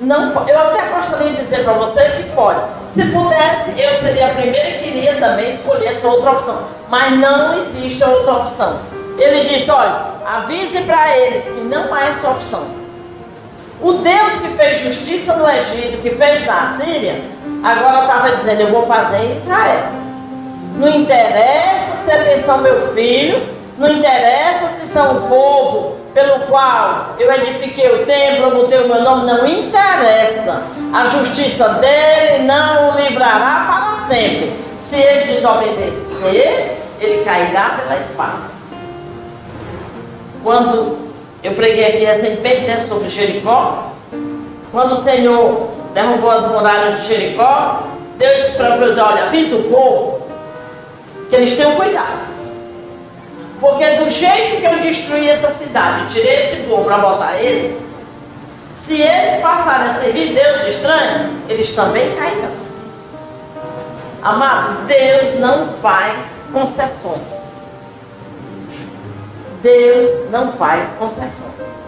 Não, 0.00 0.48
eu 0.48 0.58
até 0.58 0.88
gostaria 0.88 1.30
de 1.32 1.36
dizer 1.36 1.62
para 1.62 1.74
você 1.74 2.00
que 2.00 2.22
pode. 2.34 2.60
Se 2.92 3.04
pudesse, 3.08 3.78
eu 3.78 3.98
seria 4.00 4.28
a 4.28 4.34
primeira 4.34 4.70
e 4.70 4.78
queria 4.78 5.16
também 5.16 5.54
escolher 5.54 5.88
essa 5.88 6.08
outra 6.08 6.32
opção. 6.32 6.62
Mas 6.88 7.18
não 7.18 7.60
existe 7.60 8.02
outra 8.02 8.32
opção. 8.32 8.80
Ele 9.18 9.44
disse: 9.44 9.70
olha, 9.70 10.14
avise 10.24 10.80
para 10.84 11.18
eles 11.18 11.44
que 11.44 11.60
não 11.60 11.92
há 11.92 12.06
essa 12.06 12.30
opção. 12.30 12.66
O 13.82 13.92
Deus 13.92 14.32
que 14.40 14.48
fez 14.56 14.78
justiça 14.78 15.36
no 15.36 15.48
Egito, 15.50 16.00
que 16.00 16.10
fez 16.10 16.46
na 16.46 16.74
Síria, 16.76 17.16
agora 17.62 18.02
estava 18.02 18.36
dizendo: 18.36 18.60
eu 18.62 18.70
vou 18.70 18.86
fazer 18.86 19.18
em 19.18 19.36
Israel. 19.36 20.00
Não 20.76 20.88
interessa 20.88 21.96
se 22.04 22.10
eles 22.10 22.44
são 22.44 22.58
meu 22.58 22.92
filho, 22.94 23.42
não 23.78 23.88
interessa 23.88 24.68
se 24.68 24.86
são 24.88 25.16
o 25.16 25.28
povo 25.28 25.96
pelo 26.14 26.40
qual 26.46 27.14
eu 27.18 27.30
edifiquei 27.32 27.88
o 27.90 28.06
templo, 28.06 28.46
eu 28.46 28.54
botei 28.54 28.78
o 28.78 28.88
meu 28.88 29.02
nome, 29.02 29.26
não 29.26 29.46
interessa. 29.46 30.62
A 30.92 31.04
justiça 31.06 31.68
dele 31.68 32.44
não 32.44 32.90
o 32.90 33.00
livrará 33.00 33.66
para 33.68 33.96
sempre. 34.06 34.52
Se 34.78 34.96
ele 34.96 35.32
desobedecer, 35.34 36.78
ele 37.00 37.24
cairá 37.24 37.80
pela 37.80 38.00
espada. 38.00 38.50
Quando 40.42 41.10
eu 41.42 41.52
preguei 41.52 41.86
aqui 41.86 42.04
recentemente 42.04 42.62
né, 42.62 42.86
sobre 42.88 43.08
Jericó, 43.08 43.92
quando 44.72 44.94
o 44.94 45.02
Senhor 45.02 45.79
derrubou 45.94 46.30
as 46.30 46.48
muralhas 46.48 47.00
de 47.00 47.08
Jericó, 47.08 47.84
Deus 48.16 48.36
disse 48.36 48.52
para 48.52 48.76
José, 48.76 49.02
olha, 49.02 49.24
avisa 49.24 49.56
o 49.56 49.64
povo 49.64 50.26
que 51.28 51.36
eles 51.36 51.52
tenham 51.54 51.76
cuidado. 51.76 52.28
Porque 53.60 53.84
do 53.96 54.08
jeito 54.08 54.60
que 54.60 54.66
eu 54.66 54.80
destruí 54.80 55.28
essa 55.28 55.50
cidade, 55.50 56.14
tirei 56.14 56.46
esse 56.46 56.62
povo 56.68 56.84
para 56.84 56.98
botar 56.98 57.36
eles, 57.40 57.80
se 58.74 59.00
eles 59.00 59.40
passarem 59.40 59.90
a 59.90 59.94
servir 59.94 60.34
Deus 60.34 60.66
estranho, 60.66 61.42
eles 61.48 61.70
também 61.74 62.14
cairão. 62.16 62.50
Amado, 64.22 64.86
Deus 64.86 65.34
não 65.34 65.68
faz 65.74 66.44
concessões. 66.52 67.40
Deus 69.62 70.30
não 70.30 70.52
faz 70.54 70.88
concessões. 70.98 71.79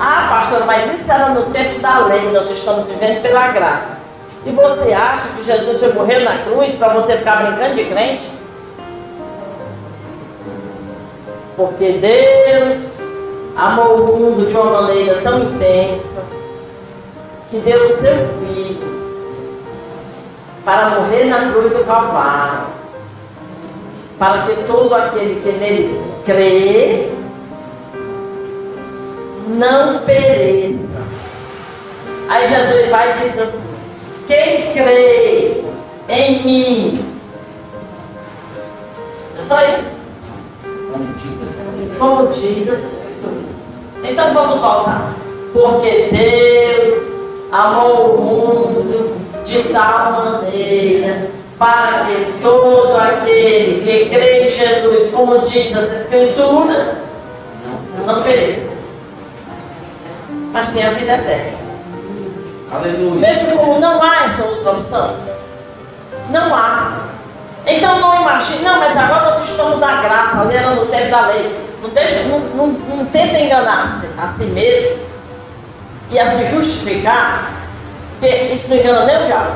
Ah, 0.00 0.28
pastor, 0.30 0.64
mas 0.64 0.94
isso 0.94 1.10
era 1.10 1.30
no 1.30 1.46
tempo 1.46 1.80
da 1.80 2.06
lei, 2.06 2.30
nós 2.30 2.48
estamos 2.48 2.86
vivendo 2.86 3.20
pela 3.20 3.48
graça. 3.48 3.98
E 4.46 4.50
você 4.52 4.92
acha 4.92 5.28
que 5.30 5.42
Jesus 5.42 5.80
foi 5.80 5.92
morrer 5.92 6.20
na 6.20 6.38
cruz 6.38 6.72
para 6.76 6.94
você 6.94 7.16
ficar 7.16 7.42
brincando 7.44 7.74
de 7.74 7.84
crente? 7.86 8.30
Porque 11.56 11.92
Deus 11.94 12.78
amou 13.56 13.96
o 13.96 14.16
mundo 14.16 14.46
de 14.46 14.56
uma 14.56 14.82
maneira 14.82 15.20
tão 15.22 15.42
intensa 15.42 16.22
que 17.50 17.56
deu 17.58 17.84
o 17.84 17.88
seu 17.94 18.14
filho 18.38 18.98
para 20.64 20.90
morrer 20.90 21.24
na 21.24 21.50
cruz 21.50 21.72
do 21.72 21.84
Calvário, 21.84 22.66
para 24.16 24.42
que 24.42 24.54
todo 24.68 24.94
aquele 24.94 25.40
que 25.40 25.50
nele 25.58 26.00
crê 26.24 27.10
não 29.48 30.00
pereça. 30.00 30.98
Aí 32.28 32.46
Jesus 32.46 32.90
vai 32.90 33.10
e 33.10 33.28
diz 33.28 33.38
assim: 33.38 33.68
quem 34.26 34.72
crê 34.72 35.64
em 36.08 36.42
mim, 36.44 37.04
é 39.40 39.44
só 39.44 39.60
isso. 39.62 39.98
Como 41.98 42.28
diz 42.28 42.68
as 42.68 42.84
Escrituras. 42.84 43.56
Então 44.04 44.34
vamos 44.34 44.60
voltar. 44.60 45.14
Porque 45.52 46.08
Deus 46.12 47.12
amou 47.50 48.14
o 48.14 48.20
mundo 48.20 49.16
de 49.44 49.62
tal 49.72 50.12
maneira 50.12 51.30
para 51.58 52.04
que 52.04 52.34
todo 52.42 52.96
aquele 52.96 53.82
que 53.82 54.10
crê 54.10 54.46
em 54.46 54.50
Jesus, 54.50 55.10
como 55.10 55.40
diz 55.40 55.76
as 55.76 55.92
Escrituras, 56.02 57.08
não 58.06 58.22
pereça, 58.22 58.67
mas 60.52 60.68
tenha 60.68 60.90
vida 60.92 61.14
eterna. 61.14 61.58
Aleluia. 62.70 63.32
Veja 63.32 63.56
como 63.56 63.78
não 63.78 64.02
há 64.02 64.24
essa 64.26 64.44
outra 64.44 64.72
opção. 64.72 65.16
Não 66.30 66.54
há. 66.54 67.08
Então 67.66 68.00
não 68.00 68.22
imagine, 68.22 68.62
não, 68.62 68.78
mas 68.78 68.96
agora 68.96 69.30
nós 69.30 69.48
estamos 69.48 69.78
na 69.78 70.02
graça, 70.02 70.40
ali 70.40 70.56
era 70.56 70.70
no 70.70 70.86
tempo 70.86 71.10
da 71.10 71.26
lei. 71.26 71.68
Não, 71.82 71.90
deixa, 71.90 72.22
não, 72.24 72.38
não, 72.40 72.66
não 72.66 73.06
tenta 73.06 73.38
enganar 73.38 74.00
a 74.18 74.28
si 74.28 74.44
mesmo 74.44 74.98
e 76.10 76.18
a 76.18 76.32
se 76.32 76.46
justificar, 76.46 77.52
porque 78.18 78.34
isso 78.34 78.68
não 78.68 78.76
engana 78.76 79.04
nem 79.04 79.22
o 79.22 79.26
diabo. 79.26 79.54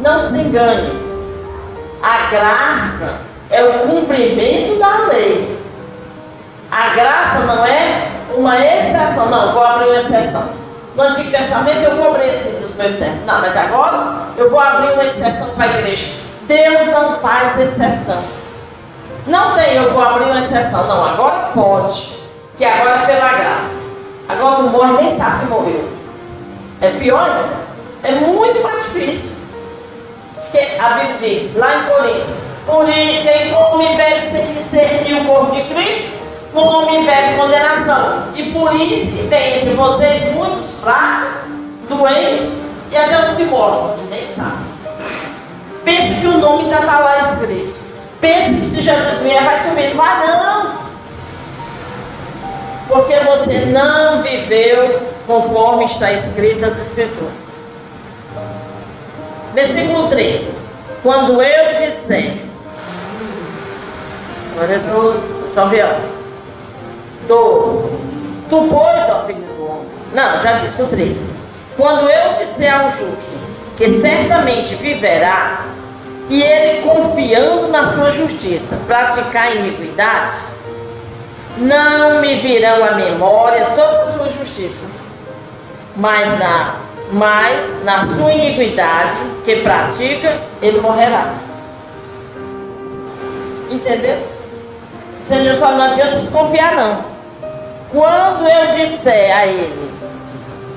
Não 0.00 0.30
se 0.30 0.36
engane. 0.36 1.10
A 2.02 2.30
graça 2.30 3.18
é 3.50 3.62
o 3.62 3.78
cumprimento 3.80 4.78
da 4.78 5.08
lei. 5.10 5.58
A 6.70 6.94
graça 6.94 7.40
não 7.40 7.66
é 7.66 8.19
uma 8.36 8.58
exceção. 8.58 9.26
Não, 9.26 9.52
vou 9.52 9.64
abrir 9.64 9.86
uma 9.86 9.98
exceção. 9.98 10.44
No 10.94 11.02
Antigo 11.02 11.30
Testamento 11.30 11.82
eu 11.82 11.96
cobrei 12.04 12.30
assim 12.30 12.58
dos 12.60 12.74
meus 12.74 12.96
servos. 12.96 13.24
Não, 13.26 13.40
mas 13.40 13.56
agora 13.56 14.26
eu 14.36 14.50
vou 14.50 14.60
abrir 14.60 14.92
uma 14.92 15.04
exceção 15.04 15.48
para 15.50 15.64
a 15.64 15.78
igreja. 15.78 16.12
Deus 16.42 16.86
não 16.88 17.18
faz 17.18 17.58
exceção. 17.58 18.22
Não 19.26 19.54
tem, 19.54 19.74
eu 19.74 19.92
vou 19.92 20.02
abrir 20.02 20.24
uma 20.24 20.40
exceção. 20.40 20.86
Não, 20.86 21.04
agora 21.04 21.50
pode. 21.54 22.18
Que 22.56 22.64
agora 22.64 23.02
é 23.02 23.06
pela 23.06 23.32
graça. 23.32 23.80
Agora 24.28 24.62
não 24.62 24.70
morre, 24.70 25.02
nem 25.02 25.16
sabe 25.16 25.40
que 25.40 25.46
morreu. 25.46 25.88
É 26.80 26.90
pior 26.90 27.22
ainda. 27.22 27.70
É 28.02 28.12
muito 28.12 28.62
mais 28.62 28.82
difícil. 28.84 29.30
Porque 30.34 30.80
a 30.80 30.88
Bíblia 30.90 31.16
diz, 31.20 31.56
lá 31.56 31.76
em 31.76 31.84
Coríntios, 31.84 32.28
por 32.66 32.86
quem 32.86 33.54
come 33.54 33.92
e 33.92 33.96
bebe 33.96 34.30
sem 34.30 34.52
discernir 34.54 35.20
o 35.20 35.24
corpo 35.24 35.54
de 35.54 35.62
Cristo, 35.62 36.19
come 36.52 37.02
e 37.02 37.06
bebe 37.06 37.38
condenação. 37.38 38.24
E 38.34 38.50
por 38.52 38.74
isso 38.74 39.16
que 39.16 39.26
tem 39.28 39.58
entre 39.58 39.74
vocês 39.74 40.34
muitos 40.34 40.70
fracos, 40.80 41.40
doentes 41.88 42.48
e 42.90 42.96
até 42.96 43.28
os 43.28 43.36
que 43.36 43.44
morrem, 43.44 44.04
e 44.04 44.10
nem 44.10 44.26
sabem. 44.28 44.70
Pense 45.84 46.14
que 46.14 46.26
o 46.26 46.38
nome 46.38 46.64
ainda 46.64 46.78
está 46.78 46.98
lá 46.98 47.32
escrito. 47.32 47.74
Pense 48.20 48.54
que 48.54 48.66
se 48.66 48.82
Jesus 48.82 49.20
vier 49.20 49.42
vai 49.42 49.58
subir. 49.62 49.94
Vai 49.94 50.26
não. 50.26 50.80
Porque 52.88 53.14
você 53.20 53.64
não 53.66 54.22
viveu 54.22 55.00
conforme 55.26 55.84
está 55.84 56.12
escrito 56.12 56.60
nas 56.60 56.78
Escrituras. 56.78 57.32
Versículo 59.54 60.08
13. 60.08 60.50
Quando 61.02 61.40
eu 61.40 61.74
disser. 61.74 62.36
12. 64.56 65.54
Só 65.54 65.64
ó. 65.64 66.19
12. 67.30 67.78
Tu, 68.50 68.68
pois, 68.68 69.08
ó 69.08 69.24
filho 69.24 69.42
do 69.42 69.64
homem. 69.64 69.86
Não, 70.12 70.40
já 70.40 70.54
disse 70.54 70.82
o 70.82 70.88
13. 70.88 71.30
Quando 71.76 72.10
eu 72.10 72.44
disser 72.44 72.74
ao 72.74 72.90
justo 72.90 73.30
que 73.76 74.00
certamente 74.00 74.74
viverá, 74.74 75.64
e 76.28 76.42
ele 76.42 76.82
confiando 76.82 77.68
na 77.68 77.86
sua 77.86 78.10
justiça, 78.10 78.76
praticar 78.86 79.56
iniquidade, 79.56 80.36
não 81.58 82.20
me 82.20 82.34
virão 82.36 82.84
à 82.84 82.92
memória 82.92 83.66
todas 83.76 84.08
as 84.08 84.14
suas 84.14 84.32
justiças, 84.32 85.02
mas 85.96 86.38
na, 86.38 86.76
mas 87.12 87.84
na 87.84 88.06
sua 88.16 88.32
iniquidade 88.32 89.18
que 89.44 89.56
pratica, 89.56 90.36
ele 90.60 90.80
morrerá. 90.80 91.34
Entendeu? 93.70 94.18
Senhor 95.24 95.56
só 95.58 95.70
não 95.72 95.82
adianta 95.82 96.16
desconfiar 96.16 96.74
não. 96.74 97.19
Quando 97.92 98.46
eu 98.46 98.72
disser 98.72 99.36
a 99.36 99.46
ele 99.46 99.90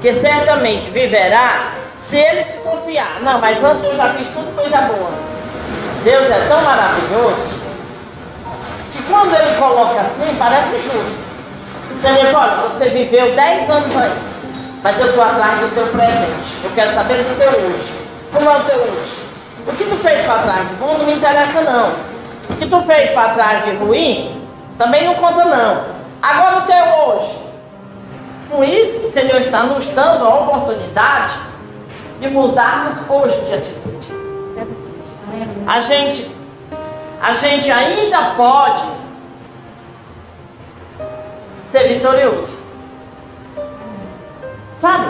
que 0.01 0.14
certamente 0.14 0.89
viverá, 0.89 1.74
se 1.99 2.18
ele 2.18 2.43
se 2.43 2.57
confiar, 2.57 3.22
não, 3.22 3.39
mas 3.39 3.64
antes 3.64 3.84
eu 3.86 3.95
já 3.95 4.09
fiz 4.14 4.28
tudo 4.30 4.53
coisa 4.55 4.78
boa. 4.78 5.11
Deus 6.03 6.30
é 6.30 6.45
tão 6.49 6.61
maravilhoso 6.61 7.64
que 8.91 9.03
quando 9.03 9.34
ele 9.36 9.55
coloca 9.57 10.01
assim, 10.01 10.36
parece 10.38 10.76
justo. 10.82 11.24
Você 12.01 12.14
diz, 12.22 12.34
olha, 12.34 12.55
você 12.68 12.89
viveu 12.89 13.36
10 13.36 13.70
anos 13.70 13.95
aí, 13.95 14.11
mas 14.82 14.99
eu 14.99 15.07
estou 15.07 15.24
atrás 15.24 15.59
do 15.59 15.74
teu 15.74 15.88
presente. 15.88 16.53
Eu 16.64 16.72
quero 16.76 16.93
saber 16.93 17.18
do 17.18 17.38
teu 17.38 17.49
hoje. 17.49 17.93
Como 18.34 18.49
é 18.49 18.57
o 18.57 18.64
teu 18.64 18.80
hoje? 18.80 19.24
O 19.66 19.72
que 19.72 19.86
tu 19.86 19.95
fez 19.97 20.26
para 20.26 20.39
trás 20.39 20.68
de 20.68 20.76
bom 20.76 20.97
não 20.97 21.05
me 21.05 21.14
interessa 21.14 21.61
não. 21.61 21.91
O 22.49 22.55
que 22.59 22.66
tu 22.66 22.82
fez 22.82 23.11
para 23.11 23.34
trás 23.34 23.64
de 23.64 23.72
ruim 23.76 24.41
também 24.78 25.05
não 25.05 25.16
conta 25.16 25.45
não. 25.45 26.03
Agora 26.24 26.59
o 26.59 26.61
teu 26.61 26.86
hoje. 27.05 27.38
Com 28.49 28.63
isso, 28.63 28.99
o 29.05 29.11
Senhor 29.11 29.41
está 29.41 29.63
nos 29.63 29.86
dando 29.89 30.26
a 30.26 30.36
oportunidade 30.39 31.38
de 32.21 32.30
mudarmos 32.30 32.95
hoje 33.09 33.41
de 33.41 33.53
atitude. 33.53 34.13
A 35.67 35.82
gente, 35.82 36.32
a 37.21 37.34
gente 37.34 37.69
ainda 37.69 38.36
pode 38.36 38.84
ser 41.69 41.89
vitorioso. 41.89 42.57
Sabe? 44.78 45.07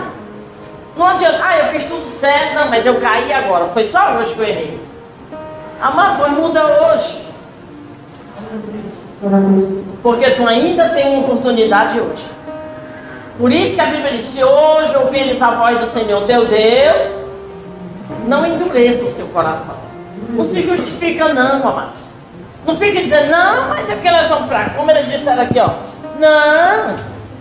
Não 0.95 1.07
adianta, 1.07 1.39
ah, 1.43 1.57
eu 1.59 1.66
fiz 1.74 1.86
tudo 1.86 2.09
certo, 2.09 2.55
não, 2.55 2.70
mas 2.70 2.86
eu 2.86 2.99
caí 2.99 3.32
agora. 3.32 3.68
Foi 3.68 3.86
só 3.86 4.16
hoje 4.16 4.34
que 4.34 4.39
eu 4.39 4.47
errei. 4.47 4.80
Amado, 5.80 6.18
pois 6.20 6.32
muda 6.32 6.66
hoje. 6.66 7.24
Porque 10.01 10.32
tu 10.32 10.45
ainda 10.45 10.89
tem 10.89 11.07
uma 11.07 11.19
oportunidade 11.19 11.99
hoje. 11.99 12.26
Por 13.38 13.51
isso 13.51 13.76
que 13.76 13.82
a 13.82 13.86
Bíblia 13.86 14.11
diz: 14.13 14.26
se 14.26 14.43
hoje 14.43 14.95
ouvires 14.97 15.41
a 15.41 15.51
voz 15.51 15.80
do 15.80 15.88
Senhor 15.88 16.24
teu 16.24 16.45
Deus, 16.45 17.07
não 18.28 18.45
endureça 18.45 19.03
o 19.03 19.13
seu 19.13 19.26
coração. 19.28 19.76
Não 20.30 20.43
se 20.45 20.61
justifica, 20.61 21.34
não, 21.34 21.67
amados. 21.67 22.01
Não 22.65 22.76
fique 22.76 23.03
dizendo, 23.03 23.30
não, 23.30 23.69
mas 23.69 23.89
é 23.89 23.93
porque 23.93 24.07
elas 24.07 24.28
são 24.28 24.47
fracas. 24.47 24.76
Como 24.76 24.89
eles 24.91 25.09
disseram 25.09 25.43
aqui, 25.43 25.59
ó. 25.59 25.69
Não, 26.19 26.95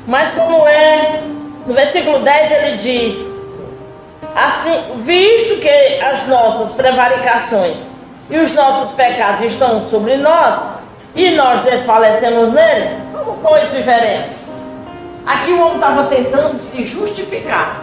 mas 0.07 0.33
como 0.35 0.67
é. 0.67 1.23
No 1.67 1.75
versículo 1.75 2.21
10 2.21 2.53
ele 2.53 2.77
diz: 2.79 3.33
Assim, 4.35 5.03
visto 5.03 5.61
que 5.61 6.01
as 6.01 6.27
nossas 6.27 6.73
prevaricações 6.73 7.79
e 8.31 8.39
os 8.39 8.53
nossos 8.55 8.93
pecados 8.95 9.45
estão 9.45 9.89
sobre 9.91 10.17
nós, 10.17 10.61
e 11.15 11.31
nós 11.33 11.63
desfalecemos 11.63 12.53
nele, 12.53 12.97
como 13.13 13.39
pois 13.43 13.71
viveremos? 13.71 14.43
Aqui 15.27 15.53
o 15.53 15.61
homem 15.61 15.75
estava 15.75 16.05
tentando 16.05 16.57
se 16.57 16.87
justificar. 16.87 17.83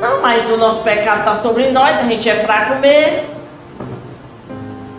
Não, 0.00 0.22
mas 0.22 0.48
o 0.48 0.56
nosso 0.56 0.80
pecado 0.82 1.20
está 1.20 1.36
sobre 1.36 1.70
nós, 1.70 1.98
a 1.98 2.04
gente 2.04 2.28
é 2.28 2.36
fraco 2.36 2.76
mesmo. 2.76 3.38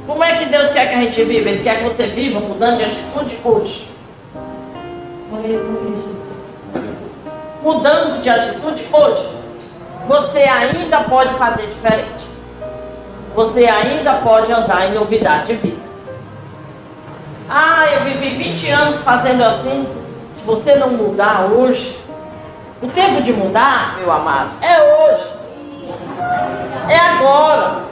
Como 0.05 0.23
é 0.23 0.38
que 0.38 0.45
Deus 0.45 0.69
quer 0.71 0.89
que 0.89 0.95
a 0.95 1.01
gente 1.01 1.23
viva? 1.23 1.49
Ele 1.49 1.63
quer 1.63 1.77
que 1.77 1.84
você 1.84 2.07
viva 2.07 2.39
mudando 2.39 2.77
de 2.77 2.84
atitude 2.86 3.39
hoje. 3.45 3.88
Mudando 7.63 8.19
de 8.19 8.30
atitude 8.30 8.86
hoje. 8.91 9.30
Você 10.07 10.39
ainda 10.39 11.01
pode 11.01 11.34
fazer 11.36 11.67
diferente. 11.67 12.27
Você 13.36 13.65
ainda 13.65 14.15
pode 14.15 14.51
andar 14.51 14.88
em 14.88 14.93
novidade 14.93 15.47
de 15.47 15.55
vida. 15.55 15.88
Vivi 18.30 18.49
20 18.49 18.69
anos 18.69 18.99
fazendo 18.99 19.43
assim. 19.43 19.88
Se 20.34 20.43
você 20.43 20.75
não 20.75 20.89
mudar 20.89 21.49
hoje, 21.51 21.99
o 22.82 22.88
tempo 22.88 23.21
de 23.21 23.34
mudar, 23.34 23.97
meu 23.97 24.11
amado, 24.11 24.51
é 24.61 24.82
hoje. 24.82 25.23
É 26.88 26.97
agora. 26.97 27.89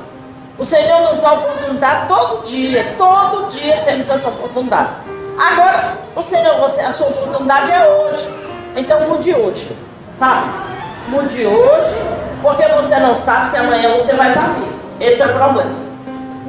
O 0.59 0.65
Senhor 0.65 1.09
nos 1.09 1.19
dá 1.19 1.33
oportunidade 1.33 2.07
todo 2.07 2.43
dia. 2.43 2.93
Todo 2.97 3.47
dia 3.49 3.77
temos 3.85 4.09
essa 4.09 4.29
oportunidade. 4.29 4.89
Agora, 5.39 5.97
o 6.15 6.23
Senhor, 6.23 6.57
você, 6.59 6.81
a 6.81 6.93
sua 6.93 7.07
oportunidade 7.07 7.71
é 7.71 7.87
hoje. 7.87 8.27
Então 8.75 9.01
mude 9.01 9.33
hoje. 9.33 9.75
Sabe? 10.17 10.49
Mude 11.09 11.45
hoje, 11.45 11.95
porque 12.41 12.67
você 12.67 12.99
não 12.99 13.17
sabe 13.17 13.49
se 13.49 13.57
amanhã 13.57 13.97
você 13.97 14.13
vai 14.13 14.29
estar 14.33 14.47
vivo. 14.53 14.73
Esse 14.99 15.21
é 15.21 15.25
o 15.25 15.33
problema. 15.33 15.71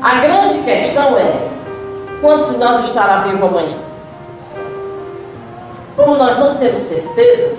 A 0.03 0.15
grande 0.17 0.59
questão 0.59 1.19
é 1.19 1.48
quantos 2.21 2.51
de 2.51 2.57
nós 2.57 2.85
estará 2.85 3.19
vivo 3.23 3.47
amanhã? 3.47 3.77
Como 5.97 6.17
nós 6.17 6.39
não 6.39 6.57
temos 6.57 6.81
certeza, 6.83 7.55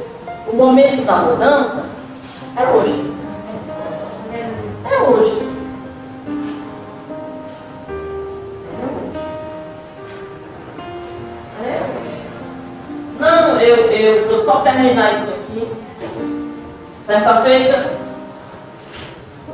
o 0.47 0.55
momento 0.55 1.05
da 1.05 1.17
mudança 1.17 1.85
é 2.55 2.63
hoje. 2.67 3.13
É 4.33 4.37
hoje. 4.37 4.89
É 4.91 5.01
hoje. 5.03 5.49
Não, 13.19 13.59
eu, 13.59 13.75
eu, 13.91 14.31
eu 14.31 14.45
só 14.45 14.61
terminar 14.61 15.15
isso 15.15 15.33
aqui. 15.33 15.67
Certa 17.05 17.41
feita, 17.41 17.91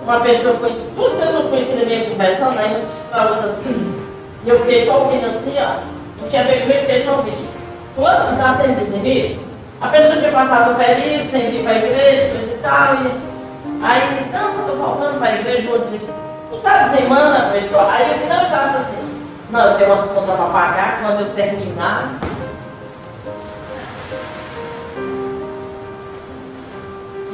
uma 0.03 0.19
pessoa, 0.19 0.59
duas 0.95 1.13
pessoas 1.13 1.49
conhecidas 1.49 1.87
minha 1.87 2.09
conversando, 2.09 2.59
aí 2.59 2.73
eu 2.73 2.85
disse 2.85 3.07
para 3.07 3.23
assim, 3.23 4.04
e 4.45 4.49
eu 4.49 4.59
fiquei 4.59 4.85
só 4.85 4.99
ouvindo 4.99 5.25
assim, 5.25 5.55
ó, 5.59 6.21
não 6.21 6.29
tinha 6.29 6.43
ver 6.43 6.61
comigo, 6.61 6.79
fiquei 6.81 7.03
só 7.03 7.11
ouvindo. 7.13 7.47
Quando 7.95 8.33
está 8.33 8.55
sendo 8.55 8.79
desse 8.79 9.39
a 9.81 9.87
pessoa 9.87 10.17
tinha 10.17 10.31
passado 10.31 10.71
o 10.71 10.75
período 10.75 11.31
sem 11.31 11.49
vir 11.49 11.63
para 11.63 11.71
a 11.71 11.77
igreja, 11.77 12.29
coisa 12.29 12.53
e 12.53 12.57
tal, 12.61 12.95
e 12.95 13.83
aí, 13.83 14.31
não, 14.31 14.59
estou 14.59 14.77
voltando 14.77 15.19
para 15.19 15.27
a 15.29 15.35
igreja, 15.39 15.69
o 15.69 15.73
outro 15.73 15.89
disse, 15.91 16.11
tu 16.49 16.57
está 16.57 16.83
dizimando 16.83 17.37
a 17.37 17.49
pessoa? 17.51 17.91
Aí 17.91 18.11
eu 18.11 18.29
não 18.29 18.43
estava 18.43 18.77
assim, 18.77 19.21
não, 19.49 19.71
eu 19.71 19.77
tenho 19.77 19.93
umas 19.93 20.09
contas 20.11 20.35
para 20.35 20.45
pagar, 20.45 21.01
quando 21.01 21.21
eu 21.21 21.33
terminar, 21.33 22.11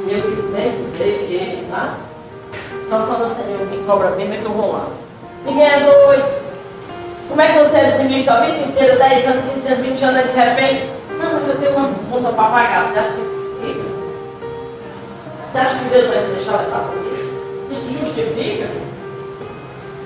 e 0.07 0.13
eu 0.13 0.21
disse, 0.21 0.47
nem 0.47 0.93
sei 0.95 1.27
que, 1.27 1.67
tá? 1.69 1.95
Só 2.89 3.05
quando 3.05 3.31
o 3.31 3.35
Senhor 3.35 3.65
me 3.67 3.85
cobra 3.85 4.11
bem, 4.11 4.33
é 4.33 4.37
que 4.37 4.45
eu 4.45 4.51
vou 4.51 4.73
lá. 4.73 4.87
Ninguém 5.45 5.65
é 5.65 5.79
doido. 5.79 6.50
Como 7.31 7.41
é 7.41 7.47
que 7.47 7.59
você 7.59 7.77
é 7.77 7.91
dizimista 7.91 8.33
a 8.33 8.41
vida 8.41 8.57
inteira, 8.57 8.97
10 8.97 9.25
anos, 9.25 9.53
15 9.53 9.67
anos, 9.69 9.85
20 9.85 10.03
anos, 10.03 10.23
de 10.23 10.37
repente? 10.37 10.89
Não, 11.17 11.47
eu 11.47 11.57
tenho 11.59 11.77
umas 11.77 11.91
contas 12.09 12.35
para 12.35 12.49
pagar. 12.49 12.91
Você 12.91 12.99
acha 12.99 13.13
que 13.13 13.21
isso 13.21 13.85
Você 15.53 15.57
acha 15.57 15.79
que 15.79 15.85
Deus 15.85 16.07
vai 16.09 16.19
se 16.19 16.25
deixar 16.25 16.57
levar 16.57 16.89
por 16.89 16.97
isso? 17.09 17.31
Isso 17.71 18.05
justifica? 18.05 18.67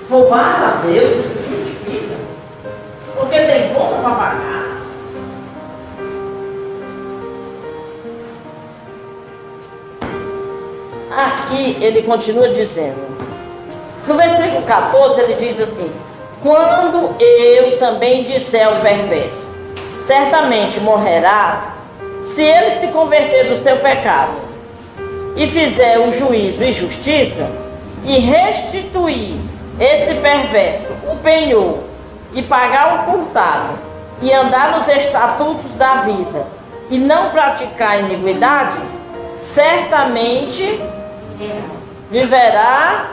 Roubar 0.07 0.63
a 0.63 0.85
Deus, 0.85 1.25
isso 1.25 1.39
justifica? 1.49 2.15
Porque 3.15 3.39
tem 3.39 3.73
conta 3.73 3.95
para 4.03 4.15
pagar. 4.15 4.65
Aqui 11.17 11.77
ele 11.81 12.03
continua 12.03 12.49
dizendo, 12.49 13.03
no 14.07 14.13
versículo 14.15 14.61
14 14.61 15.21
ele 15.21 15.33
diz 15.33 15.59
assim: 15.59 15.91
quando 16.45 17.15
eu 17.19 17.79
também 17.79 18.23
disser 18.23 18.67
ao 18.67 18.75
perverso, 18.75 19.43
certamente 19.97 20.79
morrerás, 20.79 21.75
se 22.23 22.43
ele 22.43 22.69
se 22.79 22.87
converter 22.89 23.49
do 23.49 23.57
seu 23.57 23.77
pecado 23.77 24.33
e 25.35 25.47
fizer 25.47 25.97
o 25.97 26.11
juízo 26.11 26.63
e 26.63 26.71
justiça, 26.71 27.49
e 28.03 28.19
restituir 28.19 29.39
esse 29.79 30.13
perverso 30.21 30.93
o 31.11 31.15
penhor 31.23 31.79
e 32.31 32.43
pagar 32.43 32.99
o 32.99 33.11
furtado, 33.11 33.79
e 34.21 34.31
andar 34.31 34.77
nos 34.77 34.87
estatutos 34.87 35.71
da 35.77 35.95
vida, 36.01 36.45
e 36.91 36.99
não 36.99 37.31
praticar 37.31 38.01
iniquidade, 38.01 38.77
certamente 39.41 40.79
viverá, 42.11 43.07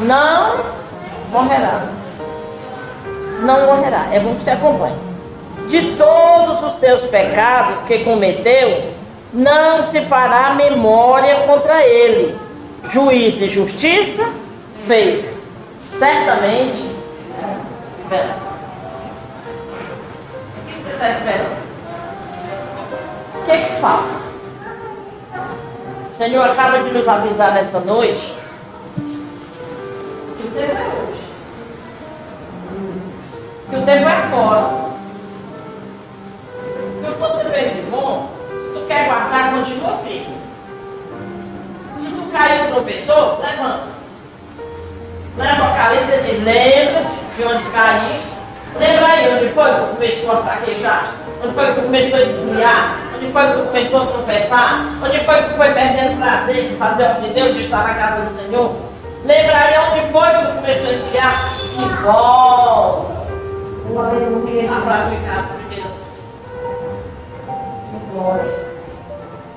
não 0.00 0.77
morrerá. 1.30 1.82
Não 3.40 3.66
morrerá. 3.66 4.08
É 4.12 4.20
bom 4.20 4.34
que 4.34 4.44
você 4.44 4.50
acompanhe. 4.50 4.96
De 5.66 5.96
todos 5.96 6.62
os 6.62 6.80
seus 6.80 7.02
pecados 7.02 7.82
que 7.86 7.98
cometeu, 7.98 8.92
não 9.32 9.86
se 9.86 10.00
fará 10.02 10.54
memória 10.54 11.36
contra 11.46 11.84
ele. 11.84 12.36
Juiz 12.90 13.40
e 13.40 13.48
justiça 13.48 14.32
fez. 14.86 15.38
Certamente. 15.80 16.88
Espera. 18.02 18.36
O 20.56 20.66
que 20.66 20.82
você 20.82 20.90
está 20.90 21.10
esperando? 21.10 21.58
O 23.34 23.44
que, 23.44 23.50
é 23.50 23.58
que 23.58 23.72
falta? 23.80 24.18
O 26.10 26.14
Senhor 26.14 26.50
acaba 26.50 26.78
de 26.78 26.90
nos 26.90 27.06
avisar 27.06 27.52
nessa 27.52 27.78
noite 27.80 28.34
que 30.36 30.46
o 30.46 30.50
tempo 30.50 30.72
é 30.72 31.10
hoje 31.10 31.28
que 33.70 33.76
o 33.76 33.82
tempo 33.82 34.08
é 34.08 34.12
agora. 34.12 34.88
O 36.96 37.12
que 37.12 37.18
você 37.18 37.44
fez 37.50 37.76
de 37.76 37.82
bom, 37.90 38.30
se 38.50 38.68
tu 38.72 38.86
quer 38.86 39.06
guardar, 39.06 39.52
continua 39.52 39.98
firme. 39.98 40.38
Se 41.98 42.06
tu 42.06 42.32
caiu 42.32 42.72
tropeçou, 42.72 43.40
levanta. 43.42 43.98
Leva 45.36 45.62
a 45.62 45.66
Apocalipse 45.66 46.14
e 46.14 46.44
lembra-te 46.44 47.18
de 47.36 47.44
onde 47.44 47.70
caíste. 47.70 48.38
Lembra 48.78 49.06
aí 49.06 49.34
onde 49.34 49.48
foi 49.54 49.74
que 49.74 49.80
tu 49.80 49.86
começou 49.94 50.32
a 50.32 50.42
fraquejar? 50.42 51.14
Onde 51.44 51.54
foi 51.54 51.66
que 51.66 51.74
tu 51.74 51.82
começou 51.82 52.18
a 52.18 52.24
desviar? 52.24 52.96
Onde 53.14 53.32
foi 53.32 53.46
que 53.46 53.52
tu 53.52 53.66
começou 53.66 54.02
a 54.02 54.06
tropeçar? 54.06 54.84
Onde 55.02 55.24
foi 55.24 55.42
que 55.42 55.48
tu 55.50 55.56
foi 55.56 55.72
perdendo 55.72 56.20
prazer 56.20 56.68
de 56.68 56.76
fazer 56.76 57.04
o 57.04 57.14
que 57.16 57.28
Deus, 57.28 57.54
de 57.54 57.60
estar 57.60 57.86
na 57.86 57.94
casa 57.94 58.22
do 58.22 58.36
Senhor? 58.36 58.76
Lembra 59.24 59.56
aí 59.56 59.74
onde 59.78 60.12
foi 60.12 60.28
que 60.28 60.46
tu 60.46 60.54
começou 60.54 60.88
a 60.88 60.92
esfriar? 60.92 61.54
E 61.78 62.02
volta 62.02 63.17
a 63.96 64.80
praticar 64.80 65.38
as 65.40 65.50
primeiras 65.50 65.94
coisas. 68.12 68.68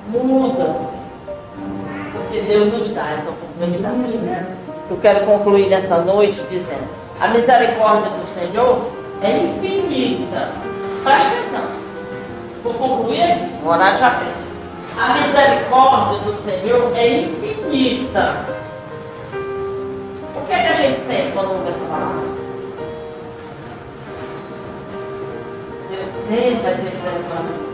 Muda. 0.08 0.76
Porque 2.12 2.40
Deus 2.42 2.72
nos 2.72 2.90
dá 2.90 3.12
essa 3.12 3.30
oportunidade. 3.30 4.46
Eu 4.90 4.96
quero 4.98 5.26
concluir 5.26 5.68
nessa 5.68 5.98
noite 5.98 6.42
dizendo: 6.50 6.88
a 7.20 7.28
misericórdia 7.28 8.10
do 8.10 8.26
Senhor 8.26 8.90
é 9.22 9.38
infinita. 9.38 10.50
Presta 11.04 11.28
atenção. 11.28 11.64
Vou 12.62 12.74
concluir 12.74 13.22
aqui, 13.22 13.50
vou 13.62 13.72
orar 13.72 13.96
de 13.96 14.04
apelo. 14.04 14.42
A 14.98 15.14
misericórdia 15.14 16.18
do 16.18 16.34
Senhor 16.42 16.92
é 16.96 17.20
infinita. 17.22 18.46
O 20.36 20.46
que 20.46 20.52
é 20.52 20.62
que 20.62 20.68
a 20.68 20.74
gente 20.74 21.00
sente 21.06 21.32
quando 21.32 21.52
ouve 21.52 21.70
essa 21.70 21.84
palavra? 21.86 22.41
Sempre 26.28 26.62
vai 26.62 26.74
ter 26.74 26.90
problema. 26.90 27.72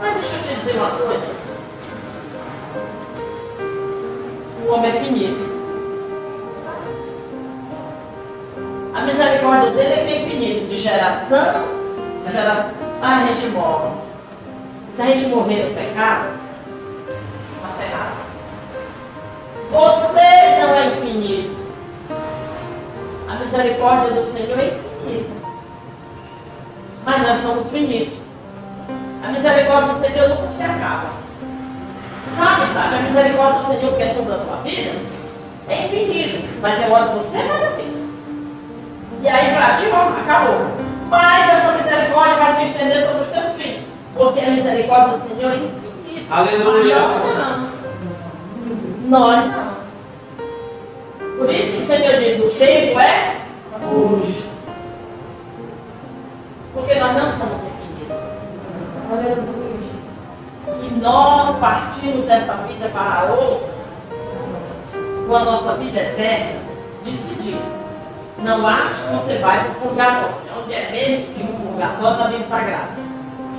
Mas 0.00 0.14
deixa 0.14 0.36
eu 0.36 0.42
te 0.42 0.60
dizer 0.60 0.76
uma 0.76 0.90
coisa. 0.90 1.26
O 4.64 4.72
homem 4.72 4.90
é 4.90 5.00
finito. 5.00 5.54
A 8.94 9.02
misericórdia 9.02 9.70
dele 9.70 9.92
é 9.92 10.04
que 10.04 10.12
é 10.12 10.66
de 10.68 10.76
geração 10.78 11.84
a 12.26 12.30
geração. 12.30 12.72
Ah, 13.02 13.22
a 13.22 13.26
gente 13.26 13.46
morre. 13.48 13.90
Se 14.94 15.02
a 15.02 15.06
gente 15.06 15.26
morrer 15.26 15.64
no 15.64 15.74
pecado, 15.74 16.28
está 17.56 17.68
ferrado. 17.78 18.16
Você 19.70 20.60
não 20.60 20.74
é 20.74 20.86
infinito. 20.86 21.56
A 23.28 23.34
misericórdia 23.36 24.12
do 24.12 24.26
Senhor 24.26 24.58
é 24.58 24.66
infinita 24.68 24.83
mas 27.04 27.22
nós 27.22 27.42
somos 27.42 27.70
finitos. 27.70 28.18
A 29.22 29.28
misericórdia 29.28 29.94
do 29.94 30.00
Senhor 30.00 30.28
nunca 30.28 30.50
se 30.50 30.62
acaba. 30.62 31.10
Sabe, 32.36 32.74
Tati, 32.74 32.94
a 32.94 32.98
misericórdia 33.00 33.60
do 33.60 33.66
Senhor 33.66 33.96
que 33.96 34.02
é 34.02 34.14
sobre 34.14 34.34
a 34.34 34.38
tua 34.38 34.56
vida 34.56 34.90
É 35.68 35.84
infinito. 35.84 36.48
Mas 36.60 36.78
tem 36.78 36.90
hora 36.90 37.08
que 37.08 37.18
você 37.18 37.38
vai 37.38 37.58
morrer. 37.58 37.94
E 39.22 39.28
aí 39.28 39.54
para 39.54 39.76
ti, 39.76 39.84
ó, 39.92 40.08
acabou. 40.20 40.66
Mas 41.08 41.48
essa 41.48 41.72
misericórdia 41.72 42.36
vai 42.36 42.54
se 42.56 42.64
estender 42.64 43.06
sobre 43.06 43.22
os 43.22 43.28
teus 43.28 43.52
filhos. 43.52 43.82
Porque 44.14 44.40
a 44.40 44.50
misericórdia 44.50 45.18
do 45.18 45.28
Senhor 45.28 45.52
é 45.52 45.56
infinita. 45.56 46.34
Aleluia. 46.34 46.96
Não. 46.96 47.74
Nós 49.08 49.44
não. 49.46 49.74
Por 51.38 51.52
isso 51.52 51.72
que 51.72 51.82
o 51.82 51.86
Senhor 51.86 52.20
diz, 52.20 52.38
o 52.40 52.50
tempo 52.58 53.00
é 53.00 53.36
hoje. 53.92 54.43
Porque 56.84 57.00
nós 57.00 57.14
não 57.14 57.32
somos 57.32 57.62
infinitos. 57.62 58.16
Aleluia. 59.10 59.64
E 60.82 61.00
nós 61.00 61.56
partimos 61.56 62.26
dessa 62.26 62.52
vida 62.68 62.90
para 62.90 63.20
a 63.20 63.32
outra, 63.32 63.68
com 65.26 65.34
a 65.34 65.44
nossa 65.44 65.72
vida 65.76 65.98
eterna, 65.98 66.60
decidir. 67.02 67.58
Não 68.40 68.66
ache 68.66 69.02
que 69.02 69.14
você 69.14 69.38
vai 69.38 69.60
para 69.60 69.70
o 69.70 69.74
purgatório, 69.76 70.34
onde 70.62 70.74
é 70.74 70.90
mesmo 70.90 71.34
que 71.34 71.42
o 71.42 71.70
purgatório 71.70 72.18
da 72.18 72.24
Bíblia 72.24 72.48
Sagrada. 72.48 72.88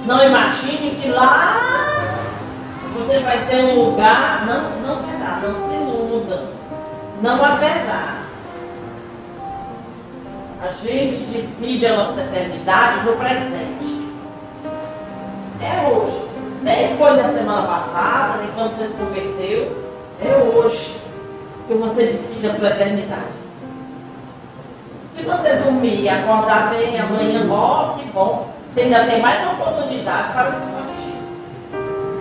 Não 0.05 0.23
imagine 0.23 0.91
que 0.91 1.09
lá 1.09 1.59
você 2.93 3.19
vai 3.21 3.43
ter 3.47 3.63
um 3.63 3.85
lugar, 3.85 4.45
não, 4.45 4.69
não 4.87 5.01
terá, 5.01 5.39
não 5.41 5.67
se 5.67 5.75
iluda, 5.75 6.43
não 7.23 7.43
haverá. 7.43 8.24
A 10.61 10.67
gente 10.69 11.25
decide 11.25 11.85
a 11.85 11.97
nossa 11.97 12.21
eternidade 12.21 13.05
no 13.05 13.17
presente. 13.17 14.05
É 15.61 15.87
hoje. 15.87 16.25
Nem 16.63 16.97
foi 16.97 17.11
na 17.17 17.33
semana 17.33 17.67
passada, 17.67 18.39
nem 18.39 18.51
quando 18.53 18.75
você 18.75 18.87
se 18.87 18.93
converteu. 18.93 19.85
É 20.23 20.35
hoje 20.37 20.95
que 21.67 21.73
você 21.73 22.05
decide 22.05 22.47
a 22.47 22.53
tua 22.53 22.69
eternidade. 22.69 23.45
Se 25.15 25.23
você 25.23 25.55
dormir 25.55 26.01
e 26.01 26.09
acordar 26.09 26.71
bem 26.71 26.99
amanhã, 26.99 27.47
ó, 27.51 27.93
que 27.97 28.05
bom. 28.09 28.49
Você 28.69 28.81
ainda 28.81 29.05
tem 29.05 29.21
mais 29.21 29.41
oportunidade 29.47 30.33
para 30.33 30.51
se 30.51 30.65
corrigir. 30.65 31.15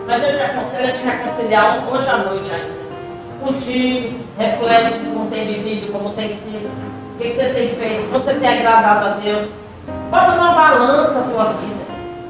Mas 0.07 0.23
eu 0.23 0.37
te 0.37 0.43
aconselho 0.43 0.89
a 0.89 0.93
te 0.93 1.03
reconciliar 1.05 1.89
hoje 1.91 2.09
à 2.09 2.19
noite 2.19 2.51
ainda. 2.53 2.85
Contigo, 3.45 4.21
reflete 4.39 4.99
como 5.01 5.31
tem 5.31 5.47
vivido, 5.47 5.93
como 5.93 6.11
tem 6.11 6.29
sido, 6.39 6.71
o 7.15 7.19
que, 7.19 7.33
você 7.33 7.49
tem 7.51 7.69
feito, 7.77 8.11
você 8.11 8.35
tem 8.35 8.49
agradado 8.49 9.07
a 9.07 9.11
Deus. 9.13 9.49
Bota 10.11 10.33
numa 10.33 10.53
balança 10.53 11.21
a 11.21 11.23
tua 11.23 11.53
vida. 11.55 11.85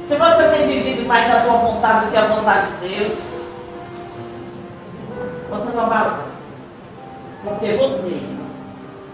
Se 0.07 0.15
você 0.15 0.47
tem 0.49 0.67
vivido 0.67 1.07
mais 1.07 1.33
a 1.33 1.41
tua 1.41 1.57
vontade 1.57 2.05
do 2.05 2.11
que 2.11 2.17
a 2.17 2.27
vontade 2.27 2.67
de 2.73 2.87
Deus, 2.87 3.19
bota 5.49 5.65
numa 5.65 5.85
balança. 5.87 6.35
Porque 7.43 7.73
você 7.73 8.21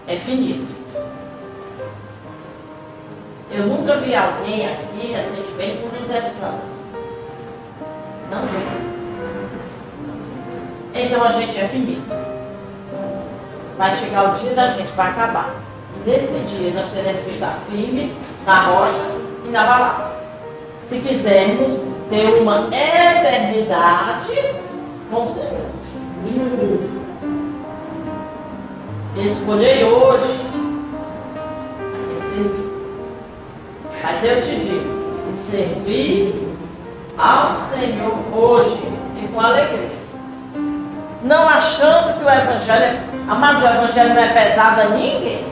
é 0.08 0.16
finito. 0.16 0.72
Eu 3.50 3.66
nunca 3.66 3.96
vi 3.96 4.14
alguém 4.14 4.66
aqui 4.66 5.12
recentemente 5.12 5.82
com 5.82 5.88
200 5.88 6.42
anos. 6.42 6.60
Não 8.30 8.46
vi. 8.46 8.92
Então 10.94 11.24
a 11.24 11.32
gente 11.32 11.58
é 11.58 11.68
finito. 11.68 12.21
Vai 13.78 13.96
chegar 13.96 14.34
o 14.34 14.38
dia 14.38 14.54
da 14.54 14.68
gente, 14.68 14.92
vai 14.94 15.10
acabar. 15.10 15.54
E 15.96 16.10
nesse 16.10 16.38
dia 16.40 16.72
nós 16.72 16.90
teremos 16.90 17.22
que 17.22 17.30
estar 17.30 17.58
firme 17.70 18.14
na 18.46 18.60
rocha 18.66 19.10
e 19.46 19.48
na 19.48 19.64
balada. 19.64 20.12
Se 20.88 20.98
quisermos 20.98 21.80
ter 22.10 22.40
uma 22.40 22.68
eternidade 22.68 24.54
com 25.10 25.26
Deus. 25.26 25.72
Escolhei 29.16 29.84
hoje 29.84 30.52
mas 34.22 34.30
eu 34.30 34.40
te 34.40 34.54
digo, 34.54 35.36
servir 35.38 36.48
ao 37.18 37.50
Senhor 37.50 38.14
hoje 38.32 38.78
e 39.20 39.26
com 39.26 39.40
alegria. 39.40 39.90
Não 41.24 41.48
achando 41.48 42.18
que 42.18 42.24
o 42.24 42.30
Evangelho 42.30 42.84
é. 42.84 43.11
Mas 43.26 43.62
o 43.62 43.66
Evangelho 43.66 44.14
não 44.14 44.22
é 44.22 44.28
pesado 44.28 44.80
a 44.80 44.84
ninguém. 44.84 45.44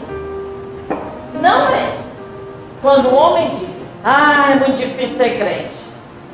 Não 1.40 1.68
é. 1.68 1.92
Quando 2.82 3.08
o 3.08 3.14
homem 3.14 3.50
diz, 3.58 3.68
ah, 4.04 4.52
é 4.52 4.54
muito 4.56 4.76
difícil 4.76 5.16
ser 5.16 5.38
crente. 5.38 5.76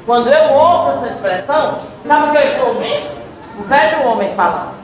Quando 0.04 0.28
eu 0.28 0.52
ouço 0.52 0.90
essa 0.90 1.08
expressão, 1.08 1.78
sabe 2.06 2.28
o 2.28 2.30
que 2.32 2.38
eu 2.38 2.44
estou 2.44 2.68
ouvindo? 2.68 3.10
O 3.58 3.64
velho 3.64 4.06
homem 4.06 4.32
falando. 4.34 4.76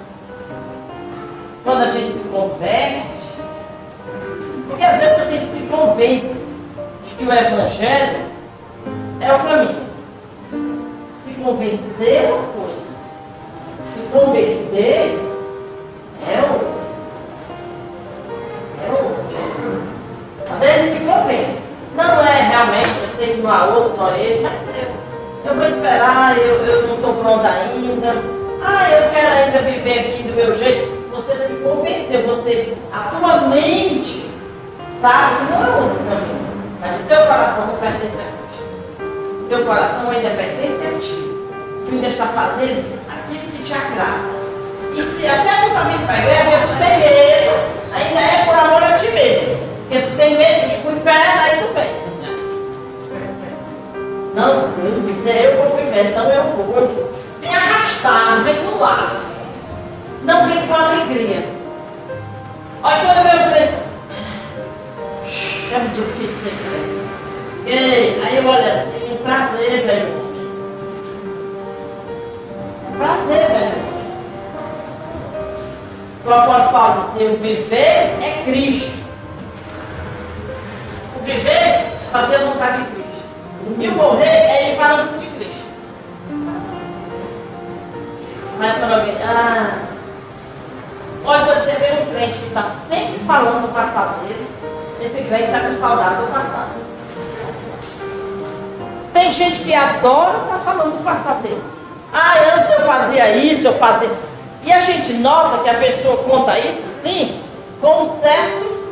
Quando 1.64 1.82
a 1.82 1.86
gente 1.86 2.18
se 2.18 2.28
converte, 2.28 3.06
porque 4.68 4.82
às 4.82 4.98
vezes 4.98 5.20
a 5.20 5.24
gente 5.26 5.52
se 5.52 5.66
convence 5.68 6.44
que 7.16 7.24
o 7.24 7.32
Evangelho 7.32 8.24
é 9.20 9.32
o 9.32 9.38
caminho. 9.38 9.86
Se 11.24 11.34
convencer 11.34 12.32
uma 12.32 12.42
coisa, 12.52 12.82
se 13.94 14.00
converter 14.10 15.31
é 16.28 16.42
outra. 16.42 16.82
É. 18.82 20.52
Às 20.52 20.58
vezes 20.58 20.98
se 20.98 21.04
convence. 21.04 21.62
Não 21.96 22.22
é 22.22 22.42
realmente, 22.48 22.90
eu 23.02 23.16
sei 23.16 23.34
que 23.34 23.42
não 23.42 23.50
há 23.50 23.66
outro, 23.66 23.96
só 23.96 24.14
ele, 24.14 24.42
mas 24.42 24.54
eu, 24.76 25.50
eu 25.50 25.54
vou 25.56 25.66
esperar, 25.66 26.38
eu, 26.38 26.64
eu 26.64 26.86
não 26.88 26.94
estou 26.94 27.14
pronta 27.14 27.48
ainda. 27.48 28.22
Ah, 28.64 28.90
eu 28.90 29.10
quero 29.10 29.26
ainda 29.26 29.58
viver 29.70 29.98
aqui 29.98 30.22
do 30.22 30.34
meu 30.34 30.56
jeito. 30.56 31.02
Você 31.10 31.34
se 31.46 31.52
convenceu, 31.62 32.22
você, 32.22 32.74
a 32.92 33.10
tua 33.10 33.48
mente 33.48 34.30
sabe 35.00 35.36
que 35.36 35.52
não 35.52 35.66
é 35.66 35.82
outro 35.82 35.98
caminho. 36.08 36.42
Mas 36.80 37.00
o 37.00 37.04
teu 37.04 37.18
coração 37.26 37.66
não 37.66 37.76
pertence 37.76 38.16
a 38.16 38.32
Cristo. 38.38 39.44
O 39.44 39.48
teu 39.48 39.66
coração 39.66 40.10
ainda 40.10 40.30
pertence 40.30 40.86
a 40.86 40.98
ti. 40.98 41.32
Tu 41.86 41.94
ainda 41.94 42.08
está 42.08 42.26
fazendo 42.26 42.98
aquilo 43.08 43.52
que 43.52 43.62
te 43.62 43.74
agrada. 43.74 44.41
E 44.94 45.02
se 45.02 45.26
até 45.26 45.50
tu 45.62 45.74
também 45.74 45.98
para 46.06 46.14
a 46.14 46.18
igreja, 46.18 46.66
tu 46.68 46.78
tem 46.78 46.98
medo, 46.98 47.52
ainda 47.94 48.20
é 48.20 48.44
por 48.44 48.54
amor 48.54 48.82
a 48.82 48.98
ti 48.98 49.08
mesmo. 49.10 49.56
Porque 49.88 50.06
tu 50.06 50.16
tem 50.16 50.36
medo 50.36 50.60
de 50.60 50.74
ir 50.74 50.96
inferno, 50.96 51.40
aí 51.42 51.58
tu 51.58 51.74
vem. 51.74 52.02
Não, 54.34 54.60
se 54.72 54.80
eu 54.80 55.00
dizer 55.00 55.44
eu 55.44 55.56
vou 55.56 55.70
para 55.70 55.82
inferno, 55.82 56.10
então 56.10 56.30
eu 56.30 56.44
vou. 56.44 56.76
Eu. 56.76 57.12
Vem 57.40 57.54
arrastado, 57.54 58.44
vem 58.44 58.62
no 58.62 58.78
laço. 58.78 59.26
Não 60.22 60.46
vem 60.46 60.66
com 60.66 60.74
alegria. 60.74 61.44
Olha 62.82 63.00
quando 63.04 63.26
eu 63.26 63.50
vejo 63.50 63.92
é 65.72 65.78
muito 65.78 65.94
difícil 65.94 66.36
ser 66.42 66.50
crente. 66.50 67.02
E 67.64 67.72
aí 68.22 68.36
eu 68.36 68.46
olho 68.46 68.66
assim, 68.66 69.18
prazer, 69.22 69.86
velho. 69.86 70.22
Prazer, 72.98 73.46
velho. 73.48 73.71
O 76.24 76.32
apóstolo 76.32 76.70
Paulo 76.70 77.10
disse, 77.12 77.24
o 77.24 77.36
viver 77.38 78.16
é 78.22 78.42
Cristo. 78.44 78.96
O 81.16 81.24
viver 81.24 81.50
é 81.50 81.98
fazer 82.12 82.36
a 82.36 82.44
vontade 82.44 82.82
de 82.82 82.90
Cristo. 82.92 83.24
E 83.78 83.88
o 83.88 83.92
morrer 83.92 84.26
é 84.26 84.72
ir 84.72 84.76
para 84.76 85.02
de 85.02 85.26
Cristo. 85.26 85.64
Mas 88.58 88.78
quando 88.78 88.92
alguém, 88.92 89.16
ah, 89.24 89.78
olha, 91.24 91.44
você 91.44 91.72
vê 91.72 92.02
um 92.02 92.14
crente 92.14 92.38
que 92.38 92.46
está 92.46 92.70
sempre 92.88 93.18
falando 93.26 93.66
do 93.66 93.74
passado 93.74 94.20
dele, 94.20 94.46
esse 95.00 95.24
crente 95.24 95.44
está 95.44 95.60
com 95.60 95.76
saudade 95.76 96.16
do 96.16 96.32
passado. 96.32 96.70
Tem 99.12 99.32
gente 99.32 99.60
que 99.60 99.74
adora 99.74 100.38
estar 100.38 100.58
tá 100.58 100.58
falando 100.64 100.98
do 100.98 101.04
passado 101.04 101.42
dele. 101.42 101.62
Ah, 102.12 102.34
antes 102.56 102.70
eu 102.70 102.86
fazia 102.86 103.36
isso, 103.36 103.66
eu 103.66 103.74
fazia. 103.74 104.31
E 104.64 104.72
a 104.72 104.80
gente 104.80 105.14
nota 105.14 105.62
que 105.62 105.70
a 105.70 105.74
pessoa 105.74 106.18
conta 106.18 106.58
isso 106.58 106.82
assim, 106.88 107.42
com 107.80 108.04
um 108.04 108.20
certo, 108.20 108.82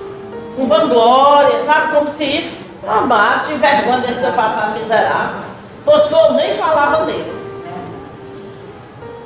com 0.57 0.66
vanglória, 0.66 1.61
sabe? 1.61 1.95
Como 1.95 2.09
se 2.09 2.25
isso, 2.25 2.53
amar, 2.87 3.45
tive 3.45 3.59
vergonha 3.59 3.99
desse 3.99 4.21
teu 4.21 4.33
passado 4.33 4.79
miserável. 4.79 5.43
Fosse 5.85 6.12
eu 6.12 6.33
nem 6.33 6.55
falava 6.55 7.05
dele. 7.05 7.41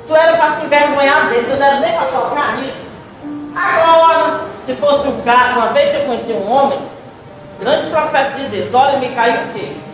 Tu 0.07 0.15
era 0.15 0.37
para 0.37 0.51
se 0.51 0.65
envergonhar 0.65 1.29
dele, 1.29 1.47
tu 1.49 1.57
não 1.57 1.65
era 1.65 1.79
nem 1.79 1.93
para 1.93 2.07
tocar 2.07 2.57
nisso. 2.57 2.85
Agora, 3.55 4.41
se 4.65 4.75
fosse 4.75 5.07
um 5.07 5.21
cara, 5.21 5.53
uma 5.53 5.67
vez 5.67 5.95
eu 5.95 6.05
conheci 6.05 6.31
um 6.31 6.51
homem, 6.51 6.79
grande 7.59 7.89
profeta 7.89 8.37
de 8.37 8.47
Deus, 8.49 8.73
olha, 8.73 8.99
me 8.99 9.09
caiu 9.15 9.45
o 9.45 9.53
queixo. 9.53 9.85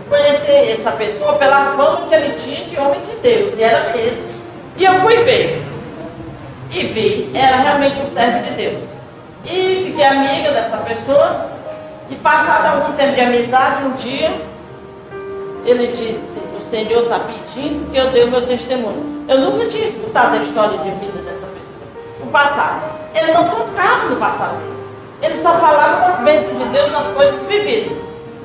Eu 0.00 0.18
conheci 0.18 0.72
essa 0.72 0.92
pessoa 0.92 1.32
pela 1.34 1.72
fama 1.72 2.06
que 2.08 2.14
ele 2.14 2.34
tinha 2.34 2.64
de 2.64 2.78
homem 2.78 3.00
de 3.00 3.16
Deus, 3.16 3.58
e 3.58 3.62
era 3.62 3.92
mesmo. 3.92 4.29
E 4.80 4.84
eu 4.86 4.98
fui 5.00 5.14
ver. 5.24 5.62
E 6.70 6.82
vi, 6.84 7.30
era 7.34 7.56
realmente 7.56 8.00
um 8.00 8.08
servo 8.08 8.42
de 8.44 8.50
Deus. 8.52 8.82
E 9.44 9.84
fiquei 9.84 10.02
amiga 10.02 10.52
dessa 10.52 10.78
pessoa. 10.78 11.50
E 12.08 12.14
passado 12.14 12.78
algum 12.78 12.96
tempo 12.96 13.14
de 13.14 13.20
amizade, 13.20 13.84
um 13.84 13.92
dia, 13.92 14.32
ele 15.66 15.88
disse, 15.88 16.40
o 16.58 16.62
Senhor 16.62 17.02
está 17.02 17.18
pedindo 17.18 17.90
que 17.92 17.98
eu 17.98 18.10
dê 18.10 18.24
o 18.24 18.28
meu 18.28 18.46
testemunho. 18.46 19.26
Eu 19.28 19.40
nunca 19.40 19.66
tinha 19.66 19.86
escutado 19.86 20.36
a 20.36 20.38
história 20.38 20.78
de 20.78 20.90
vida 20.92 21.18
dessa 21.24 21.46
pessoa. 21.46 22.30
passado. 22.32 22.80
Ele 23.14 23.32
não 23.34 23.50
tocava 23.50 24.08
no 24.08 24.16
passado 24.16 24.56
dele. 24.60 24.80
Ele 25.20 25.42
só 25.42 25.58
falava 25.58 26.08
das 26.08 26.20
bênçãos 26.20 26.56
de 26.56 26.64
Deus, 26.64 26.90
das 26.90 27.06
coisas 27.08 27.46
vividas. 27.46 27.98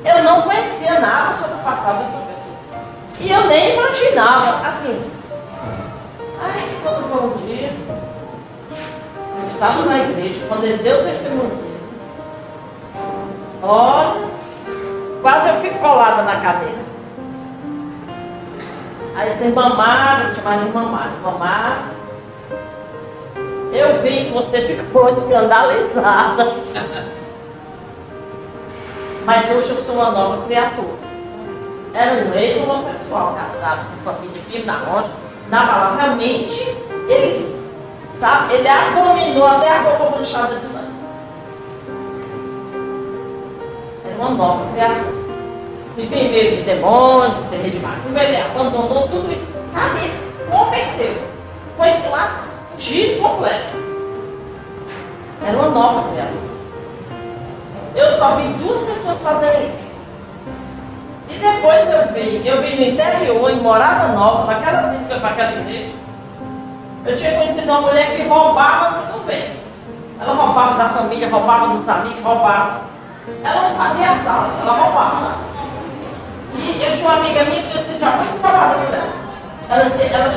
Eu 0.04 0.22
não 0.22 0.42
conhecia 0.42 1.00
nada 1.00 1.34
sobre 1.38 1.54
o 1.54 1.64
passado 1.64 2.04
dessa 2.04 2.18
pessoa. 2.18 2.84
E 3.20 3.32
eu 3.32 3.48
nem 3.48 3.72
imaginava, 3.72 4.68
assim. 4.68 5.15
Ai, 6.40 6.78
quando 6.82 7.08
foi 7.08 7.28
um 7.28 7.46
dia, 7.46 7.70
eu 8.70 9.46
estava 9.48 9.82
na 9.84 9.98
igreja, 9.98 10.40
quando 10.48 10.64
ele 10.64 10.82
deu 10.82 11.00
o 11.00 11.04
testemunho. 11.04 11.66
Olha, 13.62 14.28
quase 15.22 15.48
eu 15.48 15.60
fico 15.60 15.78
colada 15.78 16.22
na 16.22 16.40
cadeira. 16.40 16.86
Aí 19.16 19.32
vocês 19.32 19.54
mamaram, 19.54 20.34
te 20.34 20.40
mais 20.42 20.74
mamaram, 20.74 21.12
mamaram. 21.22 21.96
Eu 23.72 24.02
vi 24.02 24.26
que 24.26 24.32
você 24.32 24.60
ficou 24.62 25.08
escandalizada. 25.12 26.44
Mas 29.24 29.50
hoje 29.50 29.70
eu 29.70 29.82
sou 29.82 29.96
uma 29.96 30.10
nova 30.10 30.46
criatura. 30.46 31.06
Era 31.94 32.26
um 32.26 32.34
ex-homossexual, 32.34 33.34
casado, 33.34 33.86
com 33.90 34.12
família, 34.12 34.42
filho 34.50 34.66
na 34.66 34.76
rocha. 34.78 35.25
Na 35.50 35.66
palavra, 35.66 36.02
realmente, 36.02 36.62
ele, 37.08 37.56
sabe, 38.18 38.54
ele 38.54 38.68
abominou 38.68 39.46
até 39.46 39.70
a 39.70 39.82
roupa 39.82 40.16
manchada 40.16 40.56
de 40.56 40.66
sangue. 40.66 40.86
Era 44.04 44.16
uma 44.18 44.30
nova 44.30 44.72
criatura. 44.72 45.26
Meio 45.96 46.56
de 46.56 46.62
demônios, 46.62 47.36
de 47.36 47.48
terreiro 47.48 47.78
de 47.78 47.78
macumba, 47.78 48.22
ele 48.22 48.36
abandonou 48.36 49.08
tudo 49.08 49.32
isso. 49.32 49.46
Sabe, 49.72 50.10
converteu. 50.50 51.14
Foi 51.76 51.90
lá, 52.10 52.44
giro 52.76 53.22
completo. 53.22 53.76
Era 55.46 55.56
uma 55.56 55.68
nova 55.68 56.08
criatura. 56.10 56.46
Eu 57.94 58.18
só 58.18 58.36
vi 58.36 58.48
duas 58.54 58.80
pessoas 58.82 59.20
fazerem 59.20 59.74
isso. 59.74 59.85
E 61.28 61.34
depois 61.34 61.88
eu 61.90 62.12
vi, 62.12 62.46
eu 62.46 62.62
vi 62.62 62.76
no 62.76 62.84
interior, 62.84 63.50
em 63.50 63.56
Morada 63.56 64.08
Nova, 64.08 64.52
naquela 64.52 64.88
zinha 64.90 65.20
para 65.20 65.28
aquela 65.30 65.52
igreja. 65.52 65.92
Eu 67.04 67.16
tinha 67.16 67.36
conhecido 67.36 67.64
uma 67.64 67.80
mulher 67.80 68.16
que 68.16 68.22
roubava 68.22 68.88
assim 68.88 69.12
no 69.12 69.24
vento. 69.24 69.56
Ela 70.20 70.34
roubava 70.34 70.78
da 70.78 70.88
família, 70.90 71.28
roubava 71.28 71.74
dos 71.74 71.88
amigos, 71.88 72.22
roubava. 72.22 72.80
Ela 73.42 73.68
não 73.68 73.76
fazia 73.76 74.10
assalto, 74.10 74.52
ela 74.62 74.72
roubava. 74.72 75.34
E 76.54 76.82
eu 76.82 76.96
tinha 76.96 77.08
uma 77.08 77.18
amiga 77.18 77.44
minha 77.44 77.62
que 77.62 77.70
tinha 77.70 77.84
sido 77.84 77.98
já 77.98 78.10
muito 78.12 78.40
por 78.40 78.50
ela. 78.50 79.26
Ela, 79.68 79.90
chegava, 79.90 80.32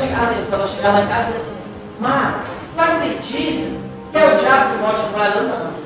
ela 0.51 0.67
chegava 0.67 1.01
em 1.01 1.07
casa 1.07 1.29
e 1.29 1.33
dizia 1.33 1.41
assim, 1.41 1.57
Mar, 1.99 2.43
tu 2.75 2.81
acredita 2.81 3.89
que 4.11 4.17
é 4.17 4.25
o 4.25 4.37
diabo 4.37 4.71
que 4.71 4.81
mostra 4.81 5.09
para 5.13 5.25
ela? 5.25 5.41
Não. 5.43 5.79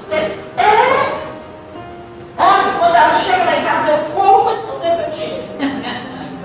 É! 0.58 1.23
Olha, 2.38 2.74
quando 2.80 2.96
ela 2.96 3.18
chega 3.18 3.44
lá 3.44 3.56
em 3.56 3.64
casa, 3.64 3.92
eu 3.92 3.98
corro 4.16 4.44
para 4.46 4.54
esconder 4.56 4.98
meu 4.98 5.12
tio. 5.12 5.44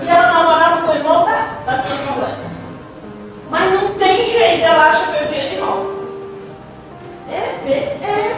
E 0.01 0.09
ela 0.09 0.31
namorava 0.31 0.81
com 0.81 0.91
o 0.91 0.95
irmão 0.95 1.25
da, 1.25 1.47
da 1.65 1.83
minha 1.83 1.95
mulher. 2.11 2.35
Mas 3.49 3.73
não 3.73 3.93
tem 3.95 4.29
jeito, 4.29 4.63
ela 4.63 4.89
acha 4.91 5.11
meu 5.11 5.27
dia 5.27 5.49
de 5.49 5.55
volta. 5.57 5.99
É, 7.29 7.69
é. 7.71 8.35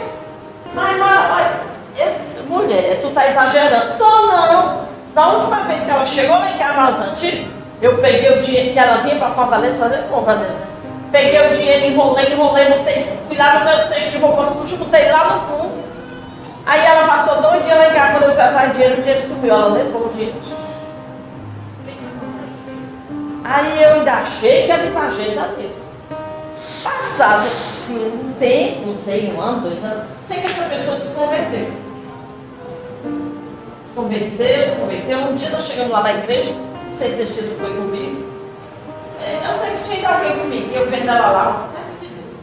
Mas, 0.74 0.98
mas, 0.98 1.52
é, 1.98 2.16
mulher, 2.48 2.98
tu 3.00 3.10
tá 3.10 3.28
exagerando. 3.28 3.98
Tô 3.98 4.26
não. 4.26 4.82
Da 5.14 5.26
última 5.28 5.60
vez 5.64 5.82
que 5.84 5.90
ela 5.90 6.06
chegou 6.06 6.38
lá 6.38 6.50
em 6.50 6.58
Cavalo 6.58 7.04
Antigo, 7.04 7.46
eu 7.82 7.98
peguei 7.98 8.30
o 8.30 8.40
dinheiro 8.40 8.72
que 8.72 8.78
ela 8.78 9.02
vinha 9.02 9.16
para 9.16 9.34
Fortaleza 9.34 9.78
fazer 9.78 10.02
compra 10.08 10.36
dela. 10.36 10.72
Peguei 11.10 11.50
o 11.50 11.54
dinheiro, 11.54 11.84
enrolei, 11.84 12.32
enrolei, 12.32 12.64
botei, 12.70 13.18
fui 13.28 13.36
lá 13.36 13.58
no 13.58 13.64
meu 13.66 13.88
cesto 13.88 14.10
de 14.10 14.16
roupa 14.16 14.46
suja, 14.46 14.76
botei 14.76 15.12
lá 15.12 15.24
no 15.24 15.40
fundo. 15.40 15.71
Aí 16.64 16.84
ela 16.84 17.08
passou 17.08 17.42
dois 17.42 17.64
dias 17.64 17.76
lá 17.76 17.88
em 17.88 17.94
casa, 17.94 18.12
quando 18.12 18.22
eu 18.24 18.32
fui 18.34 18.40
atrás 18.42 18.72
dinheiro, 18.72 18.98
o 18.98 19.02
dinheiro 19.02 19.28
sumiu, 19.28 19.54
ela 19.54 19.66
levou 19.72 20.06
o 20.06 20.08
dinheiro. 20.10 20.34
Aí 23.44 23.82
eu 23.82 23.94
ainda 23.94 24.12
achei 24.12 24.66
que 24.66 24.72
era 24.72 24.86
exagero 24.86 25.34
da 25.34 25.46
Deus. 25.48 25.72
Passado 26.84 27.48
assim, 27.82 27.96
um 27.96 28.32
tempo, 28.38 28.86
não 28.86 28.94
sei, 28.94 29.32
um 29.32 29.40
ano, 29.40 29.62
dois 29.62 29.84
anos, 29.84 30.04
sei 30.28 30.40
que 30.40 30.46
essa 30.46 30.62
pessoa 30.68 31.00
se 31.00 31.08
converteu. 31.08 31.66
Se 33.86 33.94
converteu, 33.96 34.70
se 34.70 34.80
converteu. 34.80 35.18
Um 35.18 35.34
dia 35.34 35.50
nós 35.50 35.64
chegamos 35.64 35.92
lá 35.92 36.02
na 36.02 36.14
igreja, 36.14 36.52
não 36.52 36.92
sei 36.92 37.12
se 37.12 37.22
esse 37.22 37.42
foi 37.42 37.74
comigo. 37.74 38.24
É, 39.20 39.40
eu 39.44 39.58
sei 39.58 39.70
que 39.76 39.96
tinha 39.96 40.08
alguém 40.08 40.38
comigo, 40.38 40.70
e 40.70 40.76
eu 40.76 40.88
vendo 40.88 41.08
ela 41.08 41.30
lá, 41.30 41.68
certo 41.72 42.00
de 42.00 42.06
Deus. 42.06 42.36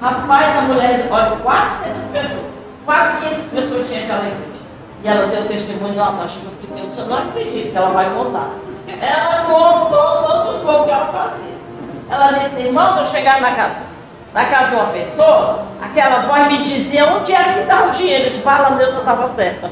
Rapaz, 0.00 0.58
a 0.58 0.62
mulher, 0.62 1.06
olha, 1.10 1.36
400 1.36 2.10
pessoas. 2.10 2.55
Quase 2.86 3.16
500 3.18 3.48
pessoas 3.50 3.88
tinham 3.88 4.04
aquela 4.04 4.26
igreja. 4.26 4.56
E 5.02 5.08
ela 5.08 5.26
deu 5.26 5.48
testemunho, 5.48 6.00
ó, 6.00 6.12
nós 6.12 6.30
chegamos 6.30 6.54
aqui 6.54 6.66
dentro, 6.68 7.00
eu 7.00 7.06
não 7.06 7.18
acredito 7.18 7.72
que 7.72 7.76
ela 7.76 7.90
vai 7.90 8.08
contar. 8.10 8.50
Ela 9.00 9.44
contou 9.44 10.22
todos 10.22 10.54
os 10.54 10.62
voos 10.62 10.84
que 10.84 10.90
ela 10.92 11.06
fazia. 11.06 11.56
Ela 12.08 12.30
disse, 12.38 12.60
irmãos, 12.60 12.96
eu 12.96 13.06
chegar 13.06 13.40
na 13.40 13.50
casa, 13.50 13.74
na 14.32 14.44
casa 14.44 14.68
de 14.68 14.74
uma 14.76 14.86
pessoa, 14.86 15.64
aquela 15.82 16.20
voz 16.20 16.46
me 16.46 16.62
dizia 16.62 17.04
onde 17.06 17.32
era 17.32 17.52
que 17.52 17.60
estava 17.60 17.88
o 17.88 17.90
dinheiro. 17.90 18.24
Eu 18.26 18.30
disse, 18.30 18.42
fala, 18.42 18.70
Deus, 18.76 18.94
eu 18.94 19.00
estava 19.00 19.34
certa. 19.34 19.70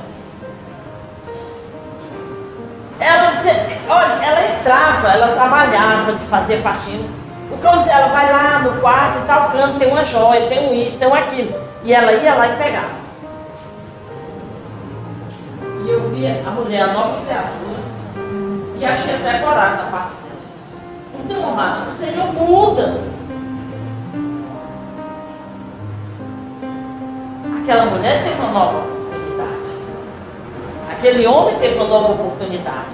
Ela 2.99 3.31
dizia, 3.31 3.79
olha, 3.89 4.25
ela 4.25 4.59
entrava, 4.59 5.09
ela 5.09 5.29
trabalhava, 5.35 6.19
fazia 6.29 6.61
faxina. 6.63 7.09
O 7.53 7.59
cão 7.59 7.79
dizia, 7.79 7.93
ela 7.93 8.09
vai 8.09 8.33
lá 8.33 8.59
no 8.59 8.81
quarto 8.81 9.19
e 9.19 9.27
tal 9.27 9.51
canto, 9.51 9.79
tem 9.79 9.89
uma 9.89 10.05
joia, 10.05 10.49
tem 10.49 10.69
um 10.69 10.75
isso, 10.75 10.99
tem 10.99 11.07
um 11.07 11.15
aquilo. 11.15 11.55
E 11.85 11.95
ela 11.95 12.13
ia 12.13 12.35
lá 12.35 12.49
e 12.49 12.57
pegava. 12.57 13.04
E 16.25 16.27
a 16.27 16.51
mulher, 16.53 16.81
a 16.81 16.93
nova 16.95 17.21
criatura, 17.21 17.81
que 18.79 18.83
achei 18.83 19.15
até 19.15 19.41
coragem 19.41 19.77
da 19.77 19.91
parte 19.91 20.15
dela. 20.23 21.23
Então, 21.23 21.51
amados, 21.51 21.89
o 21.89 21.93
Senhor 21.93 22.33
muda. 22.33 22.99
Aquela 27.61 27.85
mulher 27.85 28.23
teve 28.23 28.41
uma 28.41 28.53
nova 28.53 28.79
oportunidade. 28.79 29.51
Aquele 30.93 31.27
homem 31.27 31.57
teve 31.57 31.75
uma 31.75 31.89
nova 31.89 32.13
oportunidade. 32.15 32.89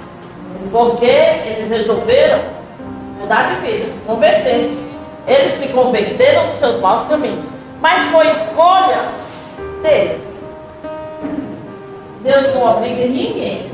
Porque 0.72 1.06
eles 1.06 1.70
resolveram 1.70 2.40
mudar 3.20 3.54
de 3.54 3.60
vida, 3.60 3.92
se 3.92 4.00
converter. 4.08 4.76
Eles 5.28 5.52
se 5.52 5.68
converteram 5.68 6.48
dos 6.48 6.58
seus 6.58 6.80
maus 6.80 7.04
caminhos. 7.04 7.44
Mas 7.80 8.10
foi 8.10 8.28
escolha 8.28 9.04
deles. 9.84 10.39
Deus 12.22 12.54
não 12.54 12.62
obriga 12.62 13.06
ninguém. 13.06 13.70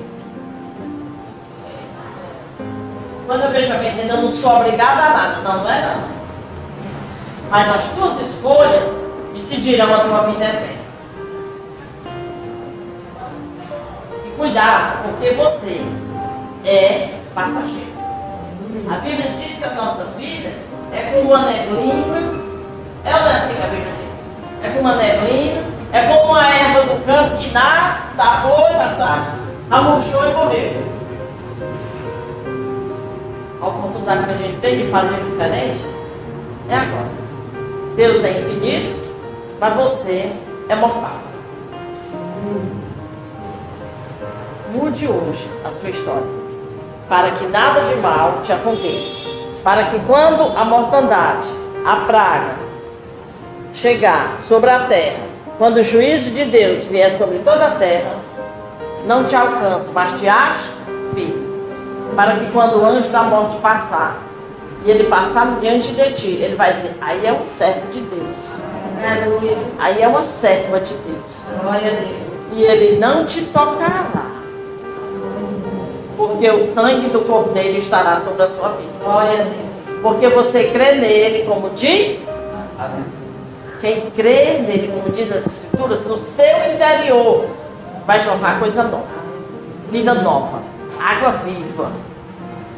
Quando 3.26 3.42
eu 3.42 3.50
vejo 3.50 3.72
alguém 3.72 3.90
dizendo, 3.90 4.10
eu 4.10 4.22
não 4.22 4.30
sou 4.30 4.60
obrigada 4.60 5.02
a 5.02 5.10
nada. 5.10 5.36
Não, 5.42 5.64
não 5.64 5.70
é 5.70 5.82
não. 5.82 6.16
Mas 7.50 7.68
as 7.68 7.84
tuas 7.90 8.20
escolhas 8.28 8.88
decidirão 9.34 9.92
a 9.92 10.00
tua 10.00 10.20
vida 10.30 10.44
eterna. 10.44 10.86
E 14.24 14.30
cuidado, 14.36 15.02
porque 15.02 15.30
você 15.34 15.82
é 16.64 17.18
passageiro. 17.34 17.96
A 18.88 18.98
Bíblia 18.98 19.30
diz 19.40 19.58
que 19.58 19.64
a 19.64 19.74
nossa 19.74 20.04
vida 20.16 20.52
é 20.92 21.10
como 21.12 21.30
uma 21.32 21.46
neblina. 21.46 22.46
É 23.04 23.10
não 23.10 23.28
é 23.28 23.36
assim 23.38 23.54
que 23.54 23.62
a 23.62 23.66
Bíblia 23.66 23.92
diz? 23.98 24.05
É 24.66 24.70
como 24.70 24.80
uma 24.80 24.96
neblina, 24.96 25.62
é 25.92 26.02
como 26.08 26.32
uma 26.32 26.48
erva 26.48 26.92
do 26.92 27.06
campo 27.06 27.36
que 27.36 27.52
nasce, 27.52 28.16
dá 28.16 28.42
folha, 28.42 28.76
mas 28.76 28.98
tá, 28.98 29.34
amurchou 29.70 30.28
e 30.28 30.34
morreu. 30.34 30.82
A 33.62 33.66
oportunidade 33.68 34.24
que 34.24 34.30
a 34.30 34.36
gente 34.36 34.60
tem 34.60 34.78
de 34.78 34.90
fazer 34.90 35.14
diferente 35.22 35.84
é 36.68 36.74
agora. 36.74 37.10
Deus 37.94 38.24
é 38.24 38.40
infinito, 38.40 39.14
mas 39.60 39.74
você 39.76 40.32
é 40.68 40.74
mortal. 40.74 41.20
Mude 44.72 45.06
hoje 45.06 45.48
a 45.64 45.70
sua 45.70 45.90
história, 45.90 46.26
para 47.08 47.30
que 47.30 47.46
nada 47.46 47.82
de 47.82 47.94
mal 48.00 48.40
te 48.42 48.52
aconteça, 48.52 49.28
para 49.62 49.84
que 49.84 49.98
quando 50.00 50.58
a 50.58 50.64
mortandade, 50.64 51.46
a 51.86 52.04
praga 52.04 52.65
chegar 53.76 54.40
sobre 54.42 54.70
a 54.70 54.80
terra, 54.86 55.20
quando 55.58 55.76
o 55.76 55.84
juízo 55.84 56.30
de 56.30 56.46
Deus 56.46 56.84
vier 56.86 57.12
sobre 57.12 57.38
toda 57.38 57.66
a 57.66 57.70
terra, 57.72 58.14
não 59.06 59.24
te 59.24 59.36
alcance, 59.36 59.90
mas 59.92 60.18
te 60.18 60.26
ache 60.26 60.70
firme, 61.14 61.46
para 62.16 62.36
que 62.36 62.50
quando 62.52 62.80
o 62.80 62.86
anjo 62.86 63.08
da 63.10 63.22
morte 63.24 63.56
passar, 63.58 64.22
e 64.84 64.90
ele 64.90 65.04
passar 65.04 65.58
diante 65.60 65.92
de 65.92 66.12
ti, 66.12 66.38
ele 66.40 66.56
vai 66.56 66.72
dizer, 66.72 66.94
aí 67.02 67.26
é 67.26 67.32
um 67.32 67.46
servo 67.46 67.86
de 67.90 68.00
Deus. 68.00 68.50
Aleluia. 69.04 69.58
Aí 69.78 70.02
é 70.02 70.08
uma 70.08 70.24
serva 70.24 70.80
de 70.80 70.94
Deus. 70.94 71.62
Glória 71.62 71.92
a 71.92 71.94
Deus. 72.00 72.26
E 72.52 72.62
ele 72.62 72.98
não 72.98 73.26
te 73.26 73.42
tocará. 73.46 74.06
Porque 76.16 76.48
o 76.48 76.72
sangue 76.72 77.08
do 77.08 77.20
cordeiro 77.22 77.78
estará 77.78 78.20
sobre 78.20 78.42
a 78.44 78.48
sua 78.48 78.70
vida. 78.70 78.92
Glória 79.02 79.32
a 79.32 79.44
Deus. 79.44 80.00
Porque 80.02 80.28
você 80.28 80.70
crê 80.70 80.92
nele, 80.92 81.44
como 81.46 81.70
diz, 81.70 82.26
Quem 83.86 84.10
crê 84.10 84.58
nele, 84.66 84.90
como 84.92 85.14
diz 85.14 85.30
as 85.30 85.46
escrituras, 85.46 86.00
no 86.00 86.18
seu 86.18 86.72
interior 86.74 87.46
vai 88.04 88.18
jorrar 88.18 88.58
coisa 88.58 88.82
nova, 88.82 89.06
vida 89.88 90.12
nova, 90.12 90.60
água 91.00 91.30
viva. 91.44 91.92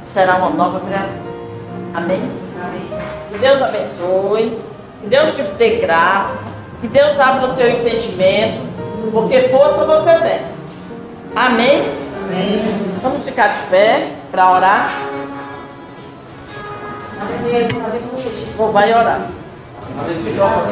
Será 0.04 0.36
uma 0.36 0.50
nova 0.50 0.80
criatura. 0.80 1.22
Amém? 1.94 2.30
Amém. 2.62 2.82
Que 3.32 3.38
Deus 3.38 3.62
abençoe, 3.62 4.60
que 5.00 5.06
Deus 5.06 5.34
te 5.34 5.40
dê 5.56 5.76
graça, 5.76 6.38
que 6.82 6.88
Deus 6.88 7.18
abra 7.18 7.52
o 7.52 7.54
teu 7.54 7.70
entendimento, 7.70 8.60
porque 9.10 9.48
força 9.48 9.86
você 9.86 10.12
tem. 10.18 10.40
Amém? 11.34 11.84
Amém. 12.18 12.98
Vamos 13.02 13.24
ficar 13.24 13.48
de 13.54 13.60
pé 13.70 14.12
para 14.30 14.52
orar. 14.52 14.90
Vou 18.58 18.72
vai 18.72 18.92
orar. 18.92 19.22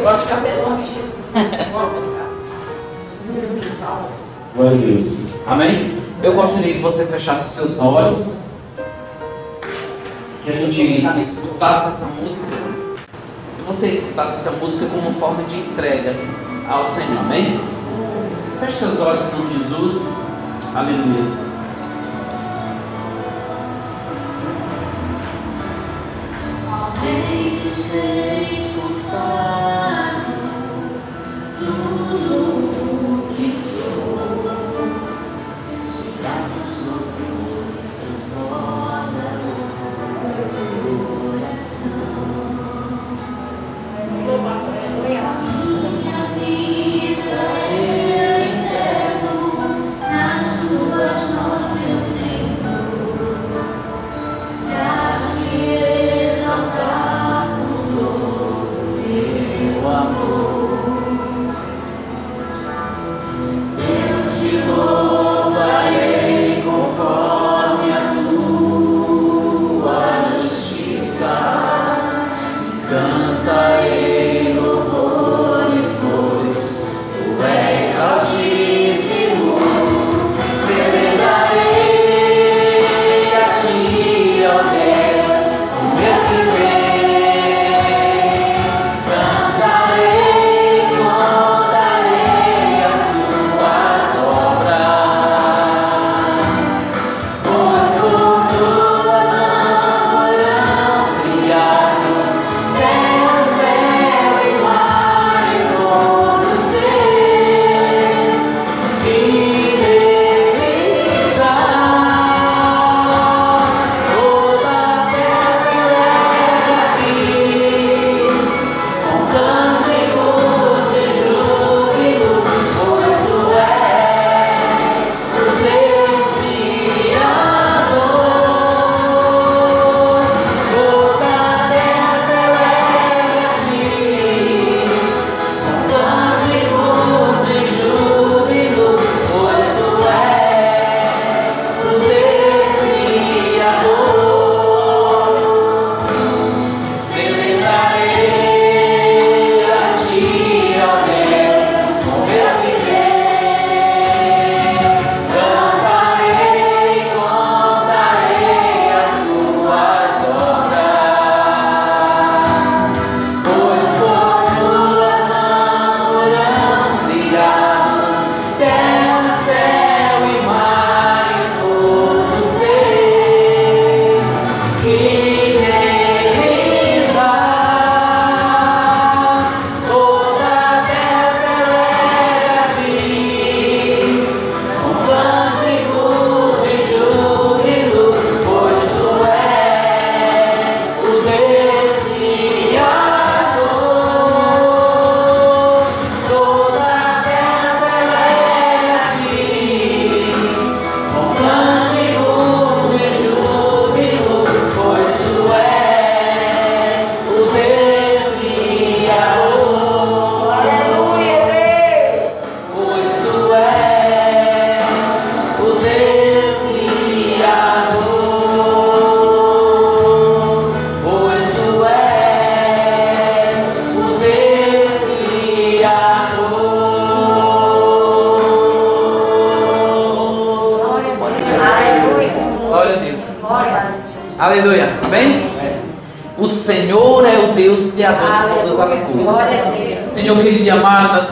Gosto 0.03 0.23
de 0.23 0.29
cabelo. 0.29 0.79
Glória 4.55 4.77
a 4.77 4.81
Deus. 4.81 5.27
Amém? 5.47 6.03
Eu 6.23 6.35
gostaria 6.35 6.75
que 6.75 6.81
você 6.81 7.05
fechasse 7.07 7.47
os 7.47 7.53
seus 7.53 7.79
olhos. 7.79 8.37
Que 10.45 10.51
a 10.51 10.57
gente 10.57 11.05
escutasse 11.23 11.89
essa 11.89 12.07
música. 12.07 12.57
Que 13.57 13.63
você 13.67 13.89
escutasse 13.89 14.35
essa 14.37 14.51
música 14.53 14.87
como 14.87 15.13
forma 15.19 15.43
de 15.45 15.59
entrega 15.59 16.15
ao 16.69 16.87
Senhor. 16.87 17.19
Amém? 17.19 17.61
Feche 18.61 18.79
seus 18.79 19.01
olhos 19.01 19.25
em 19.25 19.39
nome 19.39 19.51
de 19.51 19.59
Jesus. 19.59 20.15
Aleluia. 20.75 21.47
sa 29.07 29.76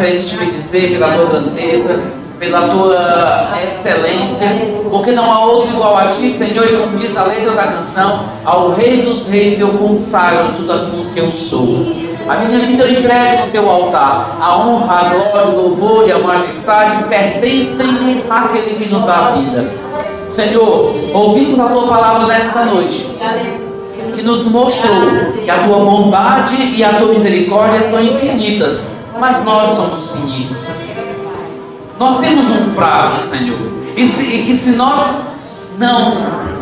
queremos 0.05 0.27
te 0.27 0.37
bendizer 0.37 0.91
pela 0.91 1.15
tua 1.15 1.25
grandeza, 1.25 1.99
pela 2.39 2.69
tua 2.69 3.59
excelência, 3.65 4.49
porque 4.91 5.13
não 5.13 5.33
há 5.33 5.47
outro 5.47 5.71
igual 5.71 5.97
a 5.97 6.09
ti, 6.09 6.37
Senhor, 6.37 6.67
e 6.67 6.77
como 6.77 6.99
diz 6.99 7.17
a 7.17 7.25
letra 7.25 7.53
da 7.53 7.69
canção, 7.69 8.27
ao 8.45 8.73
Rei 8.73 9.01
dos 9.01 9.27
Reis 9.29 9.59
eu 9.59 9.69
consagro 9.69 10.57
tudo 10.57 10.73
aquilo 10.75 11.07
que 11.07 11.21
eu 11.21 11.33
sou. 11.33 11.87
A 12.29 12.37
minha 12.37 12.59
vida 12.59 12.85
eu 12.85 13.01
entrego 13.01 13.47
no 13.47 13.53
teu 13.53 13.71
altar. 13.71 14.37
A 14.41 14.59
honra, 14.59 14.95
a 14.95 15.09
glória, 15.09 15.51
o 15.51 15.57
louvor 15.57 16.07
e 16.07 16.13
a 16.13 16.19
majestade 16.19 17.05
pertencem 17.05 18.23
àquele 18.29 18.75
que 18.75 18.93
nos 18.93 19.05
dá 19.07 19.29
a 19.29 19.31
vida. 19.33 19.71
Senhor, 20.29 20.95
ouvimos 21.15 21.59
a 21.59 21.65
tua 21.65 21.87
palavra 21.87 22.27
nesta 22.27 22.65
noite, 22.67 23.09
que 24.15 24.23
nos 24.23 24.45
mostrou 24.45 25.33
que 25.43 25.51
a 25.51 25.65
tua 25.65 25.79
bondade 25.79 26.57
e 26.57 26.85
a 26.85 26.95
tua 26.95 27.15
misericórdia 27.15 27.89
são 27.89 28.03
infinitas 28.03 28.94
Mas 29.19 29.45
nós 29.45 29.77
somos 29.77 30.11
finitos. 30.11 30.71
Nós 31.99 32.19
temos 32.19 32.51
um 32.51 32.75
prazo, 32.75 33.29
Senhor. 33.29 33.59
E, 33.97 34.07
se, 34.07 34.25
e 34.25 34.45
que 34.45 34.57
se 34.57 34.71
nós 34.73 35.23
não 35.79 36.17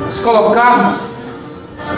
nos 0.05 0.19
colocarmos 0.21 1.23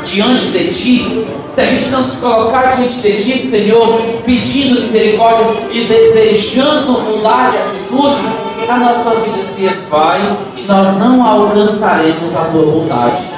diante 0.05 0.47
de 0.47 0.73
Ti, 0.73 1.27
se 1.53 1.61
a 1.61 1.65
gente 1.65 1.89
não 1.91 2.05
se 2.05 2.17
colocar 2.19 2.77
diante 2.77 3.01
de 3.01 3.23
Ti, 3.23 3.49
Senhor, 3.51 4.01
pedindo 4.25 4.83
misericórdia 4.83 5.69
e 5.73 5.85
desejando 5.85 7.01
mudar 7.01 7.51
de 7.51 7.59
atitude, 7.59 8.23
a 8.69 8.77
nossa 8.77 9.11
vida 9.17 9.43
se 9.55 9.65
esvai 9.65 10.39
e 10.57 10.63
nós 10.63 10.97
não 10.97 11.27
alcançaremos 11.27 12.35
a 12.35 12.45
Tua 12.45 12.65
bondade. 12.65 13.34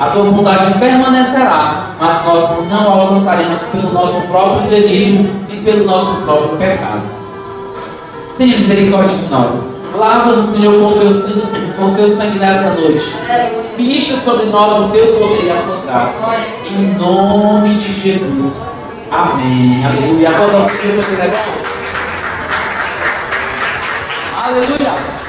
A 0.00 0.06
Tua 0.06 0.30
bondade 0.30 0.78
permanecerá, 0.78 1.90
mas 2.00 2.24
nós 2.24 2.68
não 2.70 2.80
a 2.80 3.02
alcançaremos 3.02 3.62
pelo 3.64 3.92
nosso 3.92 4.18
próprio 4.28 4.70
delírio 4.70 5.30
e 5.50 5.56
pelo 5.58 5.84
nosso 5.84 6.22
próprio 6.22 6.56
pecado. 6.56 7.02
Tenha 8.38 8.56
misericórdia 8.56 9.14
de 9.14 9.26
nós. 9.30 9.62
Lava-nos, 9.94 10.46
Senhor, 10.46 10.72
com 10.80 10.98
teu 10.98 11.12
sangue, 11.12 11.72
com 11.76 11.94
teu 11.94 12.16
sangue 12.16 12.38
nessa 12.38 12.70
noite. 12.70 13.14
Ministra 13.76 14.16
sobre 14.16 14.46
nós 14.46 14.86
o 14.86 14.88
teu 14.88 15.18
poder 15.18 15.44
e 15.44 15.50
a 15.50 15.62
tua 15.64 15.82
graça. 15.84 16.36
Em 16.70 16.94
nome 16.94 17.74
de 17.74 17.92
Jesus. 17.92 18.80
Amém. 19.10 19.84
Aleluia. 19.84 20.30
Agora 20.30 20.60
nosso 20.60 20.76
Deus, 20.78 21.06
Aleluia. 24.42 25.19